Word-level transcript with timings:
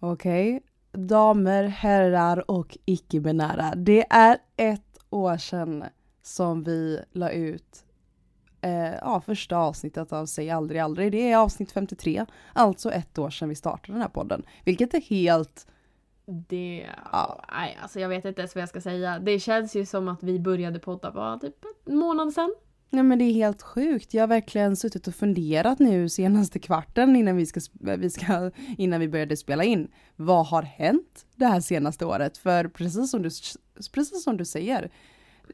Okej, 0.00 0.62
damer, 0.92 1.64
herrar 1.64 2.50
och 2.50 2.78
icke-binära. 2.84 3.74
Det 3.76 4.04
är 4.10 4.38
ett 4.56 4.98
år 5.10 5.36
sedan 5.36 5.84
som 6.22 6.62
vi 6.64 7.00
la 7.12 7.30
ut 7.30 7.84
eh, 8.60 8.94
ja, 8.94 9.20
första 9.20 9.56
avsnittet 9.56 10.12
av 10.12 10.26
Säg 10.26 10.50
aldrig 10.50 10.80
aldrig. 10.80 11.12
Det 11.12 11.32
är 11.32 11.36
avsnitt 11.36 11.72
53, 11.72 12.26
alltså 12.52 12.90
ett 12.90 13.18
år 13.18 13.30
sedan 13.30 13.48
vi 13.48 13.54
startade 13.54 13.92
den 13.92 14.02
här 14.02 14.08
podden. 14.08 14.42
Vilket 14.64 14.94
är 14.94 15.00
helt... 15.00 15.66
Det, 16.48 16.86
Ja. 17.12 17.44
nej 17.52 17.78
alltså 17.82 18.00
jag 18.00 18.08
vet 18.08 18.24
inte 18.24 18.40
ens 18.40 18.54
vad 18.54 18.62
jag 18.62 18.68
ska 18.68 18.80
säga. 18.80 19.18
Det 19.18 19.40
känns 19.40 19.76
ju 19.76 19.86
som 19.86 20.08
att 20.08 20.22
vi 20.22 20.40
började 20.40 20.78
podda 20.78 21.10
bara 21.10 21.38
typ 21.38 21.56
en 21.86 21.96
månad 21.96 22.32
sedan. 22.32 22.54
Nej 22.90 23.02
men 23.02 23.18
det 23.18 23.24
är 23.24 23.32
helt 23.32 23.62
sjukt. 23.62 24.14
Jag 24.14 24.22
har 24.22 24.28
verkligen 24.28 24.76
suttit 24.76 25.08
och 25.08 25.14
funderat 25.14 25.78
nu 25.78 26.08
senaste 26.08 26.58
kvarten 26.58 27.16
innan 27.16 27.36
vi, 27.36 27.46
ska, 27.46 27.60
vi 27.80 28.10
ska, 28.10 28.50
innan 28.78 29.00
vi 29.00 29.08
började 29.08 29.36
spela 29.36 29.64
in. 29.64 29.88
Vad 30.16 30.46
har 30.46 30.62
hänt 30.62 31.26
det 31.36 31.46
här 31.46 31.60
senaste 31.60 32.04
året? 32.04 32.38
För 32.38 32.68
precis 32.68 33.10
som 33.10 33.22
du, 33.22 33.30
precis 33.92 34.24
som 34.24 34.36
du 34.36 34.44
säger, 34.44 34.90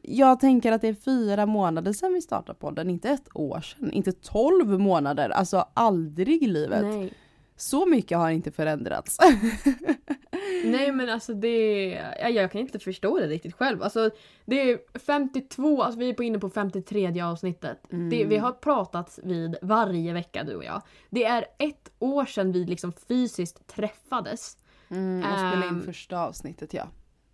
jag 0.02 0.40
tänker 0.40 0.72
att 0.72 0.80
det 0.80 0.88
är 0.88 0.94
fyra 0.94 1.46
månader 1.46 1.92
sedan 1.92 2.14
vi 2.14 2.22
startade 2.22 2.58
podden, 2.58 2.90
inte 2.90 3.10
ett 3.10 3.28
år 3.34 3.60
sedan, 3.60 3.92
inte 3.92 4.12
tolv 4.12 4.80
månader, 4.80 5.28
alltså 5.30 5.68
aldrig 5.74 6.42
i 6.42 6.46
livet. 6.46 6.82
Nej. 6.82 7.12
Så 7.56 7.86
mycket 7.86 8.18
har 8.18 8.30
inte 8.30 8.50
förändrats. 8.52 9.18
Nej 10.64 10.92
men 10.92 11.08
alltså 11.08 11.34
det, 11.34 11.86
ja, 12.20 12.28
jag 12.28 12.52
kan 12.52 12.60
inte 12.60 12.78
förstå 12.78 13.18
det 13.18 13.26
riktigt 13.26 13.54
själv. 13.54 13.82
Alltså 13.82 14.10
det 14.44 14.70
är 14.70 14.98
52, 14.98 15.82
alltså 15.82 15.98
vi 16.00 16.08
är 16.08 16.14
på 16.14 16.22
inne 16.22 16.38
på 16.38 16.50
53 16.50 17.20
avsnittet. 17.20 17.92
Mm. 17.92 18.10
Det, 18.10 18.24
vi 18.24 18.36
har 18.36 18.52
pratat 18.52 19.18
vid 19.22 19.56
varje 19.62 20.12
vecka 20.12 20.44
du 20.44 20.54
och 20.54 20.64
jag. 20.64 20.82
Det 21.10 21.24
är 21.24 21.44
ett 21.58 21.92
år 21.98 22.24
sedan 22.24 22.52
vi 22.52 22.64
liksom 22.64 22.92
fysiskt 23.08 23.66
träffades. 23.66 24.56
Mm, 24.90 25.32
och 25.32 25.38
spela 25.38 25.66
in 25.66 25.74
Ehm. 25.74 25.82
första 25.82 26.18
avsnittet 26.20 26.74
ja. 26.74 26.88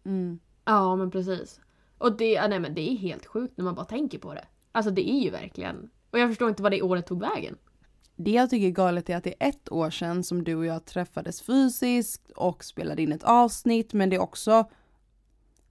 Mm. 0.04 0.38
Ja 0.64 0.96
men 0.96 1.10
precis. 1.10 1.60
Och 1.98 2.16
det, 2.16 2.48
nej, 2.48 2.60
men 2.60 2.74
det 2.74 2.90
är 2.90 2.96
helt 2.96 3.26
sjukt 3.26 3.56
när 3.56 3.64
man 3.64 3.74
bara 3.74 3.84
tänker 3.86 4.18
på 4.18 4.34
det. 4.34 4.44
Alltså 4.72 4.90
det 4.90 5.10
är 5.10 5.20
ju 5.20 5.30
verkligen. 5.30 5.90
Och 6.10 6.18
jag 6.18 6.28
förstår 6.30 6.48
inte 6.48 6.62
vad 6.62 6.72
det 6.72 6.82
året 6.82 7.06
tog 7.06 7.20
vägen. 7.20 7.56
Det 8.20 8.30
jag 8.30 8.50
tycker 8.50 8.66
är 8.66 8.70
galet 8.70 9.10
är 9.10 9.16
att 9.16 9.24
det 9.24 9.34
är 9.40 9.48
ett 9.48 9.72
år 9.72 9.90
sedan 9.90 10.24
som 10.24 10.44
du 10.44 10.54
och 10.54 10.66
jag 10.66 10.84
träffades 10.84 11.42
fysiskt 11.42 12.30
och 12.30 12.64
spelade 12.64 13.02
in 13.02 13.12
ett 13.12 13.22
avsnitt 13.22 13.92
men 13.92 14.10
det 14.10 14.16
är 14.16 14.20
också 14.20 14.70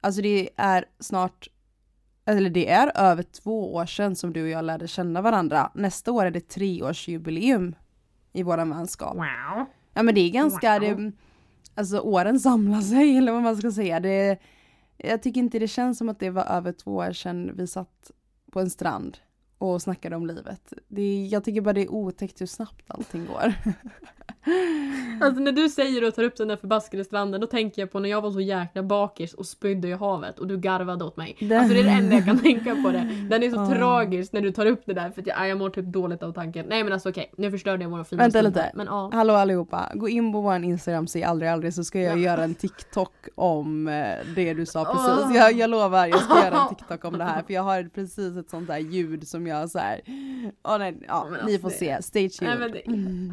Alltså 0.01 0.21
det 0.21 0.49
är 0.57 0.85
snart 0.99 1.47
eller 2.25 2.49
det 2.49 2.69
är 2.69 2.91
över 2.95 3.23
två 3.23 3.73
år 3.73 3.85
sedan 3.85 4.15
som 4.15 4.33
du 4.33 4.43
och 4.43 4.49
jag 4.49 4.65
lärde 4.65 4.87
känna 4.87 5.21
varandra. 5.21 5.71
Nästa 5.75 6.11
år 6.11 6.25
är 6.25 6.31
det 6.31 6.47
treårsjubileum 6.49 7.75
i 8.33 8.43
våran 8.43 8.69
vänskap. 8.69 9.15
Wow. 9.15 9.65
Ja 9.93 10.03
men 10.03 10.15
det 10.15 10.21
är 10.21 10.29
ganska, 10.29 10.79
Wow. 10.79 10.97
det, 10.97 11.11
alltså 11.75 11.99
åren 11.99 12.39
samlar 12.39 12.81
sig 12.81 13.17
eller 13.17 13.31
vad 13.31 13.41
man 13.43 13.57
ska 13.57 13.71
säga. 13.71 13.99
Det, 13.99 14.39
jag 14.97 15.23
tycker 15.23 15.39
inte 15.39 15.59
det 15.59 15.67
känns 15.67 15.97
som 15.97 16.09
att 16.09 16.19
det 16.19 16.29
var 16.29 16.43
över 16.45 16.71
två 16.71 16.95
år 16.95 17.11
sedan 17.11 17.51
vi 17.57 17.67
satt 17.67 18.11
på 18.51 18.59
en 18.59 18.69
strand 18.69 19.17
och 19.57 19.81
snackade 19.81 20.15
om 20.15 20.27
livet. 20.27 20.73
Det, 20.87 21.27
jag 21.27 21.43
tycker 21.43 21.61
bara 21.61 21.73
det 21.73 21.81
är 21.81 21.91
otäckt 21.91 22.41
hur 22.41 22.45
snabbt 22.45 22.85
allting 22.87 23.25
går. 23.25 23.53
Alltså 25.21 25.41
när 25.41 25.51
du 25.51 25.69
säger 25.69 26.07
och 26.07 26.15
tar 26.15 26.23
upp 26.23 26.35
den 26.37 26.47
där 26.47 26.55
förbaskade 26.55 27.03
stranden 27.03 27.41
då 27.41 27.47
tänker 27.47 27.81
jag 27.81 27.91
på 27.91 27.99
när 27.99 28.09
jag 28.09 28.21
var 28.21 28.31
så 28.31 28.39
jäkla 28.41 28.83
bakis 28.83 29.33
och 29.33 29.45
spydde 29.45 29.87
i 29.87 29.93
havet 29.93 30.39
och 30.39 30.47
du 30.47 30.57
garvade 30.57 31.05
åt 31.05 31.17
mig. 31.17 31.35
Det- 31.39 31.55
Alltså 31.55 31.73
det 31.73 31.79
är 31.79 31.83
det 31.83 31.89
enda 31.89 32.15
jag 32.15 32.25
kan 32.25 32.39
tänka 32.39 32.75
på 32.75 32.91
det. 32.91 33.09
Den 33.29 33.43
är 33.43 33.49
så 33.49 33.55
Ja. 33.55 33.69
tragisk 33.75 34.33
när 34.33 34.41
du 34.41 34.51
tar 34.51 34.65
upp 34.65 34.81
det 34.85 34.93
där 34.93 35.09
för 35.09 35.21
att 35.21 35.27
jag, 35.27 35.49
jag 35.49 35.57
mår 35.57 35.69
typ 35.69 35.85
dåligt 35.85 36.23
av 36.23 36.31
tanken. 36.33 36.65
Nej 36.69 36.83
men 36.83 36.93
alltså 36.93 37.09
okej, 37.09 37.31
nu 37.37 37.51
förstörde 37.51 37.83
jag 37.83 37.89
våra 37.89 38.03
fina 38.03 38.23
Vänta 38.23 38.39
stund 38.39 38.55
lite. 38.55 38.71
Men 38.75 38.85
ja. 38.85 39.09
Hallå 39.13 39.33
allihopa, 39.33 39.91
gå 39.95 40.09
in 40.09 40.33
på 40.33 40.41
vår 40.41 40.55
Instagram, 40.63 41.07
säg 41.07 41.23
aldrig 41.23 41.51
aldrig 41.51 41.73
så 41.73 41.83
ska 41.83 41.99
jag 42.01 42.17
Ja. 42.17 42.21
göra 42.21 42.43
en 42.43 42.55
TikTok 42.55 43.13
om 43.35 43.87
eh, 43.87 43.93
det 44.35 44.53
du 44.53 44.65
sa 44.65 44.85
precis. 44.85 45.25
Åh. 45.29 45.35
Jag, 45.35 45.53
jag 45.53 45.69
lovar, 45.69 46.07
jag 46.07 46.21
ska 46.21 46.45
göra 46.45 46.61
en 46.61 46.69
TikTok 46.75 47.05
om 47.05 47.17
det 47.17 47.23
här 47.23 47.43
för 47.43 47.53
jag 47.53 47.63
har 47.63 47.83
precis 47.95 48.37
ett 48.37 48.49
sånt 48.49 48.67
där 48.67 48.77
ljud 48.77 49.27
som 49.27 49.47
jag 49.47 49.69
så 49.69 49.79
här. 49.79 50.01
Åh, 50.63 50.77
nej, 50.79 50.97
ja, 51.07 51.27
men 51.31 51.45
ni 51.45 51.53
alltså 51.53 51.61
får 51.61 51.69
det- 51.69 51.75
se, 51.75 52.01
stay 52.03 52.29
tuned. 52.29 52.81
Nej, 52.87 53.31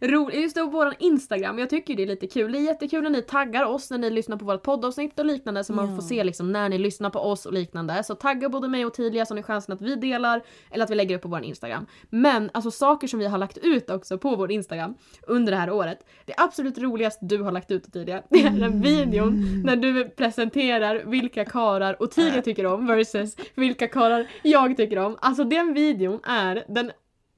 men 0.00 0.10
det- 0.10 0.14
Mm. 0.16 0.24
Ro, 0.26 0.30
just 0.30 0.54
det, 0.54 0.62
och 0.62 0.72
våran 0.72 0.94
Instagram, 0.98 1.58
jag 1.58 1.70
tycker 1.70 1.96
det 1.96 2.02
är 2.02 2.06
lite 2.06 2.26
kul. 2.26 2.52
Det 2.52 2.58
är 2.58 2.62
jättekul 2.62 3.02
när 3.02 3.10
ni 3.10 3.22
taggar 3.22 3.64
oss 3.64 3.90
när 3.90 3.98
ni 3.98 4.10
lyssnar 4.10 4.36
på 4.36 4.44
vårt 4.44 4.62
poddavsnitt 4.62 5.18
och 5.18 5.26
liknande 5.26 5.64
så 5.64 5.72
man 5.72 5.90
Ja. 5.90 5.96
får 5.96 6.02
se 6.02 6.24
liksom 6.24 6.52
när 6.52 6.68
ni 6.68 6.78
lyssnar 6.78 7.10
på 7.10 7.18
oss 7.18 7.46
och 7.46 7.52
liknande. 7.52 8.02
Så 8.04 8.14
tagga 8.14 8.48
både 8.48 8.68
mig 8.68 8.86
och 8.86 8.94
Tilia 8.94 9.26
så 9.26 9.34
har 9.34 9.36
ni 9.36 9.42
chansen 9.42 9.74
att 9.74 9.80
vi 9.80 9.94
delar 9.94 10.42
eller 10.70 10.84
att 10.84 10.90
vi 10.90 10.94
lägger 10.94 11.16
upp 11.16 11.22
på 11.22 11.28
vår 11.28 11.42
Instagram. 11.44 11.86
Men 12.10 12.50
alltså 12.54 12.70
saker 12.70 13.06
som 13.08 13.18
vi 13.18 13.26
har 13.26 13.38
lagt 13.38 13.58
ut 13.58 13.90
också 13.90 14.18
på 14.18 14.36
vår 14.36 14.50
Instagram 14.52 14.94
under 15.26 15.52
det 15.52 15.58
här 15.58 15.70
året. 15.70 15.98
Det 16.26 16.34
absolut 16.36 16.78
roligaste 16.78 17.24
du 17.24 17.42
har 17.42 17.52
lagt 17.52 17.70
ut 17.70 17.92
Tilia, 17.92 18.22
det 18.30 18.42
är 18.42 18.50
den 18.50 18.80
videon 18.82 19.62
när 19.64 19.76
du 19.76 20.08
presenterar 20.08 21.02
vilka 21.06 21.44
karar 21.44 22.02
och 22.02 22.10
Tilia 22.10 22.42
tycker 22.42 22.66
om 22.66 22.86
versus 22.86 23.36
vilka 23.54 23.88
karar 23.88 24.26
jag 24.42 24.76
tycker 24.76 24.98
om. 24.98 25.16
Alltså 25.20 25.44
den 25.44 25.74
videon 25.74 26.20
är 26.24 26.64
den 26.68 26.90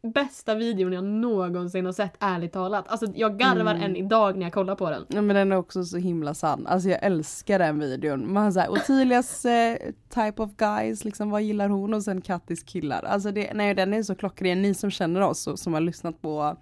bästa 0.03 0.55
videon 0.55 0.93
jag 0.93 1.05
någonsin 1.05 1.87
har 1.87 1.93
sett 1.93 2.17
ärligt 2.19 2.53
talat. 2.53 2.89
Alltså 2.89 3.07
jag 3.15 3.39
garvar 3.39 3.75
Mm. 3.75 3.83
än 3.83 3.97
idag 3.97 4.37
när 4.37 4.43
jag 4.47 4.53
kollar 4.53 4.75
på 4.75 4.91
den. 4.91 5.07
Ja, 5.09 5.23
men 5.23 5.37
den 5.37 5.53
är 5.53 5.57
också 5.57 5.85
så 5.85 5.97
himla 5.97 6.35
sann. 6.35 6.67
Alltså 6.67 6.89
jag 6.89 7.03
älskar 7.03 7.59
den 7.59 7.79
videon. 7.81 8.33
Man 8.33 8.53
säger 8.53 8.71
Ottilias 8.71 9.45
eh, 9.45 9.77
type 10.09 10.43
of 10.43 10.51
guys, 10.57 11.05
liksom 11.05 11.31
vad 11.31 11.43
gillar 11.43 11.69
hon? 11.69 11.95
Och 11.95 12.03
sen 12.03 12.21
Kattis 12.21 12.63
killar. 12.63 13.03
Alltså 13.03 13.31
det, 13.33 13.53
nej 13.55 13.75
den 13.75 13.95
är 13.95 14.03
så 14.03 14.15
klockren. 14.15 14.63
Ni 14.63 14.75
som 14.75 14.91
känner 14.91 15.21
oss 15.21 15.47
och 15.47 15.59
som 15.59 15.75
har 15.75 15.81
lyssnat 15.81 16.23
på 16.23 16.57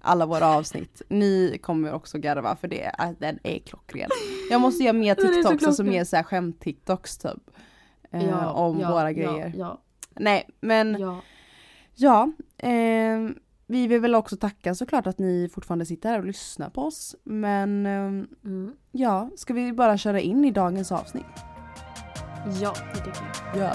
alla 0.00 0.26
våra 0.26 0.46
avsnitt, 0.46 1.02
ni 1.08 1.58
kommer 1.62 1.92
också 1.92 2.18
garva 2.18 2.56
för 2.56 2.68
det, 2.68 2.84
äh, 2.98 3.10
den 3.18 3.38
är 3.42 3.58
klockren. 3.58 4.10
Jag 4.50 4.60
måste 4.60 4.84
göra 4.84 4.92
mer 4.92 5.14
så 5.18 5.20
TikToks 5.20 5.64
klockren. 5.64 5.88
mer 5.88 6.04
såhär 6.04 6.22
skämt-TikToks 6.22 7.18
typ. 7.22 7.42
Eh, 8.12 8.56
om 8.56 8.80
ja, 8.80 8.90
våra 8.92 9.10
ja, 9.12 9.32
grejer. 9.32 9.52
Ja, 9.56 9.80
Nej 10.14 10.48
men 10.60 10.96
ja. 12.00 12.32
Eh, 12.58 13.30
vi 13.66 13.86
vill 13.86 14.00
väl 14.00 14.14
också 14.14 14.36
tacka 14.36 14.74
såklart 14.74 15.06
att 15.06 15.18
ni 15.18 15.48
fortfarande 15.54 15.86
sitter 15.86 16.08
här 16.08 16.18
och 16.18 16.24
lyssnar 16.24 16.70
på 16.70 16.82
oss. 16.82 17.16
Men 17.24 17.86
eh, 17.86 18.26
Mm. 18.44 18.72
ja, 18.92 19.30
ska 19.36 19.54
vi 19.54 19.72
bara 19.72 19.96
köra 19.96 20.20
in 20.20 20.44
i 20.44 20.50
dagens 20.50 20.92
avsnitt? 20.92 21.24
Ja, 22.60 22.74
det 22.94 22.98
tycker 22.98 23.22
jag. 23.54 23.62
Ja. 23.66 23.72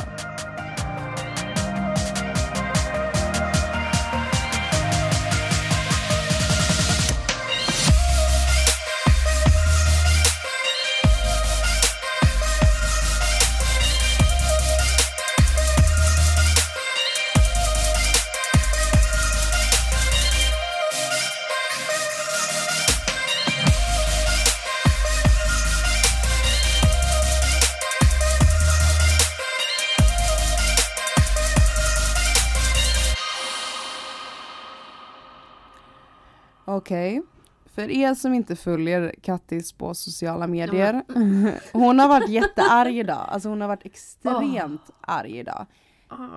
Okej. 36.86 37.22
För 37.66 37.92
er 37.92 38.14
som 38.14 38.34
inte 38.34 38.56
följer 38.56 39.16
Kattis 39.22 39.74
på 39.74 39.94
sociala 39.94 40.48
medier. 40.48 41.04
hon 41.74 42.00
har 42.00 42.08
varit 42.08 42.30
jättearg 42.30 42.98
idag. 42.98 43.26
Alltså 43.28 43.50
hon 43.50 43.62
har 43.62 43.68
varit 43.68 43.86
extremt 43.86 44.82
arg 45.02 45.38
idag. 45.38 45.66
Oh. 46.10 46.28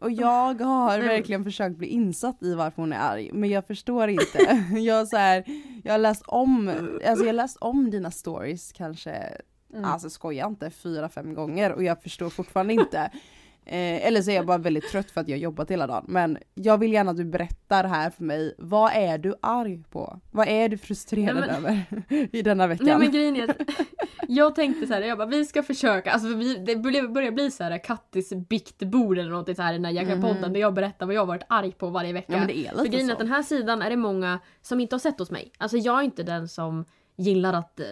Och 0.00 0.10
jag 0.10 0.60
har 0.60 0.98
verkligen 0.98 1.44
försökt 1.44 1.76
bli 1.76 1.86
insatt 1.86 2.42
i 2.42 2.54
varför 2.54 2.82
hon 2.82 2.92
är 2.92 2.98
arg. 2.98 3.30
Men 3.32 3.50
jag 3.50 3.66
förstår 3.66 4.08
inte. 4.08 4.64
jag, 4.78 5.08
så 5.08 5.16
här, 5.16 5.44
jag 5.84 5.92
har 5.92 5.98
läst 5.98 6.22
om, 6.26 6.68
alltså 7.06 7.24
jag 7.24 7.34
läst 7.34 7.56
om 7.56 7.90
dina 7.90 8.10
stories 8.10 8.72
kanske, 8.72 9.40
Mm. 9.72 9.84
alltså 9.84 10.10
skoja 10.10 10.46
inte, 10.46 10.70
fyra, 10.70 11.08
fem 11.08 11.34
gånger 11.34 11.72
och 11.72 11.82
jag 11.82 12.02
förstår 12.02 12.30
fortfarande 12.30 12.72
inte. 12.72 13.10
Eh, 13.70 14.06
eller 14.06 14.22
så 14.22 14.30
är 14.30 14.34
jag 14.34 14.46
bara 14.46 14.58
väldigt 14.58 14.88
trött 14.90 15.10
för 15.10 15.20
att 15.20 15.28
jag 15.28 15.36
har 15.36 15.40
jobbat 15.42 15.70
hela 15.70 15.86
dagen. 15.86 16.04
Men 16.08 16.38
jag 16.54 16.78
vill 16.78 16.92
gärna 16.92 17.10
att 17.10 17.16
du 17.16 17.24
berättar 17.24 17.84
här 17.84 18.10
för 18.10 18.24
mig, 18.24 18.54
vad 18.58 18.92
är 18.94 19.18
du 19.18 19.34
arg 19.42 19.82
på? 19.90 20.20
Vad 20.30 20.48
är 20.48 20.68
du 20.68 20.78
frustrerad 20.78 21.36
Nej, 21.36 21.60
men- 21.62 21.94
över 22.10 22.28
i 22.36 22.42
denna 22.42 22.66
veckan? 22.66 22.86
Nej 22.86 22.98
men 22.98 23.10
grejen 23.10 23.36
är 23.36 23.50
att 23.50 23.56
jag 24.28 24.54
tänkte 24.54 24.86
så 24.86 24.94
här, 24.94 25.00
jag 25.00 25.18
bara 25.18 25.28
vi 25.28 25.44
ska 25.44 25.62
försöka, 25.62 26.10
alltså 26.10 26.28
vi, 26.34 26.54
det 26.54 26.76
börjar 26.76 27.30
bli 27.30 27.50
så 27.50 27.64
här 27.64 27.84
Kattis 27.84 28.32
biktbord 28.48 29.18
eller 29.18 29.30
något 29.30 29.56
så 29.56 29.62
här 29.62 29.72
i 29.72 29.76
den 29.76 29.84
här 29.84 29.92
jäkla 29.92 30.14
podden 30.14 30.36
Mhm. 30.42 30.52
där 30.52 30.60
jag 30.60 30.74
berättar 30.74 31.06
vad 31.06 31.14
jag 31.14 31.20
har 31.20 31.26
varit 31.26 31.44
arg 31.48 31.72
på 31.72 31.88
varje 31.90 32.12
vecka. 32.12 32.32
ja 32.32 32.38
men 32.38 32.46
det 32.46 32.58
är 32.58 32.70
För 32.70 32.76
lite 32.76 32.88
grejen 32.88 33.08
är 33.08 33.12
att 33.12 33.18
den 33.18 33.28
här 33.32 33.42
sidan 33.42 33.82
är 33.82 33.90
det 33.90 33.96
många 33.96 34.38
som 34.62 34.80
inte 34.80 34.94
har 34.94 35.00
sett 35.00 35.18
hos 35.18 35.30
mig. 35.30 35.52
Alltså 35.58 35.76
jag 35.76 35.98
är 35.98 36.02
inte 36.02 36.22
den 36.22 36.48
som 36.48 36.84
gillar 37.18 37.52
att 37.52 37.80
eh, 37.80 37.86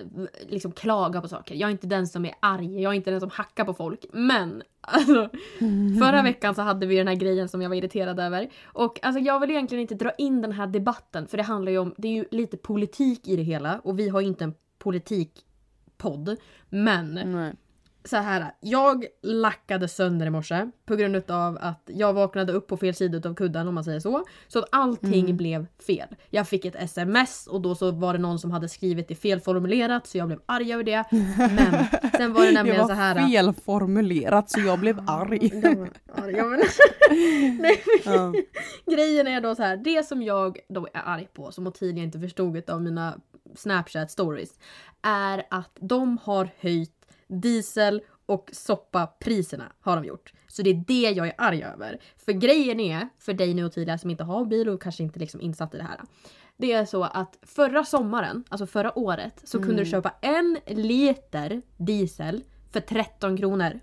liksom 0.48 0.72
klaga 0.72 1.20
på 1.20 1.28
saker. 1.28 1.54
Jag 1.54 1.68
är 1.68 1.72
inte 1.72 1.86
den 1.86 2.06
som 2.06 2.24
är 2.24 2.34
arg, 2.40 2.82
jag 2.82 2.92
är 2.92 2.96
inte 2.96 3.10
den 3.10 3.20
som 3.20 3.30
hackar 3.30 3.64
på 3.64 3.74
folk. 3.74 4.04
Men 4.12 4.62
alltså, 4.80 5.28
förra 6.00 6.22
veckan 6.22 6.54
så 6.54 6.62
hade 6.62 6.86
vi 6.86 6.96
den 6.96 7.08
här 7.08 7.14
grejen 7.14 7.48
som 7.48 7.62
jag 7.62 7.68
var 7.68 7.76
irriterad 7.76 8.20
över. 8.20 8.50
Och 8.64 8.98
alltså, 9.02 9.20
jag 9.20 9.40
vill 9.40 9.50
egentligen 9.50 9.82
inte 9.82 9.94
dra 9.94 10.10
in 10.10 10.42
den 10.42 10.52
här 10.52 10.66
debatten 10.66 11.26
för 11.26 11.36
det 11.36 11.42
handlar 11.42 11.72
ju 11.72 11.78
om, 11.78 11.94
det 11.98 12.08
är 12.08 12.12
ju 12.12 12.24
lite 12.30 12.56
politik 12.56 13.28
i 13.28 13.36
det 13.36 13.42
hela 13.42 13.78
och 13.78 13.98
vi 13.98 14.08
har 14.08 14.20
ju 14.20 14.26
inte 14.26 14.44
en 14.44 14.54
politikpodd. 14.78 16.36
Men 16.68 17.14
Nej 17.14 17.54
så 18.08 18.16
här, 18.16 18.52
jag 18.60 19.04
lackade 19.22 19.88
sönder 19.88 20.26
i 20.26 20.30
morse 20.30 20.70
på 20.86 20.96
grund 20.96 21.30
av 21.30 21.58
att 21.60 21.82
jag 21.86 22.12
vaknade 22.12 22.52
upp 22.52 22.66
på 22.66 22.76
fel 22.76 22.94
sida 22.94 23.28
av 23.30 23.34
kudden 23.34 23.68
om 23.68 23.74
man 23.74 23.84
säger 23.84 24.00
så. 24.00 24.24
Så 24.48 24.58
att 24.58 24.64
allting 24.72 25.24
Mm. 25.24 25.36
blev 25.36 25.66
fel. 25.86 26.08
Jag 26.30 26.48
fick 26.48 26.64
ett 26.64 26.74
sms 26.76 27.46
och 27.46 27.60
då 27.60 27.74
så 27.74 27.90
var 27.90 28.12
det 28.12 28.18
någon 28.18 28.38
som 28.38 28.50
hade 28.50 28.68
skrivit 28.68 29.08
det 29.08 29.14
felformulerat 29.14 30.06
så 30.06 30.18
jag 30.18 30.26
blev 30.26 30.40
arg 30.46 30.72
över 30.72 30.84
det. 30.84 31.04
Men 31.10 31.84
sen 32.16 32.32
var 32.32 32.40
det 32.40 32.46
Det 32.48 32.52
nämligen 32.54 32.80
var 32.80 32.88
så 32.88 32.94
här. 32.94 33.28
felformulerat 33.28 34.50
så 34.50 34.60
jag 34.60 34.78
blev 34.78 35.00
arg. 35.06 35.50
Ja, 36.36 36.44
men, 36.44 36.62
nej, 37.60 37.82
Ja. 38.04 38.34
Grejen 38.94 39.26
är 39.26 39.40
då 39.40 39.54
så 39.54 39.62
här, 39.62 39.76
det 39.76 40.06
som 40.06 40.22
jag 40.22 40.58
då 40.68 40.86
är 40.94 41.02
arg 41.04 41.28
på, 41.32 41.52
som 41.52 41.66
Ottilia 41.66 42.04
inte 42.04 42.20
förstod 42.20 42.70
av 42.70 42.82
mina 42.82 43.18
Snapchat 43.54 44.10
stories, 44.10 44.50
är 45.02 45.42
att 45.50 45.70
de 45.80 46.18
har 46.22 46.48
höjt 46.60 46.95
diesel 47.28 48.02
och 48.26 48.50
soppapriserna 48.52 49.72
har 49.80 49.96
de 49.96 50.04
gjort. 50.04 50.32
Så 50.48 50.62
det 50.62 50.70
är 50.70 50.84
det 50.86 51.10
jag 51.10 51.26
är 51.26 51.34
arg 51.38 51.62
över. 51.62 52.00
För 52.16 52.32
grejen 52.32 52.80
är, 52.80 53.08
för 53.18 53.32
dig 53.32 53.54
nu 53.54 53.64
Ottilia 53.64 53.98
som 53.98 54.10
inte 54.10 54.24
har 54.24 54.44
bil 54.44 54.68
och 54.68 54.82
kanske 54.82 55.02
inte 55.02 55.18
liksom 55.18 55.40
insatt 55.40 55.74
i 55.74 55.76
det 55.76 55.82
här. 55.82 56.00
Det 56.56 56.72
är 56.72 56.84
så 56.84 57.04
att 57.04 57.38
förra 57.42 57.84
sommaren, 57.84 58.44
alltså 58.48 58.66
förra 58.66 58.98
året, 58.98 59.40
så 59.44 59.62
kunde 59.62 59.82
du 59.82 59.90
köpa 59.90 60.14
en 60.20 60.58
liter 60.66 61.62
diesel 61.76 62.44
för 62.72 62.80
13 62.80 63.36
kronor. 63.36 63.80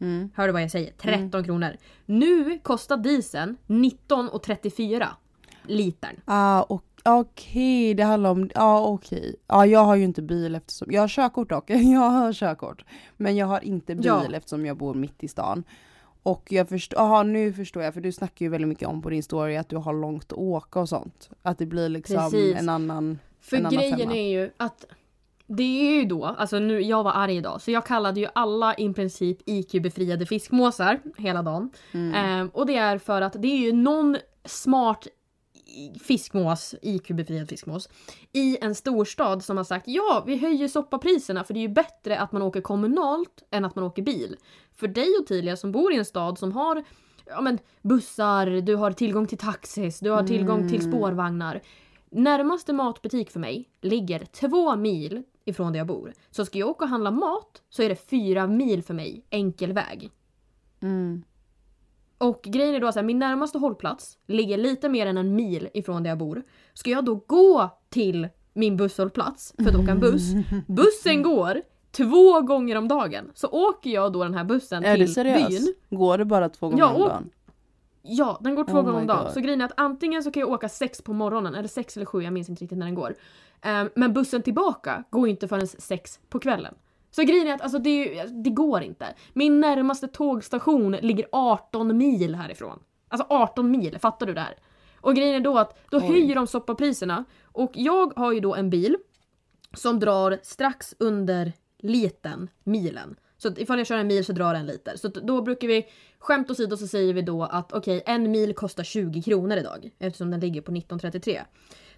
Mm. 0.00 0.30
Hör 0.34 0.46
du 0.46 0.52
vad 0.52 0.62
jag 0.62 0.70
säger? 0.70 0.92
13 0.92 1.44
kronor. 1.44 1.76
Nu 2.06 2.58
kostar 2.58 2.96
dieseln 2.96 3.56
19,34 3.66 5.06
litern. 5.66 6.20
Ah, 6.24 6.62
och, 6.62 6.95
okej, 7.06 7.94
det 7.94 8.02
handlar 8.02 8.30
om, 8.30 8.50
ja 8.54 8.80
okej. 8.86 9.34
Ja, 9.46 9.66
jag 9.66 9.80
har 9.84 9.96
ju 9.96 10.04
inte 10.04 10.22
bil 10.22 10.54
eftersom, 10.54 10.88
jag 10.92 11.00
har 11.00 11.08
körkort 11.08 11.48
dock, 11.50 11.70
jag 11.70 12.00
har 12.10 12.32
körkort. 12.32 12.84
Men 13.16 13.36
jag 13.36 13.46
har 13.46 13.64
inte 13.64 13.94
bil 13.94 14.04
Ja. 14.06 14.22
eftersom 14.32 14.66
jag 14.66 14.76
bor 14.76 14.94
mitt 14.94 15.24
i 15.24 15.28
stan. 15.28 15.64
Och 16.22 16.46
jag 16.52 16.68
förstår, 16.68 16.98
aha, 17.00 17.22
nu 17.22 17.52
förstår 17.52 17.82
jag, 17.82 17.94
för 17.94 18.00
du 18.00 18.12
snackar 18.12 18.44
ju 18.46 18.50
väldigt 18.50 18.68
mycket 18.68 18.88
om 18.88 19.02
på 19.02 19.10
din 19.10 19.22
story 19.22 19.56
att 19.56 19.68
du 19.68 19.76
har 19.76 19.92
långt 19.92 20.32
att 20.32 20.38
åka 20.38 20.80
och 20.80 20.88
sånt. 20.88 21.30
Att 21.42 21.58
det 21.58 21.66
blir 21.66 21.88
liksom 21.88 22.16
Precis. 22.16 22.56
en 22.58 22.68
annan, 22.68 23.18
För 23.40 23.56
en 23.56 23.66
annan 23.66 23.78
grejen 23.78 23.98
femma. 23.98 24.16
är 24.16 24.28
ju 24.30 24.50
att 24.56 24.84
det 25.46 25.62
är 25.88 25.92
ju 25.94 26.04
då, 26.04 26.24
alltså 26.24 26.58
nu, 26.58 26.80
jag 26.80 27.02
var 27.02 27.12
arg 27.12 27.36
idag 27.36 27.62
så 27.62 27.70
jag 27.70 27.86
kallade 27.86 28.20
ju 28.20 28.26
alla 28.34 28.74
i 28.74 28.92
princip 28.92 29.38
IQ-befriade 29.46 30.26
fiskmåsar 30.26 31.00
hela 31.16 31.42
dagen. 31.42 31.70
Mm. 31.92 32.14
Ehm, 32.14 32.48
och 32.48 32.66
det 32.66 32.76
är 32.76 32.98
för 32.98 33.22
att 33.22 33.32
det 33.42 33.48
är 33.48 33.56
ju 33.58 33.72
någon 33.72 34.16
smart 34.44 35.06
fiskmås, 36.02 36.74
IQ-befriad 36.82 37.48
fiskmås, 37.48 37.88
i 38.32 38.58
en 38.60 38.74
storstad 38.74 39.44
som 39.44 39.56
har 39.56 39.64
sagt 39.64 39.88
ja, 39.88 40.24
vi 40.26 40.36
höjer 40.36 40.68
soppapriserna 40.68 41.44
för 41.44 41.54
det 41.54 41.60
är 41.60 41.68
ju 41.68 41.68
bättre 41.68 42.18
att 42.18 42.32
man 42.32 42.42
åker 42.42 42.60
kommunalt 42.60 43.42
än 43.50 43.64
att 43.64 43.76
man 43.76 43.84
åker 43.84 44.02
bil. 44.02 44.36
För 44.74 44.88
dig 44.88 45.08
Ottilia 45.20 45.56
som 45.56 45.72
bor 45.72 45.92
i 45.92 45.96
en 45.96 46.04
stad 46.04 46.38
som 46.38 46.52
har 46.52 46.84
ja, 47.26 47.40
men, 47.40 47.58
bussar, 47.82 48.46
du 48.46 48.74
har 48.74 48.92
tillgång 48.92 49.26
till 49.26 49.38
taxis, 49.38 50.00
du 50.00 50.10
har 50.10 50.22
tillgång 50.22 50.68
till 50.68 50.80
Mm. 50.80 50.92
spårvagnar. 50.92 51.62
Närmaste 52.10 52.72
matbutik 52.72 53.30
för 53.30 53.40
mig 53.40 53.68
ligger 53.80 54.24
två 54.24 54.76
mil 54.76 55.22
ifrån 55.44 55.72
där 55.72 55.80
jag 55.80 55.86
bor. 55.86 56.12
Så 56.30 56.46
ska 56.46 56.58
jag 56.58 56.68
åka 56.68 56.84
och 56.84 56.90
handla 56.90 57.10
mat 57.10 57.62
så 57.68 57.82
är 57.82 57.88
det 57.88 58.08
fyra 58.10 58.46
mil 58.46 58.82
för 58.82 58.94
mig 58.94 59.24
enkel 59.30 59.72
väg. 59.72 60.10
Mm. 60.82 61.22
Och 62.18 62.40
grejen 62.42 62.74
är 62.74 62.80
då 62.80 62.86
att 62.86 63.04
min 63.04 63.18
närmaste 63.18 63.58
hållplats 63.58 64.18
ligger 64.26 64.58
lite 64.58 64.88
mer 64.88 65.06
än 65.06 65.18
en 65.18 65.34
mil 65.34 65.68
ifrån 65.74 66.02
där 66.02 66.10
jag 66.10 66.18
bor. 66.18 66.42
Ska 66.74 66.90
jag 66.90 67.04
då 67.04 67.14
gå 67.14 67.78
till 67.88 68.28
min 68.52 68.76
busshållplats 68.76 69.54
för 69.58 69.68
att 69.68 69.76
åka 69.76 69.90
en 69.90 70.00
buss. 70.00 70.32
Bussen 70.66 71.22
går 71.22 71.62
två 71.90 72.40
gånger 72.40 72.76
om 72.76 72.88
dagen. 72.88 73.30
Så 73.34 73.48
åker 73.48 73.90
jag 73.90 74.12
då 74.12 74.22
den 74.24 74.34
här 74.34 74.44
bussen 74.44 74.84
Är 74.84 74.96
till 74.96 75.24
byn. 75.24 75.98
Går 75.98 76.18
det 76.18 76.24
bara 76.24 76.48
två 76.48 76.68
gånger 76.68 76.82
Ja, 76.82 76.94
om 76.94 77.00
dagen? 77.00 77.30
Ja, 78.02 78.38
den 78.40 78.54
går 78.54 78.64
två 78.64 78.72
Oh 78.72 78.82
gånger 78.82 79.00
om 79.00 79.06
dagen. 79.06 79.32
Så 79.32 79.40
grejen 79.40 79.60
är 79.60 79.64
att 79.64 79.72
antingen 79.76 80.22
så 80.22 80.30
kan 80.30 80.40
jag 80.40 80.50
åka 80.50 80.68
sex 80.68 81.02
på 81.02 81.12
morgonen, 81.12 81.54
eller 81.54 81.68
sex 81.68 81.96
eller 81.96 82.06
sju, 82.06 82.22
jag 82.22 82.32
minns 82.32 82.48
inte 82.48 82.62
riktigt 82.62 82.78
när 82.78 82.86
den 82.86 82.94
går. 82.94 83.14
Ehm, 83.62 83.90
men 83.94 84.12
bussen 84.12 84.42
tillbaka 84.42 85.04
går 85.10 85.28
inte 85.28 85.48
förrän 85.48 85.66
sex 85.66 86.20
på 86.28 86.38
kvällen. 86.38 86.74
Så 87.16 87.22
grejen 87.22 87.46
är 87.46 87.54
att 87.54 87.60
alltså, 87.60 87.78
det, 87.78 88.24
det 88.24 88.50
går 88.50 88.82
inte. 88.82 89.14
Min 89.32 89.60
närmaste 89.60 90.08
tågstation 90.08 90.92
ligger 90.92 91.26
18 91.32 91.96
mil 91.96 92.34
härifrån. 92.34 92.78
Alltså 93.08 93.26
18 93.30 93.70
mil, 93.70 93.98
fattar 93.98 94.26
du 94.26 94.34
det 94.34 94.40
här? 94.40 94.56
Och 95.00 95.14
grejen 95.14 95.34
är 95.34 95.40
då 95.40 95.58
att 95.58 95.90
då 95.90 95.96
Oj. 95.98 96.06
höjer 96.06 96.34
de 96.34 96.46
soppapriserna. 96.46 97.24
Och 97.44 97.70
jag 97.74 98.12
har 98.18 98.32
ju 98.32 98.40
då 98.40 98.54
en 98.54 98.70
bil 98.70 98.96
som 99.74 100.00
drar 100.00 100.38
strax 100.42 100.94
under 100.98 101.52
liten, 101.78 102.50
milen. 102.64 103.16
Så 103.38 103.48
ifall 103.56 103.78
jag 103.78 103.86
kör 103.86 103.98
en 103.98 104.06
mil 104.06 104.24
så 104.24 104.32
drar 104.32 104.52
det 104.52 104.58
en 104.58 104.66
liter. 104.66 104.96
Så 104.96 105.08
då 105.08 105.42
brukar 105.42 105.68
vi, 105.68 105.86
skämt 106.18 106.50
åsido 106.50 106.76
så 106.76 106.86
säger 106.86 107.14
vi 107.14 107.22
då 107.22 107.42
att 107.42 107.72
okej, 107.72 108.02
en 108.06 108.30
mil 108.30 108.54
kostar 108.54 108.84
20 108.84 109.22
kronor 109.22 109.56
idag. 109.56 109.90
Eftersom 109.98 110.30
den 110.30 110.40
ligger 110.40 110.60
på 110.60 110.72
1933. 110.72 111.42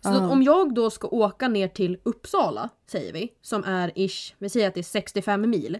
Så 0.01 0.09
Ah. 0.09 0.29
om 0.31 0.43
jag 0.43 0.75
då 0.75 0.91
ska 0.91 1.09
åka 1.09 1.49
ner 1.49 1.69
till 1.69 1.99
Uppsala, 2.03 2.69
säger 2.87 3.13
vi, 3.13 3.33
som 3.43 3.65
är 3.65 3.93
ish, 3.95 4.35
vi 4.39 4.49
säger 4.49 4.69
att 4.69 4.75
det 4.75 4.81
är 4.81 4.83
65 4.83 5.51
mil. 5.51 5.79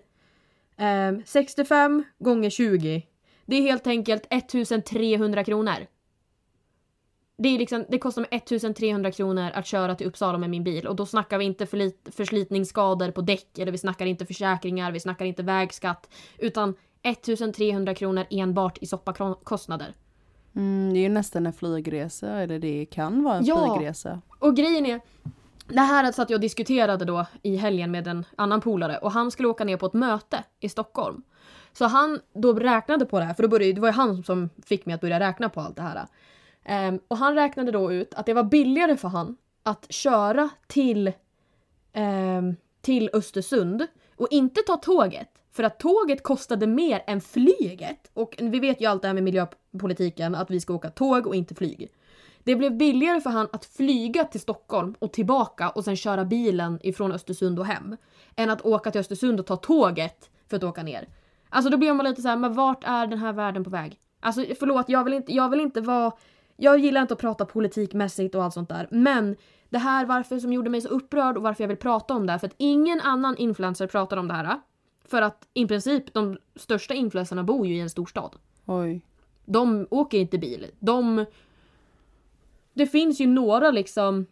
Ehm, 0.77 1.23
65 1.27 2.05
gånger 2.19 2.51
20, 2.51 3.07
det 3.47 3.57
är 3.57 3.63
helt 3.63 3.87
enkelt 3.87 4.27
1300 4.31 5.45
kronor. 5.45 5.87
Det, 7.39 7.49
är 7.49 7.59
liksom, 7.59 7.85
det 7.89 7.99
kostar 7.99 8.23
mig 8.23 8.29
1300 8.33 9.13
kronor 9.13 9.51
att 9.55 9.67
köra 9.67 9.95
till 9.95 10.07
Uppsala 10.07 10.39
med 10.39 10.51
min 10.51 10.65
bil 10.65 10.87
och 10.87 10.97
då 10.97 11.07
snackar 11.07 11.39
vi 11.39 11.45
inte 11.45 11.67
förlit, 11.67 12.09
förslitningsskador 12.13 13.11
på 13.11 13.21
däck 13.21 13.59
eller 13.59 13.73
vi 13.73 13.79
snackar 13.79 14.07
inte 14.07 14.27
försäkringar, 14.27 14.93
vi 14.93 15.01
snackar 15.01 15.25
inte 15.25 15.43
vägskatt 15.43 16.09
utan 16.39 16.75
1300 17.03 17.95
kronor 17.95 18.27
enbart 18.31 18.79
i 18.83 18.87
soppakostnader. 18.87 19.95
Mm, 20.59 20.93
det 20.93 20.99
är 20.99 21.03
ju 21.03 21.09
nästan 21.09 21.47
en 21.47 21.53
flygresa, 21.53 22.29
eller 22.29 22.59
det 22.59 22.87
kan 22.87 23.23
vara 23.23 23.37
en 23.37 23.45
Ja. 23.45 23.75
flygresa. 23.77 24.21
Och 24.39 24.57
grejen 24.57 24.87
är, 24.87 25.01
det 25.69 25.81
här 25.81 26.13
satt 26.13 26.31
jag 26.31 26.37
och 26.37 26.41
diskuterade 26.41 27.05
då 27.05 27.27
i 27.43 27.57
helgen 27.57 27.91
med 27.91 28.07
en 28.07 28.25
annan 28.37 28.61
polare 28.61 28.99
och 28.99 29.13
han 29.13 29.31
skulle 29.31 29.49
åka 29.49 29.65
ner 29.65 29.77
på 29.77 29.87
ett 29.87 29.93
möte 29.93 30.45
i 30.61 30.69
Stockholm. 30.69 31.23
Så 31.73 31.85
han 31.85 32.21
då 32.35 32.53
räknade 32.53 33.07
på 33.07 33.19
det 33.19 33.25
här, 33.25 33.35
för 33.35 33.43
då 33.43 33.49
började, 33.49 33.73
det 33.73 33.81
var 33.81 33.89
ju 33.89 33.93
han 33.95 34.23
som 34.25 34.51
fick 34.67 34.87
mig 34.87 34.95
att 34.95 35.01
börja 35.01 35.21
räkna 35.21 35.49
på 35.49 35.61
allt 35.61 35.77
det 35.77 35.83
här. 35.83 36.07
Ehm, 36.65 37.01
och 37.09 37.17
han 37.17 37.35
räknade 37.35 37.73
då 37.73 37.93
ut 37.93 38.15
att 38.15 38.27
det 38.27 38.35
var 38.35 38.43
billigare 38.45 38.97
för 38.97 39.09
han 39.09 39.37
att 39.63 39.93
köra 39.93 40.49
till, 40.67 41.13
ehm, 41.93 42.57
till 42.81 43.11
Östersund 43.13 43.87
och 44.17 44.29
inte 44.31 44.61
ta 44.67 44.77
tåget. 44.77 45.29
För 45.53 45.63
att 45.63 45.79
tåget 45.79 46.23
kostade 46.23 46.67
mer 46.67 47.05
än 47.07 47.21
flyget. 47.21 48.11
Och 48.15 48.35
vi 48.39 48.61
vet 48.61 48.81
ju 48.81 48.87
allt 48.87 49.03
det 49.03 49.09
här 49.09 49.15
med 49.15 49.23
miljöpolitiken, 49.23 50.35
att 50.35 50.51
vi 50.51 50.61
ska 50.61 50.75
åka 50.75 50.91
tåg 50.91 51.27
och 51.27 51.35
inte 51.35 51.55
flyg. 51.55 51.93
Det 52.45 52.57
blev 52.57 52.77
billigare 52.77 53.21
för 53.21 53.31
han 53.31 53.49
att 53.53 53.65
flyga 53.65 54.25
till 54.25 54.41
Stockholm 54.41 54.95
och 54.99 55.13
tillbaka 55.13 55.69
och 55.69 55.85
sen 55.85 55.97
köra 55.97 56.25
bilen 56.25 56.79
ifrån 56.83 57.13
Östersund 57.13 57.59
och 57.59 57.67
hem. 57.67 57.97
Än 58.37 58.51
att 58.51 58.63
åka 58.63 58.91
till 58.91 59.01
Östersund 59.01 59.41
och 59.41 59.47
ta 59.47 59.57
tåget 59.57 60.31
för 60.51 60.57
att 60.57 60.65
åka 60.65 60.83
ner. 60.83 61.09
Alltså 61.49 61.71
då 61.71 61.77
blir 61.77 61.93
man 61.93 62.07
lite 62.07 62.23
så 62.23 62.29
här, 62.29 62.37
men 62.37 62.55
vart 62.55 62.85
är 62.85 63.07
den 63.07 63.19
här 63.19 63.33
världen 63.33 63.65
på 63.65 63.71
väg? 63.71 63.99
Alltså 64.21 64.45
förlåt, 64.59 64.89
jag 64.89 65.05
vill 65.05 65.15
inte, 65.15 65.33
jag 65.33 65.49
vill 65.49 65.61
inte 65.61 65.81
vara... 65.81 66.13
Jag 66.57 66.79
gillar 66.79 67.01
inte 67.01 67.15
att 67.15 67.21
prata 67.21 67.45
politikmässigt 67.45 68.35
och 68.35 68.45
allt 68.45 68.55
sånt 68.55 68.69
där. 68.69 68.89
Men 68.91 69.37
det 69.69 69.79
här 69.79 70.07
varför 70.07 70.39
som 70.39 70.53
gjorde 70.53 70.71
mig 70.71 70.81
så 70.81 70.89
upprörd 70.89 71.37
och 71.37 71.43
varför 71.43 71.65
jag 71.65 71.69
vill 71.69 71.77
prata 71.77 72.15
om 72.15 72.27
det 72.27 72.33
här. 72.33 72.39
För 72.39 72.47
att 72.47 72.55
ingen 72.57 73.01
annan 73.01 73.37
influencer 73.37 73.87
pratar 73.87 74.17
om 74.17 74.29
det 74.29 74.35
här. 74.35 74.61
För 75.09 75.23
att 75.23 75.49
i 75.55 75.67
princip 75.67 76.15
de 76.15 76.39
största 76.57 76.95
influencerna 76.95 77.45
bor 77.45 77.67
ju 77.67 77.77
i 77.77 77.81
en 77.81 77.91
storstad. 77.91 78.37
Oj. 78.67 79.01
De 79.45 79.87
åker 79.91 80.19
inte 80.19 80.39
bil. 80.39 80.67
De... 80.79 81.25
Det 82.73 82.87
finns 82.87 83.21
ju 83.21 83.27
några 83.27 83.71
liksom... 83.71 84.27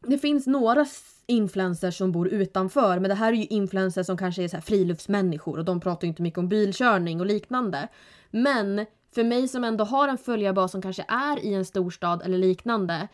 Det 0.00 0.18
finns 0.18 0.46
några 0.46 0.86
influencers 1.26 1.98
som 1.98 2.12
bor 2.12 2.28
utanför 2.28 2.98
men 2.98 3.08
det 3.08 3.14
här 3.14 3.32
är 3.32 3.36
ju 3.36 3.46
influencers 3.46 4.06
som 4.06 4.16
kanske 4.16 4.44
är 4.44 4.48
så 4.48 4.56
här 4.56 4.62
friluftsmänniskor 4.62 5.58
och 5.58 5.64
de 5.64 5.80
pratar 5.80 6.02
ju 6.02 6.08
inte 6.08 6.22
mycket 6.22 6.38
om 6.38 6.48
bilkörning 6.48 7.20
och 7.20 7.26
liknande. 7.26 7.88
Men 8.30 8.86
för 9.14 9.24
mig 9.24 9.48
som 9.48 9.64
ändå 9.64 9.84
har 9.84 10.08
en 10.08 10.18
följarbas 10.18 10.72
som 10.72 10.82
kanske 10.82 11.04
är 11.08 11.44
i 11.44 11.54
en 11.54 11.64
storstad 11.64 12.22
eller 12.22 12.38
liknande. 12.38 13.08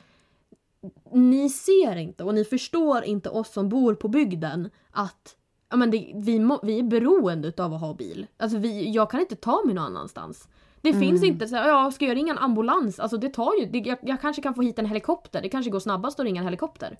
Ni 1.13 1.51
ser 1.51 1.97
inte 1.97 2.25
och 2.25 2.35
ni 2.35 2.45
förstår 2.45 3.05
inte 3.05 3.29
oss 3.29 3.53
som 3.53 3.69
bor 3.69 3.95
på 3.95 4.09
bygden 4.09 4.71
att 4.91 5.37
ja, 5.71 5.77
men 5.77 5.91
det, 5.91 6.13
vi, 6.15 6.39
må, 6.39 6.61
vi 6.63 6.79
är 6.79 6.83
beroende 6.83 7.53
av 7.59 7.75
att 7.75 7.81
ha 7.81 7.95
bil. 7.95 8.27
Alltså 8.37 8.59
vi, 8.59 8.91
jag 8.91 9.11
kan 9.11 9.21
inte 9.21 9.37
ta 9.37 9.63
mig 9.65 9.75
någon 9.75 9.85
annanstans. 9.85 10.49
Det 10.83 10.95
finns 10.95 11.23
inte 11.23 11.49
så 11.49 11.57
här, 11.57 11.91
ska 11.91 12.05
jag 12.05 12.17
ringa 12.17 12.33
en 12.33 12.39
ambulans? 12.39 13.01
Alltså 13.01 13.17
det 13.17 13.29
tar 13.29 13.53
ju, 13.61 13.67
det, 13.67 13.79
jag, 13.79 13.99
jag 14.03 14.21
kanske 14.21 14.43
kan 14.43 14.55
få 14.55 14.63
hit 14.63 14.79
en 14.79 14.87
helikopter. 14.87 15.43
Det 15.43 15.49
kanske 15.49 15.71
går 15.71 15.81
snabbast 15.81 16.21
att 16.21 16.25
ringa 16.25 16.41
en 16.41 16.47
helikopter. 16.47 16.99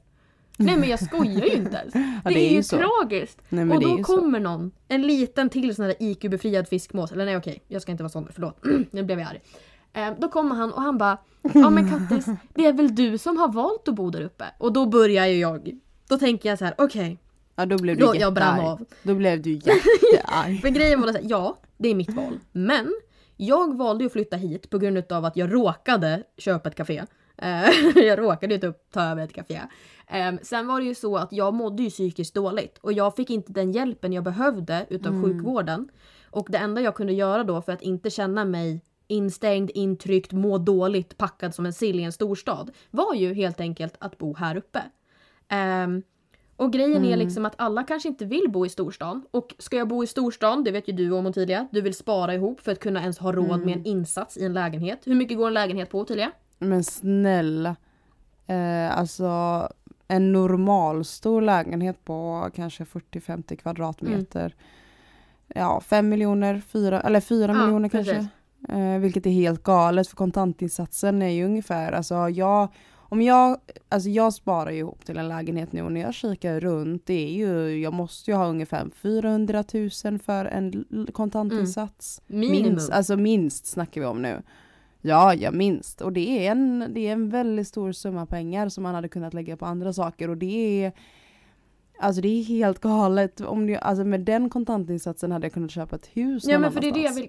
Nej 0.59 0.77
men 0.77 0.89
jag 0.89 1.01
skojar 1.01 1.47
ju 1.47 1.53
inte 1.57 1.77
ens. 1.77 1.95
Ja, 2.25 2.31
det, 2.31 2.51
är 2.51 2.55
ju 2.55 2.63
så. 2.63 2.77
tragiskt. 2.77 3.43
Nej, 3.49 3.65
och 3.65 3.81
det 3.81 3.87
då 3.87 3.99
ju 3.99 4.05
så. 4.05 4.17
kommer 4.17 4.41
någon, 4.41 4.71
en 4.89 5.03
liten 5.03 5.49
till 5.49 5.75
sån 5.75 5.85
här 5.85 5.95
IQ-befriad 6.01 6.69
fiskmås. 6.69 7.13
Eller 7.13 7.25
nej 7.25 7.37
okej, 7.37 7.63
jag 7.69 7.83
ska 7.83 7.93
inte 7.93 8.03
vara 8.03 8.11
sån, 8.11 8.29
förlåt. 8.33 8.65
nu 8.91 9.03
blev 9.03 9.19
jag 9.19 9.29
arg. 9.29 9.41
Eh, 9.93 10.19
då 10.19 10.29
kommer 10.29 10.55
han 10.55 10.73
och 10.73 10.83
han 10.83 10.99
bara 10.99 11.19
Ja 11.43 11.71
men 11.71 11.91
Kattis, 11.91 12.27
det 12.55 12.67
är 12.67 12.73
väl 12.73 12.95
du 12.95 13.19
som 13.19 13.37
har 13.37 13.53
valt 13.53 13.89
att 13.89 13.95
bo 13.95 14.11
där 14.11 14.21
uppe? 14.21 14.45
Och 14.59 14.73
då 14.73 14.87
börjar 14.87 15.27
ju 15.27 15.39
jag. 15.39 15.79
Då 16.09 16.19
tänker 16.19 16.49
jag 16.49 16.59
så 16.59 16.65
här: 16.65 16.75
okej. 16.79 17.19
Ja 17.61 17.67
då 17.67 17.79
blev 17.79 17.97
du 17.97 18.05
Då 18.05 18.17
jag 18.17 18.35
brann 18.35 18.61
av. 18.61 18.85
Då 19.03 19.15
blev 19.15 19.43
du 19.43 19.53
jättearg. 19.53 20.61
För 20.63 20.69
grejen 20.69 21.01
var 21.01 21.13
här, 21.13 21.21
ja, 21.25 21.59
det 21.77 21.89
är 21.89 21.95
mitt 21.95 22.15
val. 22.15 22.39
Men 22.53 22.93
jag 23.37 23.77
valde 23.77 24.07
att 24.07 24.13
flytta 24.13 24.37
hit 24.37 24.71
på 24.71 24.79
grund 24.79 25.13
av 25.13 25.25
att 25.25 25.37
jag 25.37 25.55
råkade 25.55 26.23
köpa 26.39 26.69
ett 26.69 26.75
café. 26.75 27.03
Eh, 27.37 27.71
jag 27.95 28.19
råkade 28.19 28.55
ju 28.55 28.61
typ 28.61 28.91
ta 28.93 29.03
över 29.03 29.25
ett 29.25 29.33
café. 29.33 29.61
Eh, 30.07 30.33
sen 30.43 30.67
var 30.67 30.81
det 30.81 30.87
ju 30.87 30.95
så 30.95 31.17
att 31.17 31.33
jag 31.33 31.55
mådde 31.55 31.83
ju 31.83 31.91
psykiskt 31.91 32.35
dåligt 32.35 32.79
och 32.79 32.93
jag 32.93 33.17
fick 33.17 33.31
inte 33.31 33.53
den 33.53 33.73
hjälpen 33.73 34.13
jag 34.13 34.25
behövde 34.25 34.87
utav 34.91 35.13
Mm. 35.13 35.25
sjukvården. 35.25 35.89
Och 36.31 36.47
det 36.51 36.59
enda 36.59 36.81
jag 36.81 36.95
kunde 36.95 37.13
göra 37.13 37.45
då 37.45 37.63
för 37.63 37.73
att 37.73 37.83
inte 37.83 38.11
känna 38.11 38.45
mig 38.45 38.81
instängd, 39.07 39.71
intryckt, 39.75 40.33
må 40.33 40.59
dåligt, 40.59 41.19
packad 41.19 41.55
som 41.55 41.67
en 41.67 41.73
sill 41.73 42.01
i 42.01 42.03
en 42.03 42.13
storstad 42.13 42.71
var 42.91 43.15
ju 43.15 43.35
helt 43.35 43.61
enkelt 43.61 43.95
att 43.99 44.19
bo 44.19 44.35
här 44.37 44.57
uppe. 44.57 44.83
Ehm, 45.49 46.03
och 46.61 46.73
grejen 46.73 47.05
är 47.05 47.17
liksom 47.17 47.47
att 47.47 47.55
alla 47.57 47.83
kanske 47.83 48.09
inte 48.09 48.25
vill 48.25 48.45
bo 48.49 48.67
i 48.67 48.69
storstan. 48.69 49.23
Och 49.31 49.55
ska 49.59 49.77
jag 49.77 49.89
bo 49.89 50.05
i 50.05 50.07
storstan, 50.07 50.65
det 50.65 50.71
vet 50.71 50.89
ju 50.89 50.93
du 50.93 51.11
om 51.13 51.27
Ottilia, 51.27 51.67
du 51.73 51.81
vill 51.81 51.95
spara 51.95 52.35
ihop 52.35 52.61
för 52.61 52.73
att 52.73 52.81
kunna 52.81 53.01
ens 53.01 53.19
ha 53.19 53.33
råd 53.33 53.61
med 53.65 53.75
en 53.77 53.85
insats 53.85 54.37
i 54.37 54.45
en 54.45 54.53
lägenhet. 54.53 55.01
Hur 55.05 55.15
mycket 55.15 55.37
går 55.39 55.47
en 55.47 55.55
lägenhet 55.55 55.91
på 55.91 55.99
Ottilia? 56.01 56.31
Men 56.59 56.85
snälla. 56.85 57.77
Eh, 58.47 58.99
alltså 58.99 59.29
en 60.09 60.33
normalstor 60.33 61.43
lägenhet 61.43 62.05
på 62.05 62.49
kanske 62.55 62.85
40-50 62.85 63.57
kvadratmeter. 63.57 64.55
Ja, 65.55 65.81
5 65.81 66.09
miljoner, 66.09 66.63
4, 66.69 67.01
eller 67.01 67.21
4 67.21 67.53
Ja, 67.53 67.65
miljoner 67.65 67.89
precis. 67.89 68.13
kanske. 68.13 68.31
Eh, 68.79 68.99
vilket 68.99 69.27
är 69.27 69.31
helt 69.31 69.63
galet 69.63 70.09
för 70.09 70.17
kontantinsatsen 70.17 71.23
är 71.23 71.29
ju 71.29 71.45
ungefär, 71.45 71.93
alltså 71.93 72.29
jag 72.29 72.69
om 73.11 73.23
jag, 73.23 73.57
alltså 73.89 74.09
jag 74.09 74.33
sparar 74.35 74.71
ju 74.71 74.79
ihop 74.79 75.05
till 75.05 75.19
en 75.19 75.29
lägenhet 75.29 75.73
nu 75.73 75.83
och 75.83 75.93
när 75.93 76.01
jag 76.01 76.15
kikar 76.15 76.61
runt 76.61 77.07
det 77.07 77.27
är 77.29 77.33
ju, 77.33 77.81
jag 77.81 77.93
måste 77.93 78.31
ju 78.31 78.37
ha 78.37 78.47
ungefär 78.47 78.91
400 78.95 79.65
000 80.05 80.19
för 80.19 80.45
en 80.45 80.85
kontantinsats. 81.13 82.23
Minimum. 82.27 82.63
Minst, 82.63 82.91
alltså 82.91 83.17
minst 83.17 83.67
snackar 83.67 84.01
vi 84.01 84.07
om 84.07 84.23
nu. 84.23 84.43
Ja, 85.01 85.35
ja 85.35 85.51
minst. 85.51 86.01
Och 86.01 86.13
det 86.13 86.47
är, 86.47 86.51
en, 86.51 86.87
det 86.95 87.09
är 87.09 87.13
en 87.13 87.31
väldigt 87.31 87.69
stor 87.69 87.93
summa 87.93 88.27
pengar 88.27 88.69
som 88.69 88.83
man 88.83 88.95
hade 88.95 89.09
kunnat 89.09 89.35
lägga 89.35 89.57
på 89.57 89.67
andra 89.67 89.93
saker 89.93 90.31
och 90.31 90.37
det 90.37 90.85
är 90.85 90.93
Alltså 92.03 92.23
det 92.23 92.29
är 92.29 92.45
helt 92.45 92.81
galet. 92.81 93.41
Om 93.41 93.67
du, 93.67 93.77
alltså 93.77 94.05
med 94.05 94.21
den 94.21 94.51
kontantinsatsen 94.51 95.33
hade 95.33 95.47
jag 95.47 95.53
kunnat 95.53 95.71
köpa 95.71 95.97
ett 95.97 96.07
hus 96.07 96.45
Ja 96.47 96.59
men 96.59 96.73
för 96.73 96.81
det 96.81 96.89
är 96.89 96.93
det 96.93 97.01
jag 97.01 97.15
vill, 97.15 97.29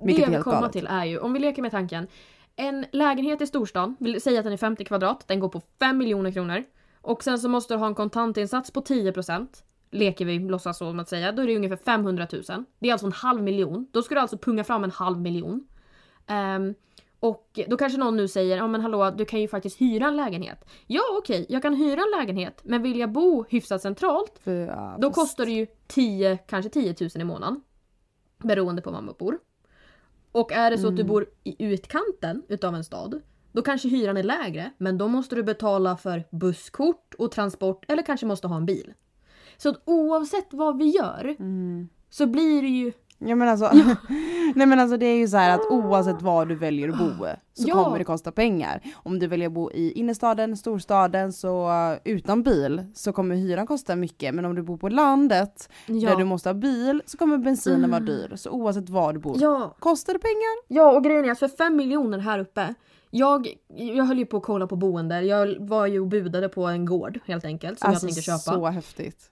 det 0.00 0.12
jag 0.12 0.30
vill 0.30 0.42
komma 0.42 0.56
galet. 0.56 0.72
till 0.72 0.86
är 0.86 1.04
ju, 1.04 1.18
om 1.18 1.32
vi 1.32 1.38
leker 1.38 1.62
med 1.62 1.70
tanken. 1.70 2.06
En 2.56 2.86
lägenhet 2.92 3.40
i 3.40 3.46
storstan, 3.46 3.96
vill 4.00 4.20
säga 4.20 4.38
att 4.38 4.44
den 4.44 4.52
är 4.52 4.56
50 4.56 4.84
kvadrat, 4.84 5.28
den 5.28 5.40
går 5.40 5.48
på 5.48 5.60
5 5.78 5.98
miljoner 5.98 6.30
kronor. 6.32 6.64
Och 7.00 7.24
sen 7.24 7.38
så 7.38 7.48
måste 7.48 7.74
du 7.74 7.78
ha 7.78 7.86
en 7.86 7.94
kontantinsats 7.94 8.70
på 8.70 8.80
10%. 8.80 9.46
Leker 9.90 10.24
vi 10.24 10.38
låtsas 10.38 10.78
så 10.78 11.00
att 11.00 11.08
säga, 11.08 11.32
då 11.32 11.42
är 11.42 11.46
det 11.46 11.56
ungefär 11.56 11.76
500 11.76 12.26
000. 12.32 12.64
Det 12.78 12.88
är 12.88 12.92
alltså 12.92 13.06
en 13.06 13.12
halv 13.12 13.42
miljon. 13.42 13.86
Då 13.92 14.02
ska 14.02 14.14
du 14.14 14.20
alltså 14.20 14.38
punga 14.38 14.64
fram 14.64 14.84
en 14.84 14.90
halv 14.90 15.20
miljon. 15.20 15.66
Ehm, 16.26 16.74
och 17.20 17.58
då 17.68 17.76
kanske 17.76 17.98
någon 17.98 18.16
nu 18.16 18.28
säger, 18.28 18.56
ja 18.56 18.66
men 18.66 18.80
hallå 18.80 19.10
du 19.10 19.24
kan 19.24 19.40
ju 19.40 19.48
faktiskt 19.48 19.80
hyra 19.80 20.06
en 20.06 20.16
lägenhet. 20.16 20.64
Ja 20.86 21.02
okej, 21.18 21.46
jag 21.48 21.62
kan 21.62 21.74
hyra 21.74 22.00
en 22.00 22.20
lägenhet 22.20 22.60
men 22.62 22.82
vill 22.82 22.98
jag 22.98 23.12
bo 23.12 23.44
hyfsat 23.48 23.82
centralt 23.82 24.40
ja, 24.44 24.96
då 24.98 25.10
kostar 25.10 25.46
det 25.46 25.52
ju 25.52 25.66
10, 25.86 26.38
kanske 26.46 26.70
10 26.70 26.94
000 27.00 27.10
i 27.14 27.24
månaden. 27.24 27.62
Beroende 28.38 28.82
på 28.82 28.90
var 28.90 29.00
man 29.00 29.14
bor. 29.18 29.38
Och 30.32 30.52
är 30.52 30.70
det 30.70 30.78
så 30.78 30.88
att 30.88 30.96
du 30.96 31.04
bor 31.04 31.26
i 31.44 31.64
utkanten 31.64 32.42
utav 32.48 32.74
en 32.74 32.84
stad, 32.84 33.20
då 33.52 33.62
kanske 33.62 33.88
hyran 33.88 34.16
är 34.16 34.22
lägre, 34.22 34.72
men 34.78 34.98
då 34.98 35.08
måste 35.08 35.34
du 35.34 35.42
betala 35.42 35.96
för 35.96 36.24
busskort 36.30 37.14
och 37.18 37.30
transport 37.30 37.84
eller 37.88 38.02
kanske 38.02 38.26
måste 38.26 38.46
ha 38.46 38.56
en 38.56 38.66
bil. 38.66 38.92
Så 39.56 39.68
att 39.68 39.82
oavsett 39.84 40.46
vad 40.50 40.78
vi 40.78 40.84
gör 40.84 41.36
så 42.10 42.26
blir 42.26 42.62
det 42.62 42.68
ju... 42.68 42.92
Ja 43.26 43.34
men 43.36 43.48
alltså, 43.48 43.70
nej 44.54 44.66
men 44.66 44.80
alltså 44.80 44.96
det 44.96 45.06
är 45.06 45.16
ju 45.16 45.28
så 45.28 45.36
här 45.36 45.54
att 45.54 45.70
oavsett 45.70 46.22
var 46.22 46.46
du 46.46 46.54
väljer 46.54 46.88
att 46.88 46.98
bo 46.98 47.26
så 47.54 47.68
Ja. 47.68 47.84
kommer 47.84 47.98
det 47.98 48.04
kosta 48.04 48.32
pengar. 48.32 48.80
Om 48.94 49.18
du 49.18 49.26
väljer 49.26 49.46
att 49.46 49.52
bo 49.54 49.70
i 49.70 49.92
innerstaden, 49.92 50.56
storstaden 50.56 51.32
så 51.32 51.70
utan 52.04 52.42
bil 52.42 52.82
så 52.94 53.12
kommer 53.12 53.34
hyran 53.34 53.66
kosta 53.66 53.96
mycket 53.96 54.34
men 54.34 54.44
om 54.44 54.54
du 54.54 54.62
bor 54.62 54.76
på 54.76 54.88
landet 54.88 55.68
där 55.86 56.16
du 56.16 56.24
måste 56.24 56.48
ha 56.48 56.54
bil 56.54 57.02
så 57.06 57.16
kommer 57.18 57.38
bensinen 57.38 57.90
vara 57.90 58.00
dyr. 58.00 58.32
Så 58.36 58.50
oavsett 58.50 58.88
var 58.88 59.12
du 59.12 59.18
bor 59.18 59.36
Ja, 59.40 59.76
kostar 59.78 60.12
det 60.12 60.18
pengar. 60.18 60.78
Ja 60.80 60.92
och 60.96 61.04
grejen 61.04 61.24
är 61.24 61.30
att 61.30 61.38
för 61.38 61.48
5 61.48 61.76
miljoner 61.76 62.18
här 62.18 62.38
uppe 62.38 62.74
jag, 63.14 63.48
jag 63.76 64.04
höll 64.04 64.18
ju 64.18 64.26
på 64.26 64.36
att 64.36 64.42
kolla 64.42 64.66
på 64.66 64.76
boenden. 64.76 65.26
Jag 65.26 65.56
var 65.60 65.86
ju 65.86 66.00
och 66.00 66.06
budade 66.06 66.48
på 66.48 66.66
en 66.66 66.84
gård 66.84 67.18
helt 67.24 67.44
enkelt 67.44 67.78
som 67.78 67.88
Alltså 67.88 68.06
jag 68.06 68.14
tänkte 68.14 68.22
köpa. 68.30 68.38
så 68.38 68.66
häftigt. 68.66 69.30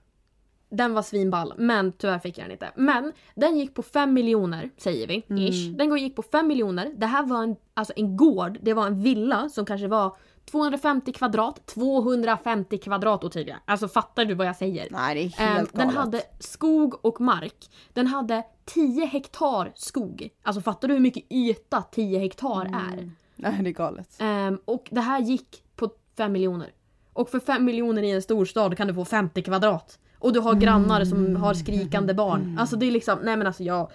Den 0.71 0.95
var 0.95 1.03
svinball, 1.03 1.55
men 1.57 1.93
tyvärr 1.93 2.19
fick 2.19 2.39
jag 2.39 2.45
den 2.45 2.53
inte. 2.53 2.71
Men 2.77 3.13
den 3.35 3.59
gick 3.59 3.75
på 3.75 3.83
5 3.83 4.13
miljoner, 4.13 4.71
säger 4.77 5.07
vi. 5.07 5.17
Ish. 5.49 5.77
Den 5.79 5.97
gick 5.97 6.17
på 6.17 6.23
5 6.23 6.47
miljoner. 6.47 6.93
Det 6.97 7.07
här 7.07 7.23
var 7.27 7.43
en, 7.43 7.57
alltså 7.75 7.93
en 7.97 8.17
gård, 8.17 8.59
det 8.63 8.75
var 8.75 8.87
en 8.87 9.03
villa 9.03 9.49
som 9.49 9.65
kanske 9.67 9.89
var 9.89 10.17
250 10.51 11.13
kvadrat. 11.13 11.67
250 11.67 12.79
kvadrat 12.79 13.25
Ottilia. 13.25 13.57
Alltså 13.65 13.89
fattar 13.89 14.25
du 14.25 14.35
vad 14.35 14.47
jag 14.47 14.57
säger? 14.57 14.89
Nej 14.91 15.15
det 15.15 15.21
är 15.43 15.47
Ehm, 15.49 15.57
helt 15.57 15.73
den 15.73 15.81
galet. 15.89 15.97
hade 16.01 16.23
skog 16.39 17.05
och 17.07 17.21
mark. 17.21 17.71
Den 17.93 18.07
hade 18.07 18.43
10 18.65 19.05
hektar 19.07 19.73
skog. 19.75 20.29
Alltså 20.43 20.61
fattar 20.63 20.89
du 20.89 20.95
hur 20.95 21.01
mycket 21.01 21.33
yta 21.33 21.83
10 21.83 22.19
hektar 22.19 22.65
är? 22.65 23.11
Nej 23.37 23.59
det 23.63 23.71
är 23.71 23.73
galet. 23.73 24.17
Ehm, 24.19 24.59
och 24.65 24.89
det 24.91 25.01
här 25.01 25.21
gick 25.21 25.63
på 25.77 25.91
5 26.17 26.33
miljoner. 26.33 26.73
Och 27.13 27.29
för 27.31 27.41
5 27.41 27.65
miljoner 27.65 28.03
i 28.03 28.11
en 28.11 28.23
storstad 28.23 28.77
kan 28.77 28.87
du 28.89 28.95
få 28.95 29.05
50 29.05 29.43
kvadrat. 29.43 29.99
Och 30.21 30.33
du 30.33 30.41
har 30.41 30.55
grannar 30.55 31.05
som 31.05 31.37
har 31.37 31.55
skrikande 31.55 32.15
barn. 32.15 32.57
Alltså 32.61 32.77
det 32.77 32.87
är 32.87 32.91
liksom, 32.91 33.19
nej 33.23 33.37
men 33.37 33.47
alltså 33.47 33.63
jag... 33.63 33.91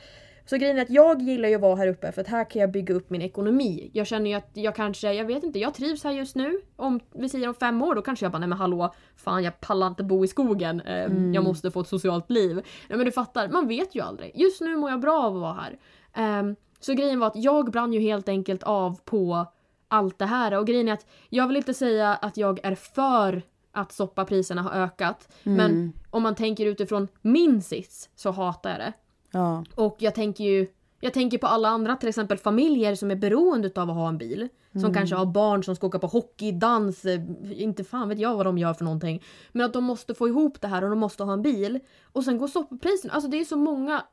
Så 0.47 0.57
grejen 0.57 0.77
är 0.77 0.81
att 0.81 0.89
jag 0.89 1.21
gillar 1.21 1.49
ju 1.49 1.55
att 1.55 1.61
vara 1.61 1.75
här 1.75 1.87
uppe 1.87 2.11
för 2.11 2.21
att 2.21 2.27
här 2.27 2.49
kan 2.49 2.61
jag 2.61 2.71
bygga 2.71 2.95
upp 2.95 3.09
min 3.09 3.21
ekonomi. 3.21 3.89
Jag 3.93 4.07
känner 4.07 4.29
ju 4.29 4.35
att 4.35 4.49
jag 4.53 4.75
kanske, 4.75 5.13
jag 5.13 5.25
vet 5.25 5.43
inte, 5.43 5.59
jag 5.59 5.73
trivs 5.73 6.03
här 6.03 6.11
just 6.11 6.35
nu. 6.35 6.59
Om 6.75 6.99
vi 7.13 7.29
säger 7.29 7.47
om 7.47 7.53
fem 7.53 7.81
år 7.81 7.95
då 7.95 8.01
kanske 8.01 8.25
jag 8.25 8.31
bara, 8.31 8.39
nej 8.39 8.49
men 8.49 8.57
hallå, 8.57 8.93
fan 9.15 9.43
jag 9.43 9.59
pallar 9.61 9.87
inte 9.87 10.03
bo 10.03 10.23
i 10.25 10.27
skogen. 10.27 10.81
Ehm, 10.81 11.33
Jag 11.33 11.43
måste 11.43 11.71
få 11.71 11.79
ett 11.81 11.87
socialt 11.87 12.29
liv. 12.29 12.55
Nej 12.89 12.97
men 12.97 13.05
du 13.05 13.11
fattar, 13.11 13.47
man 13.47 13.67
vet 13.67 13.95
ju 13.95 14.01
aldrig. 14.01 14.31
Just 14.35 14.61
nu 14.61 14.75
mår 14.75 14.89
jag 14.89 14.99
bra 14.99 15.23
av 15.23 15.35
att 15.35 15.41
vara 15.41 15.53
här. 15.53 15.77
Ehm, 16.13 16.55
så 16.79 16.93
grejen 16.93 17.19
var 17.19 17.27
att 17.27 17.43
jag 17.43 17.71
brann 17.71 17.93
ju 17.93 17.99
helt 17.99 18.29
enkelt 18.29 18.63
av 18.63 18.99
på 19.05 19.45
allt 19.87 20.19
det 20.19 20.25
här. 20.25 20.57
Och 20.59 20.67
grejen 20.67 20.87
är 20.87 20.93
att 20.93 21.05
jag 21.29 21.47
vill 21.47 21.57
inte 21.57 21.73
säga 21.73 22.15
att 22.15 22.37
jag 22.37 22.59
är 22.63 22.75
för 22.75 23.41
att 23.75 23.91
soppapriserna 23.91 24.61
har 24.61 24.71
ökat. 24.71 25.33
Men 25.43 25.93
om 26.09 26.23
man 26.23 26.35
tänker 26.35 26.65
utifrån 26.65 27.07
min 27.21 27.61
sits 27.61 28.09
så 28.15 28.31
hatar 28.31 28.69
jag 28.69 28.79
det. 28.79 28.93
Ja. 29.31 29.63
Och 29.75 29.95
jag 29.99 30.15
tänker 30.15 30.43
ju 30.43 30.67
jag 30.99 31.13
tänker 31.13 31.37
på 31.37 31.47
alla 31.47 31.69
andra, 31.69 31.95
till 31.95 32.09
exempel 32.09 32.37
familjer 32.37 32.95
som 32.95 33.11
är 33.11 33.15
beroende 33.15 33.71
av 33.75 33.89
att 33.89 33.95
ha 33.95 34.09
en 34.09 34.17
bil. 34.17 34.49
Som 34.81 34.93
kanske 34.93 35.15
har 35.15 35.25
barn 35.25 35.63
som 35.63 35.75
ska 35.75 35.87
åka 35.87 35.99
på 35.99 36.07
hockey, 36.07 36.51
dans, 36.51 37.05
eh, 37.05 37.21
inte 37.51 37.83
fan 37.83 38.09
vet 38.09 38.19
jag 38.19 38.35
vad 38.35 38.45
de 38.45 38.57
gör 38.57 38.73
för 38.73 38.83
någonting. 38.83 39.23
Men 39.51 39.65
att 39.65 39.73
de 39.73 39.83
måste 39.83 40.13
få 40.13 40.27
ihop 40.27 40.61
det 40.61 40.67
här 40.67 40.83
och 40.83 40.89
de 40.89 40.99
måste 40.99 41.23
ha 41.23 41.33
en 41.33 41.41
bil. 41.41 41.79
Och 42.03 42.23
sen 42.23 42.37
går 42.37 42.47
soppapriserna, 42.47 43.13
alltså 43.13 43.29
det 43.29 43.39
är 43.39 43.45
så 43.45 43.57
många 43.57 44.03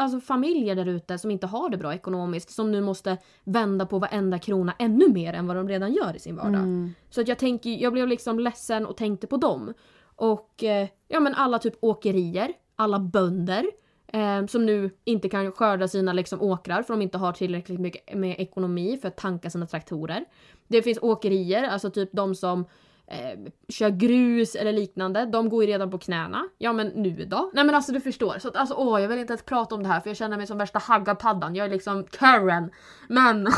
alltså 0.00 0.20
familjer 0.20 0.74
där 0.74 0.86
ute 0.88 1.18
som 1.18 1.30
inte 1.30 1.46
har 1.46 1.70
det 1.70 1.76
bra 1.76 1.94
ekonomiskt 1.94 2.50
som 2.50 2.72
nu 2.72 2.80
måste 2.80 3.18
vända 3.44 3.86
på 3.86 3.98
varenda 3.98 4.38
krona 4.38 4.74
ännu 4.78 5.08
mer 5.08 5.32
än 5.32 5.46
vad 5.46 5.56
de 5.56 5.68
redan 5.68 5.92
gör 5.92 6.16
i 6.16 6.18
sin 6.18 6.36
vardag. 6.36 6.62
Så 7.10 7.20
att 7.20 7.28
jag, 7.28 7.38
tänker, 7.38 7.70
jag 7.70 7.92
blev 7.92 8.08
liksom 8.08 8.38
ledsen 8.38 8.86
och 8.86 8.96
tänkte 8.96 9.26
på 9.26 9.36
dem. 9.36 9.74
Och 10.16 10.64
eh, 10.64 10.88
ja 11.08 11.20
men 11.20 11.34
alla 11.34 11.58
typ 11.58 11.74
åkerier, 11.80 12.52
alla 12.76 12.98
bönder 12.98 13.66
eh, 14.06 14.46
som 14.46 14.66
nu 14.66 14.90
inte 15.04 15.28
kan 15.28 15.52
skörda 15.52 15.88
sina 15.88 16.12
liksom, 16.12 16.42
åkrar 16.42 16.82
för 16.82 16.94
de 16.94 17.02
inte 17.02 17.18
har 17.18 17.32
tillräckligt 17.32 17.80
mycket 17.80 18.18
med 18.18 18.34
ekonomi 18.38 18.98
för 19.00 19.08
att 19.08 19.16
tanka 19.16 19.50
sina 19.50 19.66
traktorer. 19.66 20.24
Det 20.68 20.82
finns 20.82 20.98
åkerier, 21.02 21.62
alltså 21.62 21.90
typ 21.90 22.08
de 22.12 22.34
som 22.34 22.64
eh, 23.10 23.52
kör 23.68 23.90
grus 23.90 24.54
eller 24.54 24.72
liknande, 24.72 25.26
de 25.26 25.48
går 25.48 25.64
ju 25.64 25.70
redan 25.70 25.90
på 25.90 25.98
knäna. 25.98 26.48
Ja 26.58 26.72
men 26.72 26.88
nu 26.88 27.24
då? 27.24 27.50
Nej 27.54 27.64
men 27.64 27.74
alltså 27.74 27.92
du 27.92 28.00
förstår. 28.00 28.38
Så 28.38 28.48
att 28.48 28.56
alltså 28.56 28.74
åh 28.74 29.02
jag 29.02 29.08
vill 29.08 29.18
inte 29.18 29.32
ens 29.32 29.42
prata 29.42 29.74
om 29.74 29.82
det 29.82 29.88
här 29.88 30.00
för 30.00 30.10
jag 30.10 30.16
känner 30.16 30.36
mig 30.36 30.46
som 30.46 30.58
värsta 30.58 30.78
haggapaddan. 30.78 31.54
Jag 31.54 31.66
är 31.66 31.70
liksom 31.70 32.04
Karen. 32.04 32.70
Men 33.08 33.48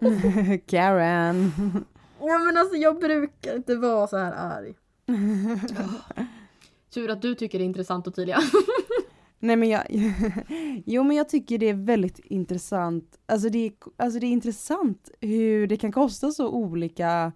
Karen. 0.66 1.52
Ja 2.22 2.38
men 2.38 2.56
alltså 2.56 2.76
jag 2.76 3.00
brukar 3.00 3.56
inte 3.56 3.76
vara 3.76 4.06
så 4.06 4.16
här 4.16 4.32
arg. 4.32 4.74
Ja. 5.76 6.24
Tur 6.94 7.10
att 7.10 7.22
du 7.22 7.34
tycker 7.34 7.58
det 7.58 7.64
är 7.64 7.66
intressant 7.66 8.06
och 8.06 8.14
tydliga. 8.14 8.38
Nej 9.38 9.56
men 9.56 9.68
jag, 9.68 9.82
jo 10.86 11.02
men 11.02 11.16
jag 11.16 11.28
tycker 11.28 11.58
det 11.58 11.68
är 11.68 11.74
väldigt 11.74 12.18
intressant, 12.18 13.18
alltså 13.26 13.48
det, 13.48 13.66
är, 13.66 13.72
alltså 13.96 14.18
det 14.20 14.26
är 14.26 14.30
intressant 14.30 15.10
hur 15.20 15.66
det 15.66 15.76
kan 15.76 15.92
kosta 15.92 16.30
så 16.30 16.48
olika 16.48 17.32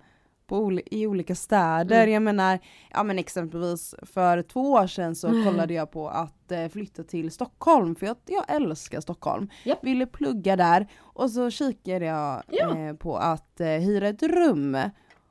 oli- 0.49 0.83
i 0.91 1.07
olika 1.07 1.35
städer. 1.35 2.03
Mm. 2.03 2.13
Jag 2.13 2.23
menar, 2.23 2.59
ja 2.91 3.03
men 3.03 3.19
exempelvis 3.19 3.95
för 4.03 4.43
två 4.43 4.73
år 4.73 4.87
sedan 4.87 5.15
så 5.15 5.29
Mm. 5.29 5.45
kollade 5.45 5.75
jag 5.75 5.91
på 5.91 6.09
att 6.09 6.53
eh, 6.53 6.69
flytta 6.69 7.03
till 7.03 7.31
Stockholm 7.31 7.95
för 7.95 8.07
jag, 8.07 8.17
jag 8.27 8.45
älskar 8.49 9.01
Stockholm. 9.01 9.49
Japp. 9.65 9.85
Ville 9.85 10.07
plugga 10.07 10.57
där 10.57 10.87
och 11.01 11.31
så 11.31 11.51
kikade 11.51 12.05
jag 12.05 12.43
Ja. 12.51 12.79
eh, 12.79 12.95
på 12.95 13.17
att 13.17 13.61
eh, 13.61 13.67
hyra 13.67 14.09
ett 14.09 14.23
rum. 14.23 14.79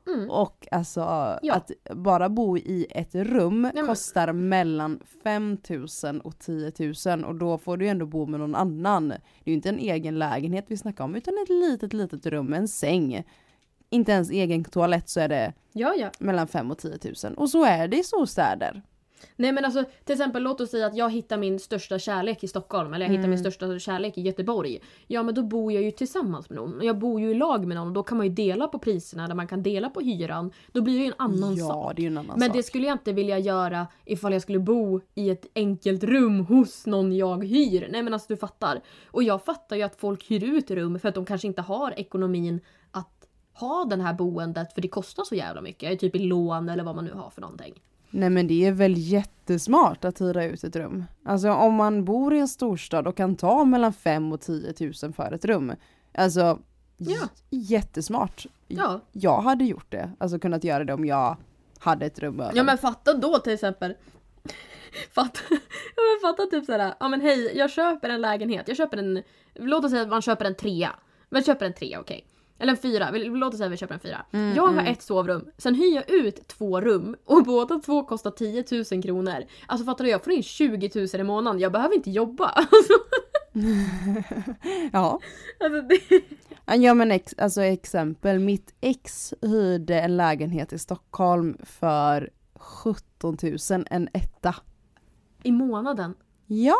Mm. 0.06 0.30
Och 0.30 0.68
alltså 0.70 1.00
Ja. 1.42 1.54
att 1.54 1.70
bara 1.96 2.28
bo 2.28 2.56
i 2.58 2.86
ett 2.90 3.14
rum 3.14 3.60
men- 3.74 3.86
kostar 3.86 4.32
mellan 4.32 5.00
5 5.22 5.58
000 6.04 6.20
och 6.24 6.38
10 6.38 6.72
000 7.06 7.24
och 7.24 7.34
då 7.34 7.58
får 7.58 7.76
du 7.76 7.84
ju 7.84 7.90
ändå 7.90 8.06
bo 8.06 8.26
med 8.26 8.40
någon 8.40 8.54
annan. 8.54 9.08
Det 9.08 9.14
är 9.44 9.48
ju 9.50 9.54
inte 9.54 9.68
en 9.68 9.78
egen 9.78 10.18
lägenhet 10.18 10.64
vi 10.68 10.76
snackar 10.76 11.04
om 11.04 11.14
utan 11.14 11.34
ett 11.42 11.48
litet 11.48 11.92
litet 11.92 12.26
rum 12.26 12.46
med 12.46 12.58
en 12.58 12.68
säng. 12.68 13.22
Inte 13.94 14.12
ens 14.12 14.30
egen 14.30 14.64
toalett 14.64 15.08
så 15.08 15.20
är 15.20 15.28
det 15.28 15.52
Ja, 15.72 15.94
ja. 15.98 16.10
mellan 16.18 16.48
5 16.48 16.70
och 16.70 16.78
10 16.78 16.98
000 17.24 17.34
och 17.36 17.50
så 17.50 17.64
är 17.64 17.88
det 17.88 17.96
i 17.98 18.02
storstäder. 18.02 18.82
Nej 19.36 19.52
men 19.52 19.64
alltså 19.64 19.84
till 20.04 20.12
exempel 20.12 20.42
låt 20.42 20.60
oss 20.60 20.70
säga 20.70 20.86
att 20.86 20.96
jag 20.96 21.10
hittar 21.12 21.36
min 21.36 21.58
största 21.58 21.98
kärlek 21.98 22.44
i 22.44 22.48
Stockholm 22.48 22.94
eller 22.94 23.04
jag 23.06 23.10
hittar 23.10 23.18
Mm. 23.24 23.30
min 23.30 23.38
största 23.38 23.78
kärlek 23.78 24.18
i 24.18 24.20
Göteborg. 24.20 24.80
Ja 25.06 25.22
men 25.22 25.34
då 25.34 25.42
bor 25.42 25.72
jag 25.72 25.82
ju 25.82 25.90
tillsammans 25.90 26.50
med 26.50 26.56
någon. 26.56 26.80
Jag 26.82 26.98
bor 26.98 27.20
ju 27.20 27.30
i 27.30 27.34
lag 27.34 27.66
med 27.66 27.76
någon 27.76 27.86
och 27.88 27.92
då 27.92 28.02
kan 28.02 28.16
man 28.18 28.26
ju 28.26 28.32
dela 28.32 28.68
på 28.68 28.78
priserna 28.78 29.28
där 29.28 29.34
man 29.34 29.46
kan 29.46 29.62
dela 29.62 29.90
på 29.90 30.00
hyran. 30.00 30.50
Då 30.72 30.82
blir 30.82 30.94
det 30.98 31.00
ju 31.00 31.06
en 31.06 31.14
annan 31.18 31.56
ja, 31.56 31.66
sak. 31.66 31.92
det 31.96 32.06
en 32.06 32.18
annan 32.18 32.38
Men 32.38 32.48
sak. 32.48 32.56
det 32.56 32.62
skulle 32.62 32.86
jag 32.86 32.94
inte 32.94 33.12
vilja 33.12 33.38
göra 33.38 33.86
ifall 34.04 34.32
jag 34.32 34.42
skulle 34.42 34.58
bo 34.58 35.00
i 35.14 35.30
ett 35.30 35.46
enkelt 35.54 36.04
rum 36.04 36.40
hos 36.46 36.86
någon 36.86 37.16
jag 37.16 37.44
hyr. 37.44 37.88
Nej 37.92 38.02
men 38.02 38.14
alltså 38.14 38.26
du 38.28 38.36
fattar. 38.36 38.80
Och 39.06 39.22
jag 39.22 39.44
fattar 39.44 39.76
ju 39.76 39.82
att 39.82 39.96
folk 39.96 40.30
hyr 40.30 40.44
ut 40.44 40.70
rum 40.70 40.98
för 40.98 41.08
att 41.08 41.14
de 41.14 41.24
kanske 41.24 41.46
inte 41.46 41.62
har 41.62 41.94
ekonomin 42.00 42.60
att 42.90 43.13
ha 43.54 43.84
den 43.84 44.00
här 44.00 44.14
boendet 44.14 44.72
för 44.72 44.80
det 44.82 44.88
kostar 44.88 45.24
så 45.24 45.34
jävla 45.34 45.60
mycket. 45.60 46.00
Typ 46.00 46.16
i 46.16 46.18
lån 46.18 46.68
eller 46.68 46.84
vad 46.84 46.94
man 46.96 47.04
nu 47.04 47.12
har 47.12 47.30
för 47.30 47.40
någonting. 47.40 47.82
Nej 48.10 48.30
men 48.30 48.46
det 48.46 48.66
är 48.66 48.72
väl 48.72 48.94
jättesmart 48.96 50.04
att 50.04 50.20
hyra 50.20 50.44
ut 50.44 50.64
ett 50.64 50.76
rum. 50.76 51.04
Alltså 51.24 51.52
om 51.52 51.74
man 51.74 52.04
bor 52.04 52.34
i 52.34 52.38
en 52.38 52.48
storstad 52.48 53.06
och 53.06 53.16
kan 53.16 53.36
ta 53.36 53.64
mellan 53.64 53.92
5 53.92 54.32
och 54.32 54.40
10 54.40 54.74
000 55.02 55.12
för 55.12 55.32
ett 55.32 55.44
rum. 55.44 55.72
Alltså 56.14 56.58
Ja. 56.96 57.28
jättesmart. 57.50 58.46
Ja. 58.68 59.00
Jag 59.12 59.40
hade 59.42 59.64
gjort 59.64 59.86
det, 59.92 60.10
alltså 60.18 60.38
kunnat 60.38 60.64
göra 60.64 60.84
det 60.84 60.94
om 60.94 61.04
jag 61.04 61.36
hade 61.78 62.06
ett 62.06 62.18
rum 62.18 62.40
över. 62.40 62.52
Ja 62.56 62.62
men 62.62 62.78
fatta 62.78 63.14
då 63.14 63.38
till 63.38 63.52
exempel. 63.52 63.94
Fatta, 65.14 65.40
ja, 65.50 65.56
men 65.96 66.30
fatta 66.30 66.46
typ 66.50 66.64
såhär, 66.64 66.94
ja 67.00 67.08
men 67.08 67.20
hej 67.20 67.52
jag 67.58 67.70
köper 67.70 68.08
en 68.08 68.20
lägenhet, 68.20 68.68
jag 68.68 68.76
köper 68.76 68.96
en, 68.96 69.22
låt 69.54 69.84
oss 69.84 69.90
säga 69.90 70.02
att 70.02 70.08
man 70.08 70.22
köper 70.22 70.44
en 70.44 70.54
trea. 70.54 70.90
Men 71.28 71.42
köper 71.44 71.66
en 71.66 71.72
trea 71.74 72.00
okej. 72.00 72.26
Eller 72.58 72.72
en 72.72 72.76
fyra, 72.76 73.10
låt 73.10 73.54
oss 73.54 73.58
säga 73.58 73.66
att 73.66 73.72
vi 73.72 73.76
köper 73.76 73.94
en 73.94 74.00
fyra. 74.00 74.26
Mm, 74.32 74.56
jag 74.56 74.62
har 74.62 74.72
mm. 74.72 74.86
ett 74.86 75.02
sovrum, 75.02 75.48
sen 75.58 75.74
hyr 75.74 75.94
jag 75.94 76.10
ut 76.10 76.48
två 76.48 76.80
rum 76.80 77.16
och 77.24 77.42
båda 77.44 77.78
två 77.78 78.04
kostar 78.04 78.30
10 78.30 78.64
000 78.92 79.02
kronor. 79.02 79.44
Alltså 79.66 79.84
fattar 79.84 80.04
du, 80.04 80.10
jag 80.10 80.24
får 80.24 80.32
in 80.32 80.42
20 80.42 80.90
000 80.94 81.08
i 81.20 81.22
månaden, 81.22 81.60
jag 81.60 81.72
behöver 81.72 81.94
inte 81.94 82.10
jobba. 82.10 82.48
Alltså, 82.56 82.92
Ja. 84.92 85.20
alltså 85.60 85.82
det, 85.82 86.22
Ja 86.66 86.94
men 86.94 87.12
ex, 87.12 87.34
alltså 87.38 87.62
exempel, 87.62 88.38
mitt 88.38 88.74
ex 88.80 89.34
hyrde 89.42 90.00
en 90.00 90.16
lägenhet 90.16 90.72
i 90.72 90.78
Stockholm 90.78 91.56
för 91.62 92.30
17 92.54 93.36
000 93.70 93.84
en 93.90 94.08
etta. 94.12 94.54
I 95.42 95.52
månaden? 95.52 96.14
Ja. 96.46 96.76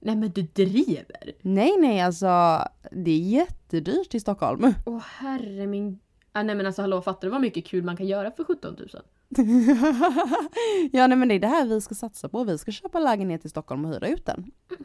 Nej 0.00 0.16
men 0.16 0.30
du 0.30 0.42
driver! 0.42 1.32
Nej 1.42 1.76
nej 1.78 2.00
alltså 2.00 2.58
det 2.92 3.10
är 3.10 3.18
jättedyrt 3.18 4.14
i 4.14 4.20
Stockholm. 4.20 4.74
Åh 4.86 4.98
herre 5.18 5.66
min... 5.66 5.98
Ah, 6.32 6.42
nej 6.42 6.54
men 6.54 6.66
alltså 6.66 6.82
hallå, 6.82 7.02
fattar 7.02 7.28
du 7.28 7.32
vad 7.32 7.40
mycket 7.40 7.66
kul 7.66 7.84
man 7.84 7.96
kan 7.96 8.06
göra 8.06 8.30
för 8.30 8.44
17 8.44 8.76
000? 8.78 8.88
ja 10.92 11.06
nej 11.06 11.18
men 11.18 11.28
det 11.28 11.34
är 11.34 11.38
det 11.38 11.46
här 11.46 11.66
vi 11.66 11.80
ska 11.80 11.94
satsa 11.94 12.28
på. 12.28 12.44
Vi 12.44 12.58
ska 12.58 12.72
köpa 12.72 12.98
lägenhet 13.00 13.44
i 13.44 13.48
Stockholm 13.48 13.84
och 13.84 13.90
hyra 13.94 14.08
ut 14.08 14.26
den. 14.26 14.50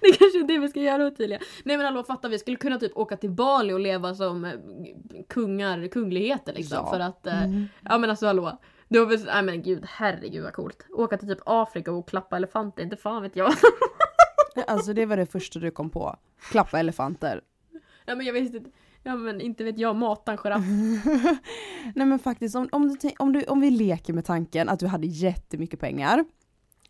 Det 0.00 0.12
kanske 0.18 0.38
är 0.38 0.46
det 0.48 0.58
vi 0.58 0.68
ska 0.68 0.80
göra 0.80 1.06
Ottilia. 1.06 1.38
Nej 1.64 1.76
men 1.76 1.86
hallå 1.86 2.04
fatta 2.04 2.28
vi 2.28 2.38
skulle 2.38 2.56
kunna 2.56 2.78
typ 2.78 2.96
åka 2.96 3.16
till 3.16 3.30
Bali 3.30 3.72
och 3.72 3.80
leva 3.80 4.14
som 4.14 4.44
eh, 4.44 4.52
kungar, 5.28 5.88
kungligheter 5.88 6.52
liksom 6.54 6.78
Ja. 6.84 6.90
för 6.90 7.00
att 7.00 7.26
eh, 7.26 7.42
Mm. 7.44 7.64
Ja 7.82 7.98
men 7.98 8.10
alltså 8.10 8.26
hallå. 8.26 8.58
Det 8.94 9.00
var 9.00 9.06
väl, 9.06 9.24
nej 9.24 9.42
men 9.42 9.62
gud 9.62 9.84
herregud 9.88 10.42
vad 10.42 10.52
coolt. 10.52 10.86
Åka 10.92 11.16
till 11.16 11.28
typ 11.28 11.38
Afrika 11.46 11.92
och 11.92 12.08
klappa 12.08 12.36
elefanter, 12.36 12.82
inte 12.82 12.96
fan 12.96 13.22
vet 13.22 13.36
jag. 13.36 13.52
Alltså 14.66 14.92
det 14.92 15.06
var 15.06 15.16
det 15.16 15.26
första 15.26 15.58
du 15.58 15.70
kom 15.70 15.90
på. 15.90 16.16
Klappa 16.50 16.78
elefanter. 16.78 17.40
ja 18.06 18.14
men 18.14 18.26
jag 18.26 18.32
visste 18.32 18.56
inte. 18.56 18.70
Ja 19.02 19.16
men 19.16 19.40
inte 19.40 19.64
vet 19.64 19.78
jag, 19.78 19.96
mata 19.96 20.32
en 20.32 20.38
giraff. 20.38 20.64
Nej 21.94 22.06
men 22.06 22.18
faktiskt 22.18 22.56
om, 22.56 22.68
om, 22.72 22.88
du, 22.88 23.10
om, 23.18 23.32
du, 23.32 23.42
om 23.44 23.60
vi 23.60 23.70
leker 23.70 24.12
med 24.12 24.24
tanken 24.24 24.68
att 24.68 24.78
du 24.78 24.86
hade 24.86 25.06
jättemycket 25.06 25.80
pengar. 25.80 26.24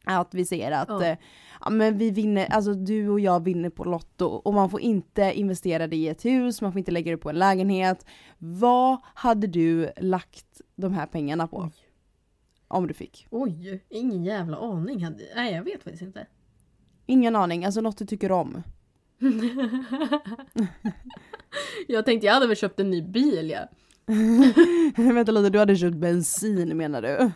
Att 0.04 0.34
vi 0.34 0.44
ser 0.44 0.70
att 0.70 0.88
Ja. 0.88 1.06
ja. 1.06 1.16
ja, 1.60 1.70
men 1.70 1.98
vi 1.98 2.10
vinner, 2.10 2.46
alltså 2.46 2.74
du 2.74 3.08
och 3.08 3.20
jag 3.20 3.44
vinner 3.44 3.70
på 3.70 3.84
Lotto 3.84 4.26
och 4.26 4.54
man 4.54 4.70
får 4.70 4.80
inte 4.80 5.32
investera 5.34 5.86
det 5.86 5.96
i 5.96 6.08
ett 6.08 6.24
hus, 6.24 6.60
man 6.60 6.72
får 6.72 6.78
inte 6.78 6.90
lägga 6.92 7.10
det 7.10 7.18
på 7.18 7.30
en 7.30 7.38
lägenhet. 7.38 8.06
Vad 8.38 8.98
hade 9.14 9.46
du 9.46 9.90
lagt 9.96 10.60
de 10.76 10.92
här 10.92 11.06
pengarna 11.06 11.46
på? 11.46 11.70
Om 12.68 12.86
du 12.86 12.94
fick? 12.94 13.26
Oj, 13.30 13.84
ingen 13.88 14.24
jävla 14.24 14.56
aning. 14.56 15.06
Nej 15.36 15.54
jag 15.54 15.64
vet 15.64 15.82
faktiskt 15.82 16.02
inte. 16.02 16.26
Ingen 17.06 17.36
aning, 17.36 17.64
alltså 17.64 17.80
något 17.80 17.98
du 17.98 18.06
tycker 18.06 18.32
om. 18.32 18.62
Jag 21.86 22.04
tänkte 22.04 22.26
jag 22.26 22.34
hade 22.34 22.46
väl 22.46 22.56
köpt 22.56 22.80
en 22.80 22.90
ny 22.90 23.02
bil 23.02 23.50
ja. 23.50 23.68
Vänta 24.96 25.32
lite, 25.32 25.50
du 25.50 25.58
hade 25.58 25.76
köpt 25.76 25.96
bensin 25.96 26.76
menar 26.76 27.02
du? 27.02 27.08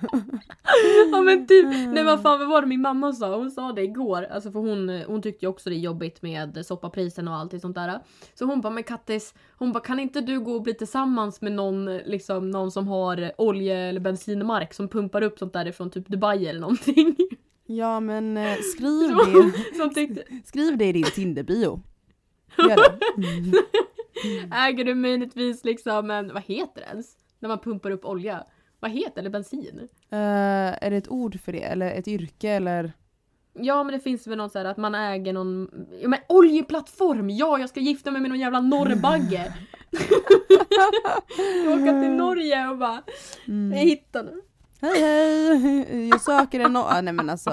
Ja 1.12 1.20
men 1.20 1.46
typ, 1.46 1.66
nej 1.66 2.04
vad 2.04 2.22
fan 2.22 2.38
vad 2.38 2.48
var 2.48 2.60
det 2.60 2.66
min 2.68 2.80
mamma 2.80 3.12
sa? 3.12 3.36
Hon 3.36 3.50
sa 3.50 3.72
det 3.72 3.82
igår, 3.82 4.22
alltså 4.22 4.52
för 4.52 4.58
hon, 4.58 4.88
hon 5.06 5.22
tyckte 5.22 5.44
ju 5.44 5.48
också 5.48 5.70
det 5.70 5.76
är 5.76 5.78
jobbigt 5.78 6.22
med 6.22 6.66
soppaprisen 6.66 7.28
och 7.28 7.34
allt 7.34 7.60
sånt 7.60 7.74
där. 7.74 8.00
Så 8.34 8.44
hon 8.44 8.60
bara, 8.60 8.72
men 8.72 8.84
Kattis, 8.84 9.34
hon 9.58 9.72
bara 9.72 9.80
kan 9.80 10.00
inte 10.00 10.20
du 10.20 10.40
gå 10.40 10.52
och 10.52 10.62
bli 10.62 10.74
tillsammans 10.74 11.40
med 11.40 11.52
någon, 11.52 11.96
liksom 11.96 12.50
någon 12.50 12.70
som 12.70 12.88
har 12.88 13.32
olje 13.38 13.76
eller 13.76 14.00
bensinmark 14.00 14.74
som 14.74 14.88
pumpar 14.88 15.22
upp 15.22 15.38
sånt 15.38 15.52
där 15.52 15.72
från 15.72 15.90
typ 15.90 16.08
Dubai 16.08 16.46
eller 16.46 16.60
någonting. 16.60 17.16
Ja 17.66 18.00
men 18.00 18.36
eh, 18.36 18.54
skriv 18.54 19.16
det, 19.94 20.24
skriv 20.44 20.78
det 20.78 20.84
i 20.84 20.92
din 20.92 21.04
Tinder-bio. 21.04 21.82
Gör 22.58 22.76
det. 22.76 23.26
Mm. 23.28 23.52
Äger 24.52 24.84
du 24.84 24.94
möjligtvis 24.94 25.64
liksom 25.64 26.10
en, 26.10 26.32
vad 26.34 26.42
heter 26.42 26.80
det 26.80 26.86
ens? 26.86 27.06
När 27.38 27.48
man 27.48 27.58
pumpar 27.58 27.90
upp 27.90 28.04
olja. 28.04 28.44
Vad 28.80 28.90
heter 28.90 29.14
det? 29.14 29.20
Eller 29.20 29.30
bensin? 29.30 29.88
Eh, 30.10 30.18
är 30.84 30.90
det 30.90 30.96
ett 30.96 31.08
ord 31.08 31.40
för 31.40 31.52
det 31.52 31.62
eller 31.62 31.90
ett 31.92 32.08
yrke 32.08 32.50
eller? 32.50 32.92
Ja 33.60 33.84
men 33.84 33.92
det 33.92 34.00
finns 34.00 34.26
väl 34.26 34.38
något 34.38 34.52
så 34.52 34.58
här 34.58 34.64
att 34.66 34.76
man 34.76 34.94
äger 34.94 35.32
någon, 35.32 35.70
ja 36.02 36.08
men 36.08 36.18
oljeplattform! 36.28 37.30
Ja 37.30 37.58
jag 37.58 37.68
ska 37.68 37.80
gifta 37.80 38.10
mig 38.10 38.20
med 38.20 38.30
någon 38.30 38.40
jävla 38.40 38.60
norrbagge! 38.60 39.54
Åka 41.68 42.00
till 42.02 42.10
Norge 42.16 42.68
och 42.68 42.78
bara, 42.78 43.02
Mm. 43.48 43.72
jag 43.78 43.84
hittar 43.84 44.22
nu. 44.24 44.42
Hej 44.80 45.00
hej, 45.00 46.08
jag 46.08 46.20
söker 46.20 46.60
en 46.60 46.76
ah, 46.76 47.00
nej 47.00 47.12
men 47.12 47.30
alltså. 47.30 47.50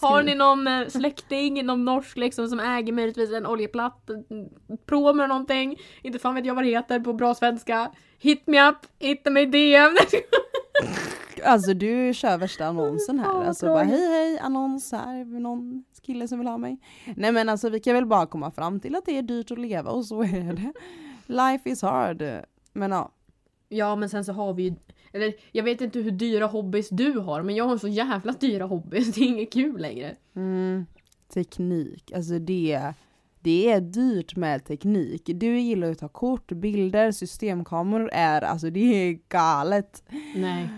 Har 0.00 0.22
ni 0.22 0.34
någon 0.34 0.66
eh, 0.66 0.88
släkting, 0.88 1.66
någon 1.66 1.84
norsk 1.84 2.16
liksom 2.16 2.48
som 2.48 2.60
äger 2.60 2.92
möjligtvis 2.92 3.32
en 3.32 3.46
oljeplatt, 3.46 4.10
prom 4.86 5.20
eller 5.20 5.28
någonting? 5.28 5.78
Inte 6.02 6.18
fan 6.18 6.34
vet 6.34 6.46
jag 6.46 6.54
vad 6.54 6.64
det 6.64 6.70
heter 6.70 7.00
på 7.00 7.12
bra 7.12 7.34
svenska. 7.34 7.90
Hit 8.18 8.46
me 8.46 8.68
up, 8.68 8.76
hitta 8.98 9.30
mig 9.30 9.46
DM. 9.46 9.96
Alltså 11.44 11.74
du 11.74 12.14
kör 12.14 12.38
värsta 12.38 12.66
annonsen 12.66 13.18
här. 13.18 13.44
Alltså 13.44 13.66
bara 13.66 13.82
hej 13.82 14.08
hej 14.08 14.38
annons 14.38 14.92
här, 14.92 15.40
någon 15.40 15.84
kille 16.02 16.28
som 16.28 16.38
vill 16.38 16.48
ha 16.48 16.58
mig. 16.58 16.78
Nej 17.16 17.32
men 17.32 17.48
alltså 17.48 17.68
vi 17.68 17.80
kan 17.80 17.94
väl 17.94 18.06
bara 18.06 18.26
komma 18.26 18.50
fram 18.50 18.80
till 18.80 18.94
att 18.94 19.06
det 19.06 19.18
är 19.18 19.22
dyrt 19.22 19.50
att 19.50 19.58
leva 19.58 19.90
och 19.90 20.06
så 20.06 20.22
är 20.22 20.52
det. 20.52 20.72
Life 21.26 21.70
is 21.70 21.82
hard. 21.82 22.24
Men 22.72 22.90
ja. 22.90 23.10
Ja 23.68 23.96
men 23.96 24.08
sen 24.08 24.24
så 24.24 24.32
har 24.32 24.54
vi 24.54 24.62
ju, 24.62 24.74
eller 25.14 25.34
jag 25.52 25.64
vet 25.64 25.80
inte 25.80 25.98
hur 25.98 26.10
dyra 26.10 26.46
hobbys 26.46 26.88
du 26.88 27.18
har 27.18 27.42
men 27.42 27.54
jag 27.54 27.64
har 27.64 27.78
så 27.78 27.88
jävla 27.88 28.32
dyra 28.32 28.64
hobbys, 28.64 29.14
det 29.14 29.20
är 29.20 29.26
inget 29.26 29.52
kul 29.52 29.80
längre. 29.80 30.16
Mm, 30.36 30.86
teknik, 31.34 32.12
alltså 32.12 32.38
det, 32.38 32.92
det 33.40 33.70
är 33.72 33.80
dyrt 33.80 34.36
med 34.36 34.64
teknik. 34.64 35.22
Du 35.26 35.58
gillar 35.60 35.90
att 35.90 35.98
ta 35.98 36.08
kort, 36.08 36.52
bilder, 36.52 37.12
systemkameror 37.12 38.10
är, 38.12 38.42
alltså 38.42 38.70
det 38.70 38.80
är 38.80 39.18
galet. 39.28 40.02
Nej. 40.36 40.68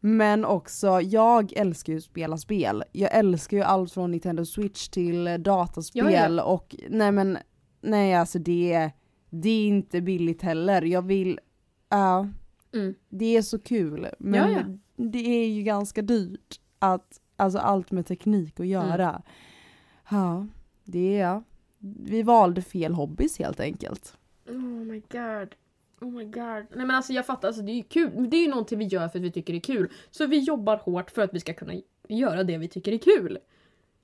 Men 0.00 0.44
också, 0.44 1.00
jag 1.00 1.52
älskar 1.56 1.92
ju 1.92 1.96
att 1.96 2.04
spela 2.04 2.38
spel. 2.38 2.84
Jag 2.92 3.14
älskar 3.14 3.56
ju 3.56 3.62
allt 3.62 3.92
från 3.92 4.10
Nintendo 4.10 4.44
Switch 4.44 4.88
till 4.88 5.42
dataspel 5.42 6.12
Ja, 6.12 6.28
ja. 6.28 6.42
och 6.42 6.76
nej 6.88 7.12
men, 7.12 7.38
nej 7.80 8.14
alltså 8.14 8.38
det, 8.38 8.90
det 9.30 9.48
är 9.48 9.66
inte 9.66 10.00
billigt 10.00 10.42
heller. 10.42 10.82
Jag 10.82 11.02
vill, 11.02 11.38
ja, 11.90 12.28
Mm. 12.72 12.94
det 13.08 13.36
är 13.36 13.42
så 13.42 13.58
kul 13.58 14.08
men 14.18 14.34
Ja, 14.34 14.50
ja. 14.50 14.76
det 14.96 15.42
är 15.42 15.48
ju 15.48 15.62
ganska 15.62 16.02
dyrt 16.02 16.60
att, 16.78 17.20
alltså 17.36 17.58
allt 17.58 17.90
med 17.90 18.06
teknik 18.06 18.60
att 18.60 18.66
göra. 18.66 19.08
Mm. 19.08 19.22
Ja, 20.10 20.46
det 20.84 21.18
är, 21.20 21.42
vi 22.02 22.22
valde 22.22 22.62
fel 22.62 22.94
hobbys 22.94 23.38
helt 23.38 23.60
enkelt. 23.60 24.16
Oh 24.48 24.84
my 24.84 25.02
god. 25.10 25.54
Oh 26.00 26.10
my 26.10 26.24
god. 26.24 26.66
Nej 26.70 26.86
men 26.86 26.90
alltså 26.90 27.12
jag 27.12 27.26
fattar, 27.26 27.48
alltså, 27.48 27.62
det 27.62 27.72
är 27.72 27.76
ju 27.76 27.82
kul. 27.82 28.30
Det 28.30 28.36
är 28.36 28.42
ju 28.42 28.48
någonting 28.48 28.78
vi 28.78 28.84
gör 28.84 29.08
för 29.08 29.18
att 29.18 29.24
vi 29.24 29.32
tycker 29.32 29.52
det 29.52 29.58
är 29.58 29.60
kul. 29.60 29.90
Så 30.10 30.26
vi 30.26 30.38
jobbar 30.38 30.76
hårt 30.76 31.10
för 31.10 31.22
att 31.22 31.34
vi 31.34 31.40
ska 31.40 31.54
kunna 31.54 31.72
göra 32.08 32.44
det 32.44 32.58
vi 32.58 32.68
tycker 32.68 32.92
är 32.92 32.98
kul. 32.98 33.38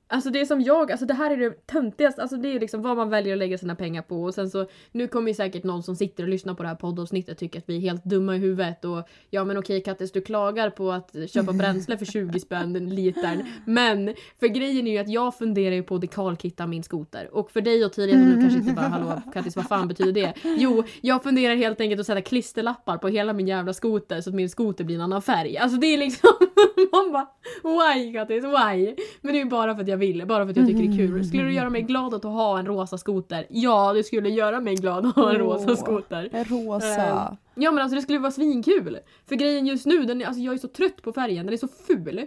Alltså 0.08 0.30
det 0.30 0.40
är 0.40 0.44
som 0.44 0.60
jag, 0.60 0.92
alltså 0.92 1.06
det 1.06 1.14
här 1.14 1.30
är 1.30 1.36
det 1.36 1.66
töntigaste, 1.66 2.22
alltså 2.22 2.36
det 2.36 2.48
är 2.48 2.60
liksom 2.60 2.82
vad 2.82 2.96
man 2.96 3.10
väljer 3.10 3.32
att 3.32 3.38
lägga 3.38 3.58
sina 3.58 3.74
pengar 3.74 4.02
på 4.02 4.22
och 4.22 4.34
sen 4.34 4.50
så 4.50 4.66
nu 4.92 5.08
kommer 5.08 5.28
ju 5.28 5.34
säkert 5.34 5.64
någon 5.64 5.82
som 5.82 5.96
sitter 5.96 6.22
och 6.22 6.28
lyssnar 6.28 6.54
på 6.54 6.62
det 6.62 6.68
här 6.68 6.76
poddavsnittet 6.76 7.38
tycka 7.38 7.58
att 7.58 7.64
vi 7.66 7.76
är 7.76 7.80
helt 7.80 8.04
dumma 8.04 8.36
i 8.36 8.38
huvudet 8.38 8.84
och 8.84 9.08
ja 9.30 9.44
men 9.44 9.56
okej 9.58 9.82
Kattis 9.82 10.12
du 10.12 10.20
klagar 10.20 10.70
på 10.70 10.92
att 10.92 11.16
köpa 11.26 11.52
bränsle 11.52 11.98
för 11.98 12.04
20 12.04 12.40
spänn 12.40 12.72
litern 12.72 13.42
men 13.64 14.14
för 14.40 14.46
grejen 14.46 14.86
är 14.86 14.90
ju 14.90 14.98
att 14.98 15.08
jag 15.08 15.38
funderar 15.38 15.74
ju 15.74 15.82
på 15.82 15.94
att 15.94 16.00
dekalkitta 16.00 16.66
min 16.66 16.82
skoter 16.82 17.28
och 17.32 17.50
för 17.50 17.60
dig 17.60 17.84
och 17.84 17.92
tidigare 17.92 18.20
nu 18.20 18.40
kanske 18.40 18.58
inte 18.58 18.72
bara 18.72 18.88
hallå 18.88 19.22
Kattis 19.32 19.56
vad 19.56 19.68
fan 19.68 19.88
betyder 19.88 20.12
det? 20.12 20.34
Jo 20.42 20.84
jag 21.00 21.22
funderar 21.22 21.54
helt 21.54 21.80
enkelt 21.80 22.00
att 22.00 22.06
sätta 22.06 22.20
klisterlappar 22.20 22.98
på 22.98 23.08
hela 23.08 23.32
min 23.32 23.48
jävla 23.48 23.72
skoter 23.72 24.20
så 24.20 24.30
att 24.30 24.36
min 24.36 24.50
skoter 24.50 24.84
blir 24.84 24.96
en 24.96 25.02
annan 25.02 25.22
färg. 25.22 25.58
Alltså 25.58 25.78
det 25.78 25.86
är 25.86 25.98
liksom 25.98 26.30
man 26.92 27.12
bara 27.12 27.28
why 27.62 28.12
Kattis 28.12 28.44
why? 28.44 28.94
Men 29.20 29.32
det 29.32 29.38
är 29.38 29.44
ju 29.44 29.50
bara 29.50 29.74
för 29.74 29.82
att 29.82 29.88
jag 29.88 29.95
vill, 29.96 30.26
bara 30.26 30.44
för 30.44 30.50
att 30.50 30.56
jag 30.56 30.66
tycker 30.66 30.82
det 30.82 30.94
är 30.94 31.08
kul. 31.08 31.24
Skulle 31.24 31.42
du 31.42 31.52
göra 31.52 31.70
mig 31.70 31.82
glad 31.82 32.14
att 32.14 32.22
ha 32.22 32.58
en 32.58 32.66
rosa 32.66 32.98
skoter? 32.98 33.46
Ja, 33.48 33.92
det 33.92 34.02
skulle 34.02 34.28
göra 34.28 34.60
mig 34.60 34.74
glad 34.74 35.06
att 35.06 35.16
ha 35.16 35.30
en 35.30 35.38
rosa 35.38 35.76
skoter. 35.76 36.28
En 36.32 36.44
rosa. 36.44 37.36
Ja 37.54 37.70
men 37.70 37.82
alltså 37.82 37.96
det 37.96 38.02
skulle 38.02 38.18
vara 38.18 38.32
svinkul. 38.32 38.98
För 39.28 39.36
grejen 39.36 39.66
just 39.66 39.86
nu, 39.86 40.04
den 40.04 40.22
är, 40.22 40.26
alltså 40.26 40.42
jag 40.42 40.54
är 40.54 40.58
så 40.58 40.68
trött 40.68 41.02
på 41.02 41.12
färgen, 41.12 41.46
den 41.46 41.52
är 41.52 41.56
så 41.58 41.68
ful. 41.86 42.26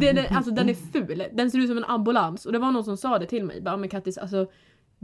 Är 0.00 0.12
den, 0.12 0.36
alltså 0.36 0.50
den 0.50 0.68
är 0.68 0.74
ful. 0.92 1.24
Den 1.32 1.50
ser 1.50 1.58
ut 1.58 1.68
som 1.68 1.78
en 1.78 1.84
ambulans. 1.84 2.46
Och 2.46 2.52
det 2.52 2.58
var 2.58 2.70
någon 2.70 2.84
som 2.84 2.96
sa 2.96 3.18
det 3.18 3.26
till 3.26 3.44
mig. 3.44 3.60
Bara, 3.60 3.76
men 3.76 3.88
Kattis, 3.88 4.18
alltså 4.18 4.46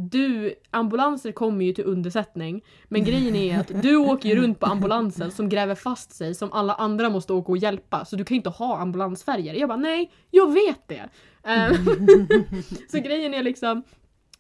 du, 0.00 0.54
ambulanser 0.70 1.32
kommer 1.32 1.64
ju 1.64 1.72
till 1.72 1.84
undersättning. 1.84 2.64
Men 2.84 3.04
grejen 3.04 3.37
är 3.37 3.61
att 3.61 3.82
du 3.82 3.96
åker 3.96 4.28
ju 4.28 4.37
runt 4.37 4.61
på 4.61 4.66
ambulansen 4.66 5.30
som 5.30 5.48
gräver 5.48 5.74
fast 5.74 6.12
sig 6.12 6.34
som 6.34 6.52
alla 6.52 6.74
andra 6.74 7.11
måste 7.11 7.32
åka 7.32 7.52
och 7.52 7.58
hjälpa. 7.58 8.04
Så 8.04 8.16
du 8.16 8.24
kan 8.24 8.34
ju 8.34 8.37
inte 8.37 8.50
ha 8.50 8.78
ambulansfärger. 8.78 9.54
Jag 9.54 9.68
bara 9.68 9.78
nej, 9.78 10.11
jag 10.30 10.52
vet 10.52 10.88
det. 10.88 11.08
Ehm, 11.44 11.74
så 12.90 12.98
grejen 12.98 13.34
är 13.34 13.42
liksom 13.42 13.82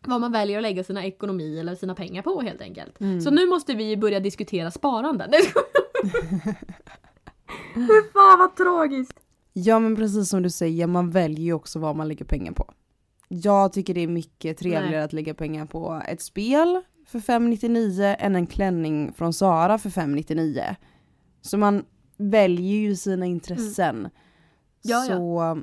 vad 0.06 0.20
man 0.20 0.32
väljer 0.32 0.56
att 0.56 0.62
lägga 0.62 0.84
sina 0.84 1.04
ekonomi 1.04 1.60
eller 1.60 1.74
sina 1.74 1.94
pengar 1.94 2.22
på 2.22 2.40
helt 2.40 2.60
enkelt. 2.60 3.00
Mm. 3.00 3.20
Så 3.20 3.30
nu 3.30 3.46
måste 3.46 3.74
vi 3.74 3.96
börja 3.96 4.20
diskutera 4.20 4.70
sparande. 4.70 5.28
Fy 7.74 8.02
fan 8.12 8.38
vad 8.38 8.56
tragiskt! 8.56 9.20
Ja 9.52 9.78
men 9.78 9.96
precis 9.96 10.28
som 10.28 10.42
du 10.42 10.50
säger, 10.50 10.86
man 10.86 11.10
väljer 11.10 11.44
ju 11.44 11.52
också 11.52 11.78
vad 11.78 11.96
man 11.96 12.08
lägger 12.08 12.24
pengar 12.24 12.52
på. 12.52 12.74
Jag 13.28 13.72
tycker 13.72 13.94
det 13.94 14.00
är 14.00 14.08
mycket 14.08 14.58
trevligare 14.58 14.90
Nej. 14.90 15.00
att 15.00 15.12
lägga 15.12 15.34
pengar 15.34 15.66
på 15.66 16.02
ett 16.08 16.20
spel 16.22 16.82
för 17.06 17.20
599 17.20 18.16
än 18.18 18.36
en 18.36 18.46
klänning 18.46 19.12
från 19.12 19.32
Sara 19.32 19.78
för 19.78 19.90
599. 19.90 20.62
Så 21.40 21.58
man 21.58 21.84
väljer 22.16 22.78
ju 22.78 22.96
sina 22.96 23.26
intressen. 23.26 23.96
Mm. 23.98 24.10
Ja, 24.82 25.06
ja. 25.08 25.16
så 25.16 25.60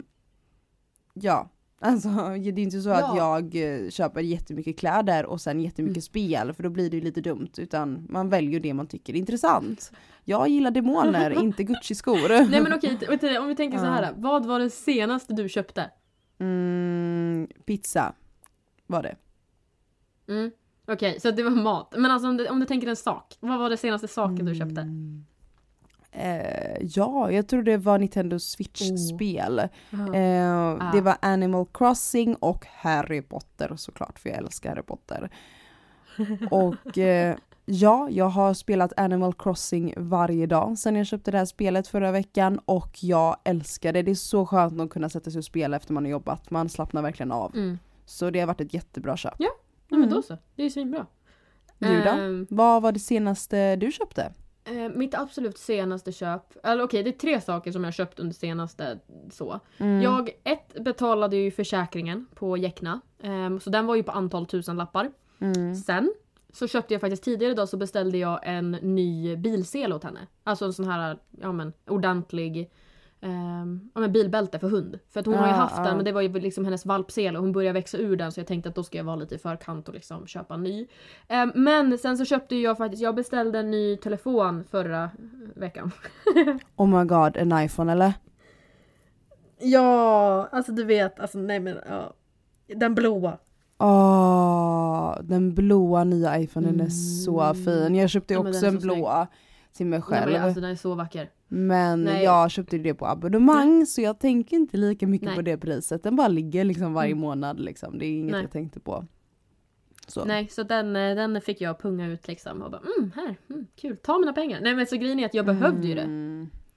ja, 1.13 1.49
alltså 1.81 2.09
det 2.09 2.49
är 2.49 2.59
inte 2.59 2.81
så 2.81 2.89
att 2.89 2.99
Ja. 2.99 3.17
jag 3.17 3.55
eh, 3.83 3.89
köper 3.89 4.21
jättemycket 4.21 4.79
kläder 4.79 5.25
och 5.25 5.41
sen 5.41 5.59
jättemycket 5.61 5.95
Mm. 5.97 6.01
spel 6.01 6.53
för 6.53 6.63
då 6.63 6.69
blir 6.69 6.89
det 6.89 6.97
ju 6.97 7.03
lite 7.03 7.21
dumt 7.21 7.49
utan 7.57 8.07
man 8.09 8.29
väljer 8.29 8.59
det 8.59 8.73
man 8.73 8.87
tycker 8.87 9.13
är 9.13 9.17
intressant. 9.17 9.91
Jag 10.23 10.47
gillar 10.47 10.71
demoner, 10.71 11.43
inte 11.43 11.63
Gucci-skor. 11.63 12.49
Nej 12.49 12.61
men 12.61 12.73
okej, 12.73 13.37
om 13.39 13.47
vi 13.47 13.55
tänker 13.55 13.77
så 13.77 13.85
Ja. 13.85 13.89
här. 13.91 14.13
Vad 14.17 14.45
var 14.45 14.59
det 14.59 14.69
senaste 14.69 15.33
du 15.33 15.49
köpte? 15.49 15.91
Mm, 16.39 17.47
pizza 17.65 18.13
var 18.87 19.03
det. 19.03 19.15
Mm. 20.27 20.51
Okej, 20.87 21.19
så 21.19 21.31
det 21.31 21.43
var 21.43 21.51
mat. 21.51 21.93
Men 21.97 22.11
alltså 22.11 22.29
om 22.29 22.37
du, 22.37 22.47
om 22.47 22.59
du 22.59 22.65
tänker 22.65 22.87
en 22.87 22.95
sak. 22.95 23.37
Vad 23.39 23.59
var 23.59 23.69
det 23.69 23.77
senaste 23.77 24.07
saken 24.07 24.45
du 24.45 24.55
köpte? 24.55 24.81
Mm. 24.81 25.25
Eh, 26.11 26.77
ja, 26.81 27.31
jag 27.31 27.47
tror 27.47 27.63
det 27.63 27.77
var 27.77 27.97
Nintendo 27.99 28.39
Switch-spel. 28.39 29.61
Jaha. 29.89 30.15
Eh, 30.15 30.55
Ah. 30.79 30.91
Det 30.91 31.01
var 31.01 31.17
Animal 31.21 31.65
Crossing 31.73 32.35
och 32.35 32.65
Harry 32.65 33.21
Potter 33.21 33.75
såklart, 33.75 34.19
för 34.19 34.29
jag 34.29 34.37
älskar 34.37 34.69
Harry 34.69 34.83
Potter. 34.83 35.29
Och 36.51 36.97
eh, 36.97 37.35
ja, 37.65 38.07
jag 38.09 38.25
har 38.29 38.53
spelat 38.53 38.93
Animal 38.99 39.33
Crossing 39.33 39.93
varje 39.97 40.45
dag 40.45 40.77
sedan 40.77 40.95
jag 40.95 41.07
köpte 41.07 41.31
det 41.31 41.37
här 41.37 41.45
spelet 41.45 41.87
förra 41.87 42.11
veckan 42.11 42.59
och 42.65 42.97
jag 43.03 43.37
älskar 43.43 43.93
det. 43.93 44.01
Det 44.01 44.11
är 44.11 44.15
så 44.15 44.45
skönt 44.45 44.81
att 44.81 44.89
kunna 44.89 45.09
sätta 45.09 45.31
sig 45.31 45.39
och 45.39 45.45
spela 45.45 45.77
efter 45.77 45.93
man 45.93 46.03
har 46.03 46.11
jobbat. 46.11 46.51
Man 46.51 46.69
slappnar 46.69 47.01
verkligen 47.01 47.31
av. 47.31 47.55
Mm. 47.55 47.79
Så 48.05 48.29
det 48.29 48.39
har 48.39 48.47
varit 48.47 48.61
ett 48.61 48.73
jättebra 48.73 49.17
köp. 49.17 49.39
Nej 49.39 49.49
men 49.89 49.99
Mm. 50.03 50.09
då 50.15 50.21
så. 50.21 50.37
Det 50.55 50.63
är 50.63 50.69
svinbra. 50.69 51.05
Då? 51.79 51.87
Ehm, 51.87 52.47
Vad 52.49 52.81
var 52.81 52.91
det 52.91 52.99
senaste 52.99 53.75
du 53.75 53.91
köpte? 53.91 54.33
eh, 54.65 54.89
mitt 54.95 55.15
absolut 55.15 55.57
senaste 55.57 56.11
köp, 56.11 56.41
eller 56.65 56.83
okej 56.83 57.03
det 57.03 57.09
är 57.09 57.11
tre 57.19 57.41
saker 57.41 57.71
som 57.71 57.83
jag 57.83 57.93
köpt 57.93 58.19
under 58.19 58.33
senaste 58.35 58.99
så. 59.31 59.59
Mm. 59.77 60.01
Jag, 60.01 60.29
ett 60.43 60.83
betalade 60.83 61.35
ju 61.35 61.51
försäkringen 61.51 62.25
på 62.35 62.57
Jäckna. 62.57 63.01
Ehm, 63.23 63.59
så 63.59 63.69
den 63.69 63.85
var 63.85 63.95
ju 63.95 64.03
på 64.03 64.11
antal 64.11 64.45
tusen 64.45 64.77
lappar. 64.77 65.11
Mm. 65.39 65.75
Sen 65.75 66.13
så 66.55 66.67
köpte 66.67 66.93
jag 66.93 67.01
faktiskt 67.01 67.23
tidigare 67.23 67.51
idag 67.51 67.69
så 67.69 67.77
beställde 67.77 68.17
jag 68.17 68.39
en 68.43 68.71
ny 68.71 69.35
bilsele 69.35 69.95
åt 69.95 70.03
henne. 70.03 70.19
Alltså 70.43 70.65
en 70.65 70.73
sån 70.73 70.87
här, 70.87 71.17
ja 71.41 71.51
men 71.51 71.73
ordentlig 71.89 72.71
ehm, 73.21 73.89
ja, 73.93 74.01
men 74.01 74.11
bilbälte 74.11 74.59
för 74.59 74.69
hund. 74.69 74.99
För 75.09 75.19
att 75.19 75.25
hon 75.25 75.35
har 75.35 75.45
ju 75.47 75.51
Ja, 75.51 75.57
haft 75.57 75.77
ja. 75.77 75.83
den 75.83 75.95
men 75.95 76.05
det 76.05 76.11
var 76.11 76.21
ju 76.21 76.29
liksom 76.39 76.65
hennes 76.65 76.85
valpsele 76.85 77.37
och 77.37 77.43
hon 77.43 77.51
börjar 77.51 77.73
växa 77.73 77.97
ur 77.97 78.15
den 78.15 78.31
så 78.31 78.39
jag 78.39 78.47
tänkte 78.47 78.69
att 78.69 78.75
då 78.75 78.83
ska 78.83 78.97
jag 78.97 79.05
vara 79.05 79.15
lite 79.15 79.35
i 79.35 79.37
förkant 79.37 79.87
och 79.87 79.93
liksom 79.93 80.27
köpa 80.27 80.53
en 80.53 80.63
ny. 80.63 80.87
Ehm, 81.27 81.51
men 81.55 81.97
sen 81.97 82.17
så 82.17 82.25
köpte 82.25 82.55
jag 82.55 82.77
faktiskt, 82.77 83.03
jag 83.03 83.15
beställde 83.15 83.59
en 83.59 83.71
ny 83.71 83.97
telefon 83.97 84.63
förra 84.63 85.09
veckan. 85.55 85.91
Oh 86.75 86.87
my 86.99 87.05
god, 87.05 87.37
en 87.37 87.63
iPhone 87.65 87.91
eller? 87.91 88.13
Ja, 89.59 90.47
alltså 90.51 90.71
du 90.71 90.83
vet, 90.83 91.19
alltså 91.19 91.37
nej 91.37 91.59
men 91.59 91.77
ja. 91.89 92.13
Den 92.67 92.95
blåa. 92.95 93.37
Åh, 93.77 95.17
den 95.23 95.53
blåa 95.55 96.03
nya 96.03 96.39
iPhonen 96.39 96.81
är 96.81 96.89
så 97.25 97.41
Mm. 97.41 97.55
fin. 97.65 97.95
Jag 97.95 98.09
köpte 98.09 98.33
Ja, 98.33 98.39
också 98.39 98.65
en 98.65 98.73
så 98.73 98.81
snygg. 98.81 99.05
till 99.73 99.85
mig 99.85 99.99
Nej, 99.99 100.01
själv. 100.01 100.31
men 100.31 100.41
alltså 100.43 100.61
den 100.61 100.71
är 100.71 100.75
så 100.75 100.95
vacker. 100.95 101.29
Men 101.47 102.03
Nej. 102.03 102.23
jag 102.23 102.51
köpte 102.51 102.77
det 102.77 102.93
på 102.93 103.05
abonnemang 103.07 103.85
så 103.85 104.01
jag 104.01 104.19
tänker 104.19 104.57
inte 104.57 104.77
lika 104.77 105.07
mycket 105.07 105.25
Nej. 105.27 105.35
på 105.35 105.41
det 105.41 105.57
priset. 105.57 106.03
Den 106.03 106.15
bara 106.15 106.27
ligger 106.27 106.63
liksom 106.63 106.93
varje 106.93 107.11
Mm. 107.11 107.21
månad 107.21 107.59
liksom. 107.59 107.99
Det 107.99 108.05
är 108.05 108.17
inget 108.19 108.31
Nej. 108.31 108.41
jag 108.41 108.51
tänkte 108.51 108.79
på. 108.79 109.05
Så. 110.07 110.25
Nej, 110.25 110.47
så 110.51 110.63
den, 110.63 110.95
eh, 110.95 111.15
den 111.15 111.41
fick 111.41 111.61
jag 111.61 111.79
punga 111.79 112.07
ut 112.07 112.27
liksom 112.27 112.61
och 112.61 112.71
bara 112.71 112.81
mm, 112.97 113.11
här, 113.15 113.35
mm, 113.49 113.67
kul, 113.75 113.97
ta 113.97 114.19
mina 114.19 114.33
pengar. 114.33 114.59
Nej 114.61 114.75
men 114.75 114.85
så 114.87 114.95
grejen 114.97 115.19
är 115.19 115.25
att 115.25 115.33
jag 115.33 115.45
behövde 115.45 115.87
ju 115.87 115.95
det. 115.95 116.01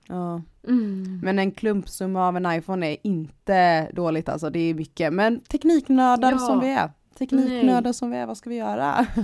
Mm. 0.08 0.20
Ja. 0.20 0.42
Mm. 0.68 1.20
Men 1.22 1.38
en 1.38 1.50
klumpsumma 1.52 2.28
av 2.28 2.36
en 2.36 2.46
iPhone 2.58 2.86
är 2.92 2.96
inte 3.02 3.90
dåligt 3.92 4.28
alltså. 4.28 4.50
Det 4.50 4.58
är 4.58 4.74
mycket. 4.74 5.12
Men 5.12 5.40
tekniknördar 5.40 6.32
Ja. 6.32 6.38
som 6.38 6.60
vi 6.60 6.72
är. 6.72 6.90
Tekniknördar 7.18 7.92
som 7.92 8.10
vi 8.10 8.16
är, 8.16 8.26
vad 8.26 8.36
ska 8.36 8.50
vi 8.50 8.56
göra? 8.56 9.06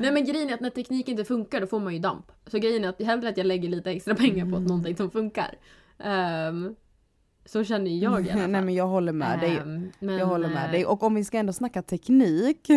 Nej 0.00 0.12
men 0.12 0.24
grejen 0.24 0.48
är 0.50 0.54
att 0.54 0.60
när 0.60 0.70
teknik 0.70 1.08
inte 1.08 1.24
funkar 1.24 1.60
då 1.60 1.66
får 1.66 1.80
man 1.80 1.92
ju 1.92 1.98
damp. 1.98 2.32
Så 2.46 2.58
grejen 2.58 2.84
är 2.84 2.88
att 2.88 3.02
hellre 3.02 3.28
att 3.28 3.36
jag 3.36 3.46
lägger 3.46 3.68
lite 3.68 3.90
extra 3.90 4.14
pengar 4.14 4.44
på 4.44 4.48
Mm. 4.48 4.54
att 4.62 4.68
någonting 4.68 4.96
som 4.96 5.10
funkar. 5.10 5.54
Ehm, 5.98 6.74
så 7.44 7.64
känner 7.64 7.90
jag 7.90 8.26
i 8.26 8.30
alla 8.30 8.38
fall. 8.40 8.50
Nej 8.50 8.62
men 8.62 8.74
jag 8.74 8.86
håller 8.86 9.12
med 9.12 9.40
dig. 9.40 9.56
Ehm, 9.56 9.90
men, 9.98 10.14
Jag 10.18 10.26
håller 10.26 10.48
med 10.48 10.64
eh, 10.66 10.70
dig. 10.70 10.86
Och 10.86 11.02
om 11.02 11.14
vi 11.14 11.24
ska 11.24 11.38
ändå 11.38 11.52
snacka 11.52 11.82
teknik 11.82 12.68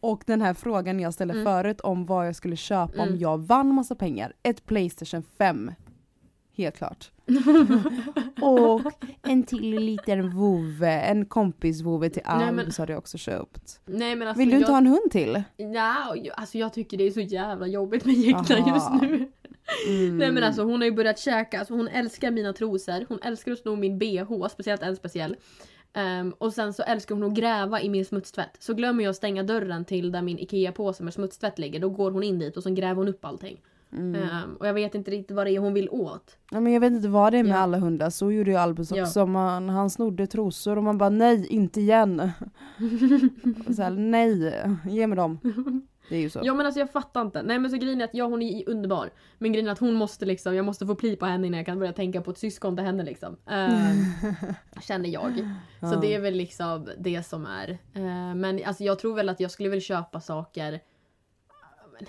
och 0.00 0.22
den 0.26 0.42
här 0.42 0.54
frågan 0.54 1.00
jag 1.00 1.14
ställde 1.14 1.34
Mm. 1.34 1.44
förut 1.44 1.80
om 1.80 2.06
vad 2.06 2.26
jag 2.26 2.36
skulle 2.36 2.56
köpa 2.56 3.02
om 3.02 3.08
Mm. 3.08 3.20
jag 3.20 3.38
vann 3.38 3.74
massa 3.74 3.94
pengar. 3.94 4.32
Ett 4.42 4.66
Playstation 4.66 5.22
5. 5.38 5.70
Helt 6.56 6.76
klart. 6.76 7.10
och 8.42 8.80
en 9.22 9.42
till 9.42 9.74
liten 9.80 10.30
vovve, 10.30 11.00
en 11.00 11.26
kompis 11.26 11.80
vovve 11.82 12.10
till 12.10 12.22
Nej, 12.26 12.72
så 12.72 12.82
hade 12.82 12.92
jag 12.92 12.98
också 12.98 13.18
köpt. 13.18 13.80
Nej 13.86 14.16
men 14.16 14.28
alltså 14.28 14.38
Vill 14.38 14.50
du 14.50 14.56
inte 14.56 14.68
jag, 14.68 14.72
ha 14.72 14.78
en 14.78 14.86
hund 14.86 15.10
till? 15.10 15.42
Ja, 15.56 16.16
jag- 16.16 16.34
alltså 16.36 16.58
jag 16.58 16.72
tycker 16.72 16.96
det 16.96 17.04
är 17.04 17.10
så 17.10 17.20
jävla 17.20 17.66
jobbigt 17.66 18.04
med 18.04 18.14
Jäkla 18.14 18.56
Aha. 18.56 18.74
just 18.74 19.02
nu. 19.02 19.28
Mm. 19.88 20.18
Nej 20.18 20.32
men 20.32 20.44
alltså 20.44 20.62
hon 20.62 20.80
har 20.80 20.84
ju 20.84 20.92
börjat 20.92 21.18
käka, 21.18 21.58
alltså 21.58 21.74
hon 21.74 21.88
älskar 21.88 22.30
mina 22.30 22.52
trosor, 22.52 23.06
hon 23.08 23.18
älskar 23.22 23.52
att 23.52 23.58
sno 23.58 23.76
min 23.76 23.98
bh, 23.98 24.48
speciellt 24.50 24.82
en 24.82 24.96
speciell. 24.96 25.36
Ehm, 25.94 26.34
och 26.38 26.52
sen 26.52 26.72
så 26.72 26.82
älskar 26.82 27.14
hon 27.14 27.24
att 27.24 27.34
gräva 27.34 27.80
i 27.80 27.88
min 27.88 28.04
smutstvätt. 28.04 28.56
Så 28.58 28.74
glömmer 28.74 29.04
jag 29.04 29.10
att 29.10 29.16
stänga 29.16 29.42
dörren 29.42 29.84
till 29.84 30.12
där 30.12 30.22
min 30.22 30.38
IKEA-påse 30.38 31.02
med 31.02 31.14
smutstvätt 31.14 31.58
ligger, 31.58 31.80
då 31.80 31.90
går 31.90 32.10
hon 32.10 32.22
in 32.22 32.38
dit 32.38 32.56
och 32.56 32.62
så 32.62 32.70
gräver 32.70 32.94
hon 32.94 33.08
upp 33.08 33.24
allting. 33.24 33.60
Mm. 33.92 34.22
Ehm, 34.22 34.56
och 34.56 34.66
jag 34.68 34.74
vet 34.74 34.94
inte 34.94 35.10
riktigt 35.10 35.36
vad 35.36 35.46
det 35.46 35.50
är 35.50 35.58
hon 35.58 35.74
vill 35.74 35.88
åt. 35.90 36.36
Ja, 36.50 36.60
men 36.60 36.72
jag 36.72 36.80
vet 36.80 36.92
inte 36.92 37.08
vad 37.08 37.32
det 37.32 37.38
är 37.38 37.42
med 37.42 37.52
Ja. 37.52 37.56
alla 37.58 37.78
hundar, 37.78 38.10
så 38.10 38.32
gjorde 38.32 38.50
ju 38.50 38.56
Albus 38.56 38.90
Ja. 38.90 39.02
också. 39.02 39.26
Man, 39.26 39.68
han 39.68 39.90
snodde 39.90 40.26
trosor 40.26 40.76
och 40.78 40.84
man 40.84 40.98
bara 40.98 41.10
nej, 41.10 41.46
inte 41.46 41.80
igen. 41.80 42.20
och 43.68 43.74
så 43.74 43.82
här, 43.82 43.90
nej, 43.90 44.54
ge 44.88 45.06
mig 45.06 45.16
dem. 45.16 45.38
Det 46.08 46.16
är 46.16 46.20
ju 46.20 46.30
så. 46.30 46.40
Ja 46.42 46.54
men 46.54 46.66
alltså 46.66 46.80
jag 46.80 46.90
fattar 46.92 47.22
inte. 47.22 47.42
Nej 47.42 47.58
men 47.58 47.70
så 47.70 47.76
grejen 47.76 48.00
är 48.00 48.04
att 48.04 48.14
ja 48.14 48.24
hon 48.24 48.42
är 48.42 48.68
underbar. 48.68 49.10
Men 49.38 49.52
grejen 49.52 49.68
är 49.68 49.72
att 49.72 49.78
hon 49.78 49.94
måste 49.94 50.26
liksom, 50.26 50.54
jag 50.54 50.64
måste 50.64 50.86
få 50.86 50.94
pli 50.94 51.16
på 51.16 51.26
henne 51.26 51.46
innan 51.46 51.56
jag 51.58 51.66
kan 51.66 51.78
börja 51.78 51.92
tänka 51.92 52.20
på 52.22 52.30
ett 52.30 52.38
syskon 52.38 52.76
till 52.76 52.84
henne 52.84 53.02
liksom. 53.02 53.36
Ehm, 53.50 53.96
känner 54.82 55.08
jag. 55.08 55.48
Så 55.80 56.00
det 56.00 56.14
är 56.14 56.20
väl 56.20 56.34
liksom 56.34 56.88
det 56.98 57.22
som 57.26 57.46
är. 57.46 57.70
Eh, 57.94 58.34
men 58.34 58.60
alltså 58.64 58.84
jag 58.84 58.98
tror 58.98 59.14
väl 59.14 59.28
att 59.28 59.40
jag 59.40 59.50
skulle 59.50 59.68
väl 59.68 59.80
köpa 59.80 60.20
saker 60.20 60.80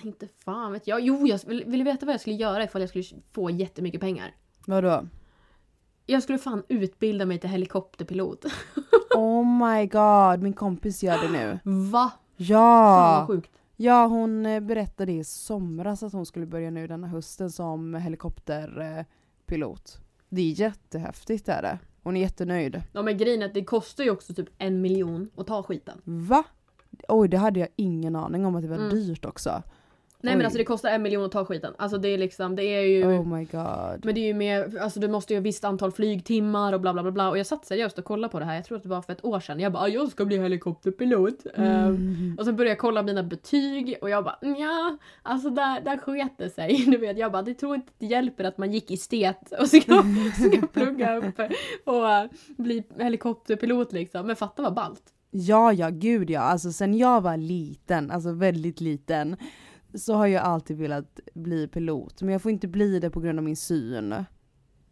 men 0.02 0.06
inte 0.06 0.28
fan 0.44 0.72
vet 0.72 0.86
jag. 0.86 1.00
Jo, 1.00 1.26
jag 1.26 1.40
vill, 1.46 1.64
vill 1.66 1.84
veta 1.84 2.06
vad 2.06 2.12
jag 2.12 2.20
skulle 2.20 2.36
göra 2.36 2.64
ifall 2.64 2.80
jag 2.80 2.88
skulle 2.88 3.04
få 3.32 3.50
jättemycket 3.50 4.00
pengar? 4.00 4.34
Vadå? 4.66 5.06
Jag 6.06 6.22
skulle 6.22 6.38
fan 6.38 6.62
utbilda 6.68 7.24
mig 7.26 7.38
till 7.38 7.50
helikopterpilot. 7.50 8.44
Oh 9.16 9.46
my 9.68 9.86
god, 9.86 10.42
min 10.42 10.52
kompis 10.52 11.02
gör 11.02 11.18
det 11.22 11.28
nu. 11.32 11.58
Va? 11.64 12.10
Fan 12.10 12.18
Ja! 12.36 13.16
vad 13.18 13.26
sjukt. 13.26 13.50
Ja, 13.76 14.06
hon 14.06 14.46
eh, 14.46 14.60
berättade 14.60 15.12
i 15.12 15.24
somras 15.24 16.02
att 16.02 16.12
hon 16.12 16.26
skulle 16.26 16.46
börja 16.46 16.70
nu 16.70 16.86
denna 16.86 17.06
hösten 17.06 17.50
som 17.50 17.94
helikopterpilot. 18.74 19.98
Det 20.28 20.40
är 20.42 20.60
jättehäftigt 20.60 21.48
är 21.48 21.62
det. 21.62 21.78
Hon 22.02 22.16
är 22.16 22.20
jättenöjd. 22.20 22.82
Ja 22.92 23.02
men 23.02 23.18
grejen 23.18 23.42
är 23.42 23.46
att 23.46 23.54
det 23.54 23.64
kostar 23.64 24.04
ju 24.04 24.10
också 24.10 24.34
typ 24.34 24.48
en 24.58 24.80
miljon 24.80 25.30
att 25.36 25.46
ta 25.46 25.62
skiten. 25.62 26.00
Va? 26.04 26.44
Oj, 27.08 27.28
det 27.28 27.36
hade 27.36 27.60
jag 27.60 27.68
ingen 27.76 28.16
aning 28.16 28.46
om 28.46 28.56
att 28.56 28.62
det 28.62 28.68
var 28.68 28.76
Mm. 28.76 28.90
dyrt 28.90 29.24
också. 29.24 29.62
Nej 30.24 30.32
Oj. 30.32 30.36
men 30.36 30.46
alltså 30.46 30.58
det 30.58 30.64
kostar 30.64 30.90
en 30.90 31.02
miljon 31.02 31.24
att 31.24 31.32
ta 31.32 31.44
skiten. 31.44 31.74
Alltså 31.78 31.98
det 31.98 32.08
är 32.08 32.18
liksom, 32.18 32.56
det 32.56 32.64
är 32.64 32.80
ju... 32.80 33.04
Oh 33.06 33.26
my 33.36 33.44
god. 33.44 34.04
Men 34.04 34.14
det 34.14 34.20
är 34.20 34.26
ju 34.26 34.34
mer, 34.34 34.78
alltså 34.80 35.00
du 35.00 35.08
måste 35.08 35.32
ju 35.32 35.36
ha 35.36 35.40
ett 35.40 35.46
visst 35.46 35.64
antal 35.64 35.92
flygtimmar 35.92 36.72
och 36.72 36.80
bla 36.80 36.92
bla 36.92 37.02
bla 37.02 37.12
bla. 37.12 37.30
Och 37.30 37.38
jag 37.38 37.46
satt 37.46 37.66
seriöst 37.66 37.98
och 37.98 38.04
kollade 38.04 38.32
på 38.32 38.38
det 38.38 38.44
här, 38.44 38.54
jag 38.54 38.64
tror 38.64 38.76
att 38.76 38.82
det 38.82 38.88
var 38.88 39.02
för 39.02 39.12
ett 39.12 39.24
år 39.24 39.40
sedan. 39.40 39.60
Jag 39.60 39.72
bara 39.72 39.82
"Ah, 39.82 39.88
jag 39.88 40.08
ska 40.08 40.24
bli 40.24 40.38
helikopterpilot. 40.38 41.46
Mm. 41.54 42.36
och 42.38 42.44
sen 42.44 42.56
började 42.56 42.70
jag 42.70 42.78
kolla 42.78 43.02
mina 43.02 43.22
betyg 43.22 43.96
och 44.00 44.10
jag 44.10 44.24
bara 44.24 44.38
ja, 44.40 44.96
alltså 45.22 45.50
där, 45.50 45.80
där 45.80 45.96
sket 45.98 46.32
det 46.38 46.50
sig. 46.50 46.84
Du 46.94 46.96
vet, 46.96 47.18
jag 47.18 47.32
bara 47.32 47.42
det 47.42 47.54
tror 47.54 47.74
inte 47.74 47.92
det 47.98 48.06
hjälper 48.06 48.44
att 48.44 48.58
man 48.58 48.72
gick 48.72 48.90
i 48.90 48.96
stet 48.96 49.52
och 49.60 49.68
ska, 49.68 49.78
ska 50.48 50.66
plugga 50.66 51.16
upp 51.16 51.40
och 51.84 52.10
äh, 52.10 52.24
bli 52.56 52.82
helikopterpilot 52.98 53.92
liksom. 53.92 54.26
Men 54.26 54.36
fatta 54.36 54.62
vad 54.62 54.74
ballt. 54.74 55.02
Ja, 55.30 55.72
ja, 55.72 55.88
gud 55.90 56.30
ja. 56.30 56.40
Alltså 56.40 56.72
sen 56.72 56.94
jag 56.98 57.20
var 57.20 57.36
liten, 57.36 58.10
alltså 58.10 58.32
väldigt 58.32 58.80
liten, 58.80 59.36
så 59.94 60.14
har 60.14 60.26
jag 60.26 60.42
alltid 60.42 60.76
velat 60.76 61.20
bli 61.34 61.68
pilot. 61.68 62.22
Men 62.22 62.32
jag 62.32 62.42
får 62.42 62.52
inte 62.52 62.68
bli 62.68 62.98
det 62.98 63.10
på 63.10 63.20
grund 63.20 63.38
av 63.38 63.44
min 63.44 63.56
syn. 63.56 64.14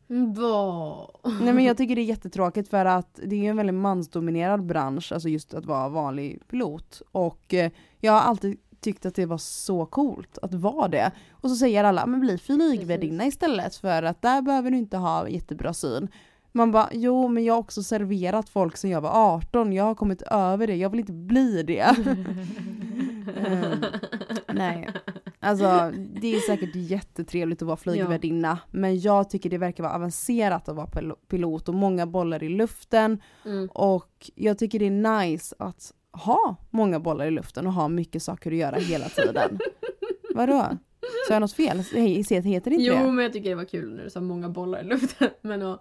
Vad? 0.07 1.11
Nej 1.41 1.53
men 1.53 1.65
jag 1.65 1.77
tycker 1.77 1.95
det 1.95 2.03
är 2.03 2.05
jättetråkigt 2.05 2.69
för 2.69 2.85
att 2.85 3.21
det 3.25 3.47
är 3.47 3.51
en 3.51 3.57
väldigt 3.57 3.75
mansdominerad 3.75 4.67
bransch, 4.67 5.13
alltså 5.13 5.29
just 5.29 5.55
att 5.55 5.67
vara 5.67 5.89
vanlig 5.89 6.43
pilot. 6.49 7.03
Och 7.13 7.55
eh, 7.55 7.71
jag 8.01 8.13
har 8.13 8.21
alltid 8.21 8.57
tyckt 8.81 9.07
att 9.07 9.15
det 9.15 9.27
var 9.27 9.39
så 9.39 9.87
coolt 9.87 10.39
att 10.43 10.55
vara 10.55 10.89
det. 10.89 11.13
Och 11.31 11.51
så 11.51 11.57
säger 11.57 11.85
alla, 11.85 12.07
men 12.07 12.21
bli 12.21 12.39
flygvärdinna 12.39 13.27
istället 13.27 13.77
för 13.77 14.03
att 14.03 14.23
där 14.23 14.43
behöver 14.43 14.71
du 14.71 14.77
inte 14.77 14.97
ha 14.97 15.29
jättebra 15.29 15.75
syn. 15.75 16.09
Man 16.53 16.73
bara, 16.73 16.89
jo 16.93 17.29
men 17.29 17.45
jag 17.45 17.55
har 17.55 17.61
också 17.61 17.83
serverat 17.83 18.49
folk 18.49 18.77
sen 18.77 18.91
jag 18.91 19.01
var 19.01 19.35
18, 19.35 19.73
jag 19.73 19.85
har 19.85 19.95
kommit 19.95 20.23
över 20.23 20.67
det, 20.67 20.77
jag 20.77 20.91
vill 20.91 21.01
inte 21.01 21.13
bli 21.13 21.63
det. 21.63 21.97
Ehm, 23.37 23.85
nej. 24.55 24.89
Alltså 25.41 25.93
det 26.21 26.35
är 26.37 26.41
säkert 26.41 26.75
jättetrevligt 26.77 27.63
att 27.63 27.67
vara 27.67 27.77
flygvärdinna 27.77 28.59
men 28.71 29.01
jag 29.01 29.31
tycker 29.31 29.51
det 29.51 29.59
verkar 29.59 29.83
vara 29.83 29.95
avancerat 29.95 30.69
att 30.69 30.77
vara 30.77 30.87
pil- 30.87 31.15
pilot 31.29 31.69
och 31.69 31.75
många 31.75 32.07
bollar 32.07 32.43
i 32.43 32.49
luften 32.49 33.21
Mm. 33.45 33.69
och 33.73 34.31
jag 34.35 34.59
tycker 34.59 34.79
det 34.79 34.87
är 34.87 35.21
nice 35.21 35.55
att 35.59 35.93
ha 36.13 36.57
många 36.71 37.01
bollar 37.01 37.27
i 37.27 37.31
luften 37.31 37.67
och 37.67 37.73
ha 37.73 37.89
mycket 37.89 38.23
saker 38.23 38.51
att 38.53 38.57
göra 38.57 38.77
hela 38.77 39.09
tiden. 39.09 39.59
Vadå? 40.35 40.69
Så 41.27 41.33
jag 41.33 41.41
något 41.41 41.53
fel? 41.53 41.79
He- 41.79 42.43
Heter 42.43 42.71
det 42.71 42.77
inte 42.77 42.85
Jo 42.87 42.95
det? 42.95 43.13
men 43.13 43.23
jag 43.25 43.33
tycker 43.33 43.49
det 43.51 43.57
var 43.57 43.65
kul 43.65 43.95
när 43.97 44.05
du 44.05 44.11
sa 44.11 44.21
många 44.21 44.49
bollar 44.49 44.81
i 44.81 44.85
luften. 44.85 45.31
Men 45.41 45.63
och, 45.63 45.81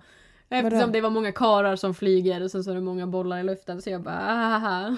eftersom 0.49 0.79
Vadå? 0.79 0.91
det 0.93 1.01
var 1.01 1.09
många 1.09 1.31
karar 1.31 1.75
som 1.75 1.93
flyger 1.93 2.43
och 2.43 2.51
sen 2.51 2.63
så 2.63 2.71
är 2.71 2.75
det 2.75 2.81
många 2.81 3.07
bollar 3.07 3.39
i 3.39 3.43
luften 3.43 3.81
så 3.81 3.89
jag 3.89 4.01
bara 4.03 4.15
haha. 4.19 4.97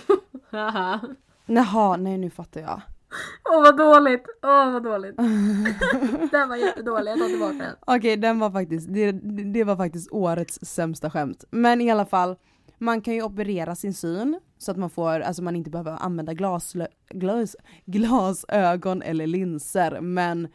haha. 0.51 0.99
Jaha, 1.45 1.97
nej 1.97 2.17
nu 2.17 2.29
fattar 2.29 2.62
jag. 2.62 2.81
Åh 3.49 3.62
vad 3.62 3.78
dåligt! 3.78 4.26
Åh 4.43 4.71
vad 4.71 4.84
dåligt! 4.84 5.17
Den 6.32 6.49
var 6.49 6.56
jättedålig, 6.56 7.12
jag 7.12 7.19
tar 7.19 7.28
tillbaka 7.28 7.58
den. 7.58 7.76
Okej, 7.88 8.17
den 8.17 8.39
var 8.39 8.52
faktiskt, 8.52 8.93
det, 8.93 9.12
det 9.54 9.63
var 9.63 9.76
faktiskt 9.76 10.12
årets 10.12 10.60
sämsta 10.62 11.10
skämt. 11.10 11.43
Men 11.52 11.82
i 11.82 11.91
alla 11.91 12.06
fall, 12.06 12.36
man 12.78 13.02
kan 13.02 13.13
ju 13.13 13.23
operera 13.23 13.76
sin 13.76 13.93
syn 13.93 14.39
så 14.58 14.71
att 14.71 14.78
man 14.78 14.89
får, 14.89 15.19
alltså 15.19 15.43
man 15.43 15.56
inte 15.56 15.69
behöver 15.69 15.91
använda 15.91 16.34
glaslö, 16.34 16.88
glas, 17.10 17.56
glasögon 17.86 19.02
eller 19.02 19.28
linser. 19.28 20.02
Men 20.02 20.47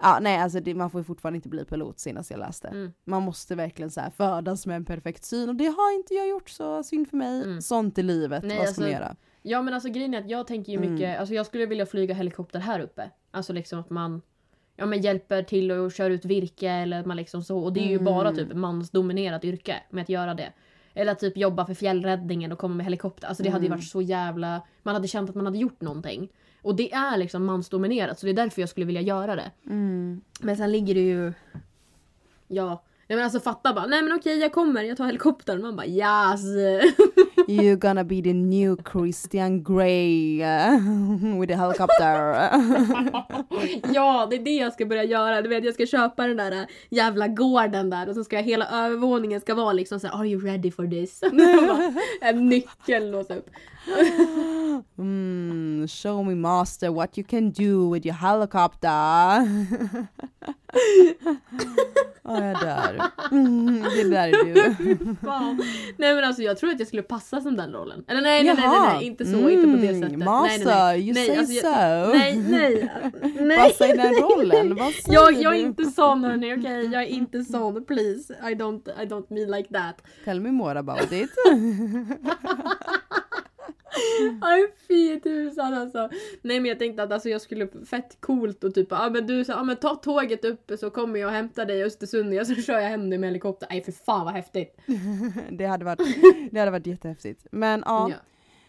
ja, 0.00 0.18
nej 0.20 0.38
alltså 0.38 0.60
det, 0.60 0.74
man 0.74 0.90
får 0.90 1.00
ju 1.00 1.04
fortfarande 1.04 1.36
inte 1.36 1.48
bli 1.48 1.64
pilot 1.64 2.00
senast 2.00 2.30
jag 2.30 2.40
läste. 2.40 2.68
Mm. 2.68 2.92
Man 3.04 3.22
måste 3.22 3.54
verkligen 3.54 3.90
så 3.90 4.00
här 4.00 4.10
födas 4.10 4.66
med 4.66 4.76
en 4.76 4.84
perfekt 4.84 5.24
syn 5.24 5.48
och 5.48 5.56
det 5.56 5.66
har 5.66 5.94
inte 5.94 6.14
jag 6.14 6.28
gjort 6.28 6.50
så 6.50 6.82
synd 6.82 7.08
för 7.08 7.16
mig. 7.16 7.42
Mm. 7.42 7.62
Sånt 7.62 7.98
i 7.98 8.02
livet, 8.02 8.44
Nej, 8.44 8.58
vad 8.58 8.68
ska 8.68 8.80
man 8.80 8.90
alltså, 8.90 9.02
göra? 9.02 9.16
Ja 9.48 9.62
men 9.62 9.74
alltså 9.74 9.88
grejen 9.88 10.14
är 10.14 10.18
att 10.18 10.30
jag 10.30 10.46
tänker 10.46 10.72
ju 10.72 10.78
Mm. 10.78 10.92
mycket, 10.92 11.18
alltså 11.20 11.34
jag 11.34 11.46
skulle 11.46 11.66
vilja 11.66 11.86
flyga 11.86 12.14
helikopter 12.14 12.58
här 12.58 12.80
uppe. 12.80 13.10
Alltså 13.30 13.52
liksom 13.52 13.78
att 13.80 13.90
man 13.90 14.22
Ja 14.78 14.86
men 14.86 15.00
hjälper 15.00 15.42
till 15.42 15.70
och 15.70 15.92
kör 15.92 16.10
ut 16.10 16.24
virke 16.24 16.70
eller 16.70 17.00
att 17.00 17.06
man 17.06 17.16
liksom 17.16 17.42
så. 17.42 17.58
Och 17.58 17.72
det 17.72 17.80
är 17.80 17.88
ju 17.88 17.92
Mm. 17.92 18.04
bara 18.04 18.32
typ 18.32 18.52
mansdominerat 18.54 19.44
yrke 19.44 19.76
med 19.90 20.02
att 20.02 20.08
göra 20.08 20.34
det. 20.34 20.52
Eller 20.94 21.12
att 21.12 21.18
typ 21.18 21.36
jobba 21.36 21.66
för 21.66 21.74
fjällräddningen 21.74 22.52
och 22.52 22.58
komma 22.58 22.74
med 22.74 22.86
helikopter. 22.86 23.28
Alltså 23.28 23.42
det 23.42 23.48
hade 23.50 23.64
ju 23.64 23.66
Mm. 23.66 23.78
varit 23.78 23.88
så 23.88 24.02
jävla... 24.02 24.62
Man 24.82 24.94
hade 24.94 25.08
känt 25.08 25.30
att 25.30 25.36
man 25.36 25.46
hade 25.46 25.58
gjort 25.58 25.80
någonting. 25.80 26.28
Och 26.62 26.76
det 26.76 26.92
är 26.92 27.16
liksom 27.16 27.44
mansdominerat 27.44 28.18
så 28.18 28.26
det 28.26 28.32
är 28.32 28.34
därför 28.34 28.62
jag 28.62 28.68
skulle 28.68 28.86
vilja 28.86 29.00
göra 29.00 29.36
det. 29.36 29.50
Mm. 29.66 30.20
Men 30.40 30.56
sen 30.56 30.72
ligger 30.72 30.94
det 30.94 31.00
ju... 31.00 31.32
Ja. 32.48 32.82
Nej 33.08 33.16
men 33.16 33.24
alltså 33.24 33.40
fatta 33.40 33.72
bara, 33.72 33.86
nej 33.86 34.02
men 34.02 34.12
okej 34.12 34.38
jag 34.38 34.52
kommer, 34.52 34.82
jag 34.82 34.96
tar 34.96 35.06
helikoptern. 35.06 35.62
Man 35.62 35.76
bara 35.76 35.86
yes! 35.86 36.42
You're 37.48 37.76
gonna 37.76 38.04
be 38.04 38.22
the 38.22 38.32
new 38.32 38.76
Christian 38.92 39.62
Grey 39.62 40.42
uh, 40.42 41.40
with 41.40 41.52
a 41.52 41.56
helicopter. 41.56 42.32
ja, 43.94 44.26
det 44.30 44.36
är 44.36 44.44
det 44.44 44.56
jag 44.56 44.72
ska 44.72 44.86
börja 44.86 45.04
göra. 45.04 45.42
Du 45.42 45.48
vet, 45.48 45.64
jag 45.64 45.74
ska 45.74 45.86
köpa 45.86 46.26
den 46.26 46.36
där 46.36 46.52
äh, 46.52 46.66
jävla 46.90 47.28
gården 47.28 47.90
där 47.90 48.08
och 48.08 48.14
så 48.14 48.24
ska 48.24 48.36
jag, 48.36 48.42
hela 48.42 48.66
övervåningen 48.66 49.40
ska 49.40 49.54
vara 49.54 49.72
liksom 49.72 50.00
så 50.00 50.06
här, 50.06 50.18
Are 50.18 50.28
you 50.28 50.40
ready 50.40 50.70
for 50.70 50.86
this? 50.86 51.22
En 52.20 52.46
nyckel 52.48 53.10
låsa 53.10 53.36
upp. 53.36 53.50
Mm, 54.98 55.88
show 55.88 56.26
me 56.26 56.34
master 56.34 56.90
what 56.90 57.18
you 57.18 57.26
can 57.26 57.50
do 57.50 57.90
with 57.92 58.06
your 58.06 58.16
helicopter. 58.16 59.46
Ja, 62.28 62.44
jag 62.44 62.60
dör. 62.60 63.00
Mm, 63.32 63.82
det 63.82 64.04
där 64.10 64.28
är 64.28 64.54
du. 64.54 64.54
Fan. 65.24 65.62
Nej 65.96 66.14
men 66.14 66.24
alltså 66.24 66.42
jag 66.42 66.58
tror 66.58 66.70
att 66.70 66.78
jag 66.78 66.88
skulle 66.88 67.02
passa 67.02 67.40
som 67.40 67.56
den 67.56 67.72
rollen. 67.72 68.04
Eller 68.08 68.20
nej 68.22 68.44
nej 68.44 68.54
nej, 68.54 68.68
nej, 68.68 68.80
nej 68.94 69.04
inte 69.06 69.24
så, 69.24 69.50
inte 69.50 69.66
på 69.68 69.76
det 69.76 69.88
Mm, 69.88 70.02
sättet. 70.02 70.18
master, 70.18 70.64
nej, 70.66 70.66
nej, 70.66 70.74
nej. 70.74 71.00
you 71.06 71.14
nej, 71.14 71.26
say 71.26 71.36
alltså, 71.36 71.52
jag, 71.54 72.06
so. 72.06 72.12
Nej 72.18 72.36
nej. 72.48 72.90
nej. 73.40 73.56
Passa 73.58 73.88
i 73.88 73.96
den 73.96 74.14
rollen, 74.14 74.74
vad 74.76 74.92
säger 74.92 75.14
Jag, 75.14 75.32
jag 75.32 75.54
är 75.56 75.60
inte 75.60 75.84
sån 75.84 76.24
hörni, 76.24 76.54
okej? 76.54 76.86
Jag 76.92 77.02
är 77.02 77.06
inte 77.06 77.44
sån, 77.44 77.84
please. 77.84 78.34
I 78.50 78.54
don't, 78.54 79.02
I 79.02 79.06
don't 79.06 79.26
mean 79.34 79.50
like 79.50 79.68
that. 79.74 80.02
Tell 80.24 80.40
me 80.40 80.50
more 80.50 80.78
about 80.78 81.12
it. 81.12 81.30
Aj 84.40 84.60
fy 84.88 85.20
tusan 85.20 85.74
alltså. 85.74 86.08
Nej 86.42 86.60
men 86.60 86.68
jag 86.68 86.78
tänkte 86.78 87.02
att 87.02 87.12
alltså, 87.12 87.28
jag 87.28 87.40
skulle 87.40 87.68
fett 87.86 88.16
coolt 88.20 88.64
och 88.64 88.74
typ 88.74 88.92
ah, 88.92 89.10
men 89.10 89.26
du 89.26 89.44
så, 89.44 89.52
ah, 89.52 89.62
men 89.62 89.76
ta 89.76 89.94
tåget 89.94 90.44
upp 90.44 90.72
så 90.78 90.90
kommer 90.90 91.20
jag 91.20 91.26
och 91.28 91.34
hämtar 91.34 91.66
dig 91.66 91.78
i 91.78 91.82
Östersund 91.84 92.40
och 92.40 92.46
så 92.46 92.54
kör 92.54 92.78
jag 92.78 92.88
hem 92.88 93.10
dig 93.10 93.18
med 93.18 93.28
helikopter. 93.28 93.68
Nej 93.70 93.84
för 93.84 93.92
fan 93.92 94.24
vad 94.24 94.34
häftigt. 94.34 94.76
det, 95.50 95.66
hade 95.66 95.84
varit, 95.84 96.00
det 96.50 96.58
hade 96.60 96.70
varit 96.70 96.86
jättehäftigt. 96.86 97.46
Men 97.50 97.82
ja, 97.86 98.08
Ja. 98.10 98.16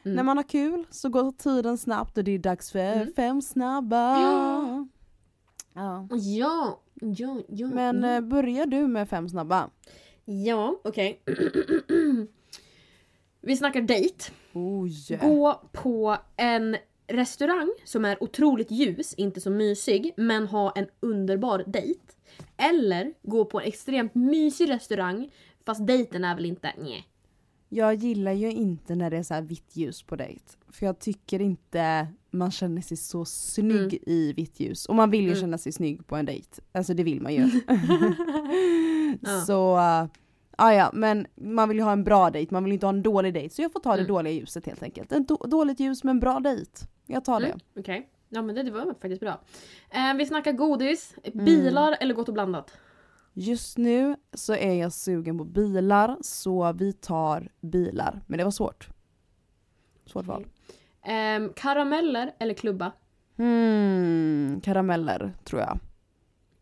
Mm. 0.06 0.16
när 0.16 0.24
man 0.24 0.38
har 0.38 0.44
kul 0.44 0.84
så 0.90 1.10
går 1.10 1.32
tiden 1.32 1.78
snabbt 1.78 2.18
och 2.18 2.24
det 2.24 2.32
är 2.32 2.40
dags 2.40 2.72
för 2.72 2.80
Mm. 2.80 3.14
fem 3.16 3.42
snabba. 3.42 4.22
Ja. 4.22 4.88
Ja. 5.74 6.08
Ja, 6.12 6.80
ja, 7.02 7.42
ja. 7.48 7.68
Men 7.68 8.04
ja. 8.04 8.16
eh, 8.16 8.22
börjar 8.22 8.66
du 8.66 8.88
med 8.88 9.10
fem 9.10 9.30
snabba? 9.30 9.70
Ja, 10.26 10.80
okej. 10.84 11.22
Vi 13.42 13.58
snackar 13.58 13.82
dejt. 13.82 14.16
Oj. 14.58 15.18
Gå 15.22 15.62
på 15.72 16.18
en 16.36 16.78
restaurang 17.08 17.70
som 17.86 18.06
är 18.06 18.24
otroligt 18.24 18.72
ljus, 18.72 19.14
inte 19.14 19.42
så 19.42 19.50
mysig, 19.50 20.14
men 20.18 20.48
ha 20.48 20.72
en 20.72 20.88
underbar 21.00 21.64
dejt. 21.68 22.00
Eller 22.58 23.14
gå 23.24 23.46
på 23.46 23.60
en 23.62 23.68
extremt 23.68 24.16
mysig 24.16 24.70
restaurang, 24.70 25.32
fast 25.66 25.88
dejten 25.88 26.24
är 26.24 26.36
väl 26.36 26.46
inte 26.46 26.74
nej. 26.78 27.08
Jag 27.70 27.96
gillar 27.96 28.32
ju 28.32 28.52
inte 28.52 28.96
när 28.96 29.10
det 29.10 29.18
är 29.18 29.24
så 29.24 29.34
här 29.34 29.42
vitt 29.42 29.76
ljus 29.76 30.04
på 30.04 30.16
dejt. 30.16 30.44
För 30.70 30.86
jag 30.86 31.00
tycker 31.00 31.42
inte 31.42 32.08
man 32.32 32.52
känner 32.52 32.82
sig 32.82 32.98
så 32.98 33.26
snygg 33.26 33.94
Mm. 33.94 34.00
i 34.06 34.34
vitt 34.34 34.60
ljus. 34.60 34.86
Och 34.86 34.96
man 34.96 35.10
vill 35.10 35.22
ju 35.24 35.28
Mm. 35.32 35.42
känna 35.42 35.58
sig 35.58 35.72
snygg 35.72 36.08
på 36.08 36.16
en 36.16 36.26
dejt. 36.26 36.62
Alltså 36.72 36.94
det 36.94 37.04
vill 37.04 37.22
man 37.22 37.34
ju. 37.34 37.42
Ja. 39.22 39.42
Så, 39.42 39.78
ah, 40.58 40.72
ja 40.74 40.90
men 40.94 41.28
man 41.36 41.70
vill 41.70 41.78
ju 41.78 41.84
ha 41.84 41.92
en 41.92 42.04
bra 42.04 42.30
dejt, 42.30 42.54
man 42.54 42.64
vill 42.64 42.74
inte 42.74 42.86
ha 42.86 42.94
en 42.94 43.02
dålig 43.02 43.34
dejt. 43.34 43.56
Så 43.56 43.62
jag 43.62 43.72
får 43.72 43.80
ta 43.80 43.90
det 43.92 44.02
Mm. 44.02 44.08
dåliga 44.08 44.34
ljuset 44.34 44.66
helt 44.66 44.84
enkelt. 44.84 45.12
En 45.12 45.26
då- 45.26 45.36
dåligt 45.48 45.80
ljus 45.80 46.04
men 46.04 46.20
bra 46.20 46.40
dejt. 46.40 46.72
Jag 47.06 47.26
tar 47.26 47.40
det. 47.40 47.46
Mm, 47.48 47.60
Okej. 47.80 48.10
Ja 48.30 48.42
men 48.42 48.56
det, 48.56 48.64
det 48.64 48.72
var 48.72 48.86
faktiskt 48.86 49.20
bra. 49.22 49.42
Eh, 49.90 50.14
vi 50.18 50.26
snackar 50.26 50.52
godis, 50.52 51.16
bilar 51.34 51.98
eller 52.02 52.14
gott 52.14 52.28
och 52.28 52.34
blandat? 52.34 52.72
Just 53.34 53.78
nu 53.78 54.16
så 54.34 54.54
är 54.56 54.74
jag 54.74 54.94
sugen 54.94 55.38
på 55.38 55.44
bilar 55.44 56.18
så 56.22 56.74
vi 56.74 56.94
tar 56.94 57.50
bilar. 57.62 58.22
Men 58.28 58.38
det 58.38 58.44
var 58.44 58.52
svårt. 58.52 58.88
Svårt 60.06 60.26
val. 60.26 60.46
Ehm, 61.04 61.54
karameller 61.56 62.32
eller 62.40 62.54
klubba? 62.54 62.92
Hmm, 63.38 64.62
karameller 64.64 65.34
tror 65.44 65.62
jag. 65.62 65.80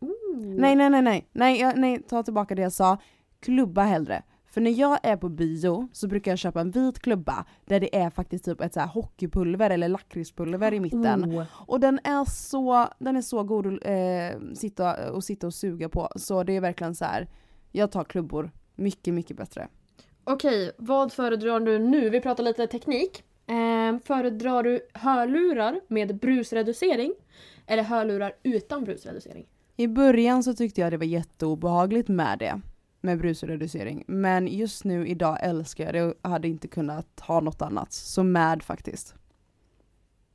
Ooh. 0.00 0.36
Nej, 0.36 0.76
nej, 0.76 0.90
nej, 0.90 1.02
nej, 1.02 1.28
nej, 1.32 1.60
jag, 1.60 1.76
nej, 1.78 2.02
ta 2.08 2.22
tillbaka 2.22 2.54
det 2.54 2.62
jag 2.62 2.72
sa. 2.72 2.98
Klubba 3.46 3.82
hellre. 3.82 4.22
För 4.46 4.60
när 4.60 4.70
jag 4.70 4.98
är 5.02 5.16
på 5.16 5.28
bio 5.28 5.88
så 5.92 6.08
brukar 6.08 6.32
jag 6.32 6.38
köpa 6.38 6.60
en 6.60 6.70
vit 6.70 6.98
klubba 6.98 7.44
där 7.64 7.80
det 7.80 7.96
är 7.96 8.10
faktiskt 8.10 8.44
typ 8.44 8.60
ett 8.60 8.74
så 8.74 8.80
här 8.80 8.86
hockeypulver 8.86 9.70
eller 9.70 9.88
lakritspulver 9.88 10.74
i 10.74 10.80
mitten. 10.80 11.24
Oh. 11.24 11.44
Och 11.52 11.80
den 11.80 12.00
är 12.04 12.24
så, 12.30 12.88
den 12.98 13.16
är 13.16 13.22
så 13.22 13.42
god 13.42 13.66
att 13.66 13.80
eh, 13.84 14.54
sitta, 14.54 15.12
och 15.12 15.24
sitta 15.24 15.46
och 15.46 15.54
suga 15.54 15.88
på. 15.88 16.08
Så 16.16 16.42
det 16.42 16.56
är 16.56 16.60
verkligen 16.60 16.94
så 16.94 17.04
här. 17.04 17.28
jag 17.72 17.92
tar 17.92 18.04
klubbor. 18.04 18.50
Mycket, 18.74 19.14
mycket 19.14 19.36
bättre. 19.36 19.68
Okej, 20.24 20.72
vad 20.78 21.12
föredrar 21.12 21.60
du 21.60 21.78
nu? 21.78 22.10
Vi 22.10 22.20
pratar 22.20 22.44
lite 22.44 22.66
teknik. 22.66 23.24
Eh, 23.46 23.98
föredrar 24.04 24.62
du 24.62 24.80
hörlurar 24.94 25.80
med 25.88 26.18
brusreducering 26.18 27.14
eller 27.66 27.82
hörlurar 27.82 28.32
utan 28.42 28.84
brusreducering? 28.84 29.46
I 29.76 29.86
början 29.86 30.42
så 30.42 30.54
tyckte 30.54 30.80
jag 30.80 30.92
det 30.92 30.96
var 30.96 31.04
jätteobehagligt 31.04 32.08
med 32.08 32.38
det. 32.38 32.60
Med 33.06 33.18
brusreducering. 33.18 34.04
Men 34.06 34.46
just 34.48 34.84
nu 34.84 35.08
idag 35.08 35.38
älskar 35.42 35.84
jag 35.84 35.94
det 35.94 36.02
och 36.02 36.30
hade 36.30 36.48
inte 36.48 36.68
kunnat 36.68 37.20
ha 37.20 37.40
något 37.40 37.62
annat. 37.62 37.92
Så 37.92 38.22
med 38.22 38.62
faktiskt. 38.62 39.14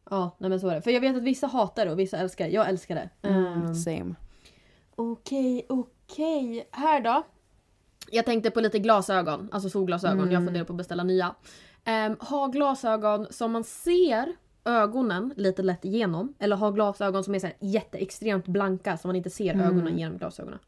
Ja, 0.10 0.36
nej 0.38 0.49
men 0.49 0.60
så 0.60 0.67
är 0.67 0.75
det. 0.75 0.81
För 0.81 0.91
jag 0.91 1.01
vet 1.01 1.17
att 1.17 1.23
vissa 1.23 1.47
hatar 1.47 1.86
det 1.86 1.91
och 1.91 1.99
vissa 1.99 2.17
älskar 2.17 2.45
det. 2.45 2.51
Jag 2.51 2.69
älskar 2.69 2.95
det. 2.95 3.10
Mm, 3.27 3.45
Ehm, 3.45 3.75
same. 3.75 4.15
Okej, 4.95 5.65
okej. 5.69 6.67
Här 6.71 7.01
då? 7.01 7.23
Jag 8.12 8.25
tänkte 8.25 8.51
på 8.51 8.62
lite 8.62 8.79
glasögon, 8.79 9.49
alltså 9.51 9.69
solglasögon. 9.69 10.19
Mm. 10.19 10.31
Jag 10.31 10.43
funderar 10.45 10.65
på 10.65 10.73
att 10.73 10.77
beställa 10.77 11.03
nya. 11.03 11.36
Um, 12.07 12.17
ha 12.19 12.47
glasögon 12.47 13.27
som 13.29 13.51
man 13.51 13.63
ser 13.63 14.36
ögonen 14.65 15.34
lite 15.38 15.62
lätt 15.63 15.86
igenom. 15.86 16.34
Eller 16.39 16.55
ha 16.55 16.71
glasögon 16.71 17.23
som 17.23 17.36
är 17.36 17.39
så 17.39 17.47
här 17.47 17.55
jätteextremt 17.60 18.47
blanka 18.47 18.97
så 18.97 19.07
man 19.07 19.15
inte 19.15 19.29
ser 19.29 19.53
Mm. 19.53 19.65
ögonen 19.67 19.97
genom 19.97 20.17
glasögonen. 20.17 20.60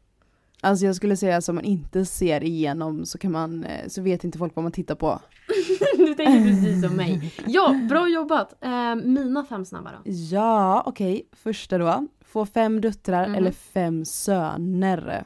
Alltså 0.64 0.86
jag 0.86 0.96
skulle 0.96 1.16
säga 1.16 1.36
att 1.36 1.48
om 1.48 1.54
man 1.54 1.64
inte 1.64 2.04
ser 2.04 2.44
igenom 2.44 3.04
så 3.06 3.18
kan 3.18 3.32
man, 3.32 3.64
eh, 3.64 3.88
så 3.88 4.02
vet 4.02 4.24
inte 4.24 4.38
folk 4.38 4.56
vad 4.56 4.62
man 4.62 4.72
tittar 4.72 4.94
på. 4.94 5.20
du 5.96 6.14
tänker 6.14 6.50
precis 6.50 6.82
som 6.86 6.96
mig. 6.96 7.34
Ja, 7.46 7.80
bra 7.88 8.08
jobbat! 8.08 8.54
Ehm, 8.60 9.14
mina 9.14 9.44
fem 9.44 9.64
snabba 9.64 9.90
då. 9.92 10.10
Ja, 10.10 10.82
okej. 10.86 11.28
Första 11.32 11.78
då. 11.78 12.06
Få 12.20 12.46
fem 12.46 12.80
döttrar 12.80 13.26
Mhm. 13.26 13.34
eller 13.34 13.50
fem 13.50 14.04
söner. 14.04 15.24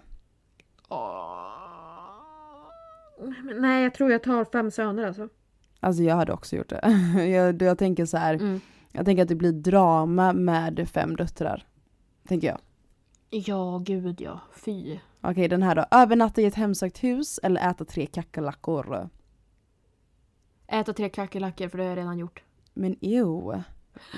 Men 3.43 3.61
Nej, 3.61 3.83
jag 3.83 3.95
tror 3.95 4.11
jag 4.13 4.23
tar 4.23 4.45
fem 4.45 4.71
söner 4.71 5.07
alltså. 5.07 5.29
Alltså 5.81 6.03
jag 6.03 6.17
hade 6.17 6.33
också 6.33 6.57
gjort 6.57 6.69
det. 6.69 6.81
Jag, 7.29 7.63
jag 7.63 7.79
tänker 7.79 8.07
så 8.07 8.17
här. 8.17 8.35
Mm. 8.35 8.61
jag 8.93 9.05
tänker 9.05 9.23
att 9.23 9.29
det 9.29 9.35
blir 9.35 9.53
drama 9.53 10.33
med 10.33 10.89
fem 10.93 11.17
döttrar. 11.17 11.67
Tänker 12.29 12.49
jag. 12.49 12.59
Ja, 13.31 13.83
gud 13.85 14.21
ja. 14.21 14.41
Fy. 14.65 14.99
Okej, 15.21 15.49
den 15.49 15.63
här 15.63 15.75
då. 15.75 15.85
Övernatta 15.91 16.41
i 16.41 16.45
ett 16.45 16.55
hemsökt 16.55 17.05
hus 17.05 17.39
eller 17.43 17.71
äta 17.71 17.85
tre 17.85 18.07
kackerlackor. 18.07 19.09
Äta 20.67 20.93
tre 20.93 21.09
kackerlackor 21.09 21.69
för 21.69 21.79
det 21.79 21.85
har 21.85 21.89
jag 21.91 21.99
redan 21.99 22.19
gjort. 22.19 22.43
Men 22.75 22.97
ew. 23.01 23.63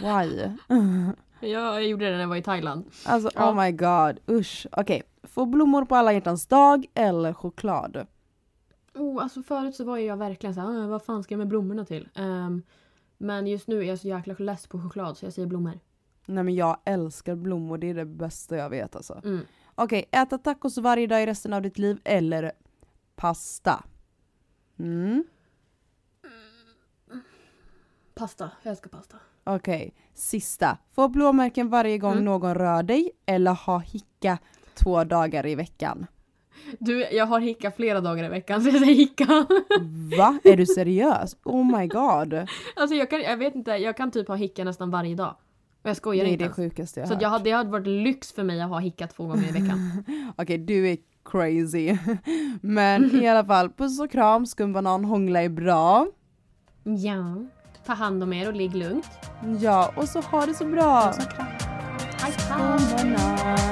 Why? 0.02 0.50
Ja, 1.42 1.48
jag 1.74 1.86
gjorde 1.86 2.04
det 2.04 2.10
när 2.12 2.20
jag 2.20 2.28
var 2.28 2.36
i 2.36 2.42
Thailand. 2.42 2.84
Alltså 3.06 3.30
Ja. 3.34 3.50
oh 3.50 3.64
my 3.64 3.72
god, 3.72 4.20
usch. 4.40 4.66
Okej, 4.72 5.02
få 5.22 5.46
blommor 5.46 5.84
på 5.84 5.96
alla 5.96 6.12
hjärtans 6.12 6.46
dag 6.46 6.86
eller 6.94 7.32
choklad? 7.32 8.06
Oh, 8.94 9.22
alltså 9.22 9.42
förut 9.42 9.74
så 9.74 9.84
var 9.84 9.98
jag 9.98 10.16
verkligen 10.16 10.54
så 10.54 10.60
här, 10.60 10.84
"Ah, 10.84 10.86
vad 10.86 11.02
fan 11.02 11.22
ska 11.22 11.34
jag 11.34 11.38
med 11.38 11.48
blommorna 11.48 11.84
till? 11.84 12.08
Ehm, 12.14 12.62
men 13.18 13.46
just 13.46 13.68
nu 13.68 13.78
är 13.78 13.82
jag 13.84 13.98
så 13.98 14.08
jäkla 14.08 14.34
less 14.38 14.66
på 14.66 14.80
choklad 14.82 15.16
så 15.16 15.26
jag 15.26 15.32
säger 15.32 15.48
blommor. 15.48 15.80
Nej 16.26 16.44
men 16.44 16.54
jag 16.54 16.76
älskar 16.84 17.34
blommor, 17.34 17.78
det 17.78 17.86
är 17.90 17.94
det 17.94 18.04
bästa 18.04 18.56
jag 18.56 18.70
vet 18.70 18.96
alltså. 18.96 19.20
Mm. 19.24 19.40
Okej, 19.82 20.04
äta 20.12 20.38
tacos 20.38 20.78
varje 20.78 21.06
dag 21.06 21.22
i 21.22 21.26
resten 21.26 21.52
av 21.52 21.62
ditt 21.62 21.78
liv 21.78 22.00
eller 22.04 22.52
pasta? 23.16 23.84
Mm. 24.78 25.24
Pasta, 28.14 28.50
jag 28.62 28.70
älskar 28.70 28.90
pasta. 28.90 29.16
Okej, 29.44 29.94
sista. 30.14 30.78
Få 30.94 31.08
blåmärken 31.08 31.68
varje 31.68 31.98
gång 31.98 32.12
Mm. 32.12 32.24
någon 32.24 32.54
rör 32.54 32.82
dig 32.82 33.10
eller 33.26 33.52
ha 33.54 33.78
hicka 33.78 34.38
två 34.74 35.04
dagar 35.04 35.46
i 35.46 35.54
veckan. 35.54 36.06
Du, 36.78 37.00
jag 37.12 37.26
har 37.26 37.40
hicka 37.40 37.70
flera 37.70 38.00
dagar 38.00 38.24
i 38.24 38.28
veckan 38.28 38.62
så 38.62 38.68
jag 38.68 38.78
säger 38.78 38.94
hicka. 38.94 39.46
Va? 40.18 40.38
Är 40.44 40.56
du 40.56 40.66
seriös? 40.66 41.36
Oh 41.44 41.78
my 41.78 41.86
god. 41.86 42.34
alltså 42.76 42.96
jag 42.96 43.10
kan, 43.10 43.20
jag 43.22 43.36
vet 43.36 43.54
inte, 43.54 43.70
jag 43.70 43.96
kan 43.96 44.10
typ 44.10 44.28
ha 44.28 44.34
hicka 44.34 44.64
nästan 44.64 44.90
varje 44.90 45.14
dag. 45.14 45.36
Jag 45.82 45.96
skojar 45.96 46.24
Det 46.24 46.30
är 46.30 46.32
inte 46.32 46.44
det 46.44 46.50
sjukaste 46.50 47.00
jag 47.00 47.08
Så 47.08 47.14
har 47.14 47.16
att 47.16 47.22
jag 47.22 47.28
hört. 47.28 47.38
hade, 47.38 47.50
det 47.50 47.56
hade 47.56 47.70
varit 47.70 47.86
lyx 47.86 48.32
för 48.32 48.42
mig 48.44 48.60
att 48.60 48.68
ha 48.68 48.78
hicka 48.78 49.06
två 49.06 49.26
gånger 49.26 49.48
i 49.48 49.52
veckan. 49.52 50.04
Okej, 50.36 50.58
du 50.58 50.88
är 50.88 50.96
crazy. 51.24 51.96
Men 52.60 53.22
i 53.22 53.28
alla 53.28 53.44
fall, 53.44 53.70
puss 53.70 54.00
och 54.00 54.10
kram, 54.10 54.46
skumbanan, 54.46 55.04
hångla 55.04 55.42
är 55.42 55.48
bra. 55.48 56.06
ja. 56.84 57.36
Ta 57.86 57.92
hand 57.92 58.22
om 58.22 58.32
er 58.32 58.48
och 58.48 58.54
ligg 58.54 58.74
lugnt. 58.74 59.08
Ja, 59.60 59.92
och 59.96 60.08
så 60.08 60.20
ha 60.20 60.46
det 60.46 60.54
så 60.54 60.64
bra. 60.64 61.12
Puss 61.12 61.26
och 61.26 61.32
kram. 61.32 61.46
Hej, 62.20 62.32
hej. 62.48 63.69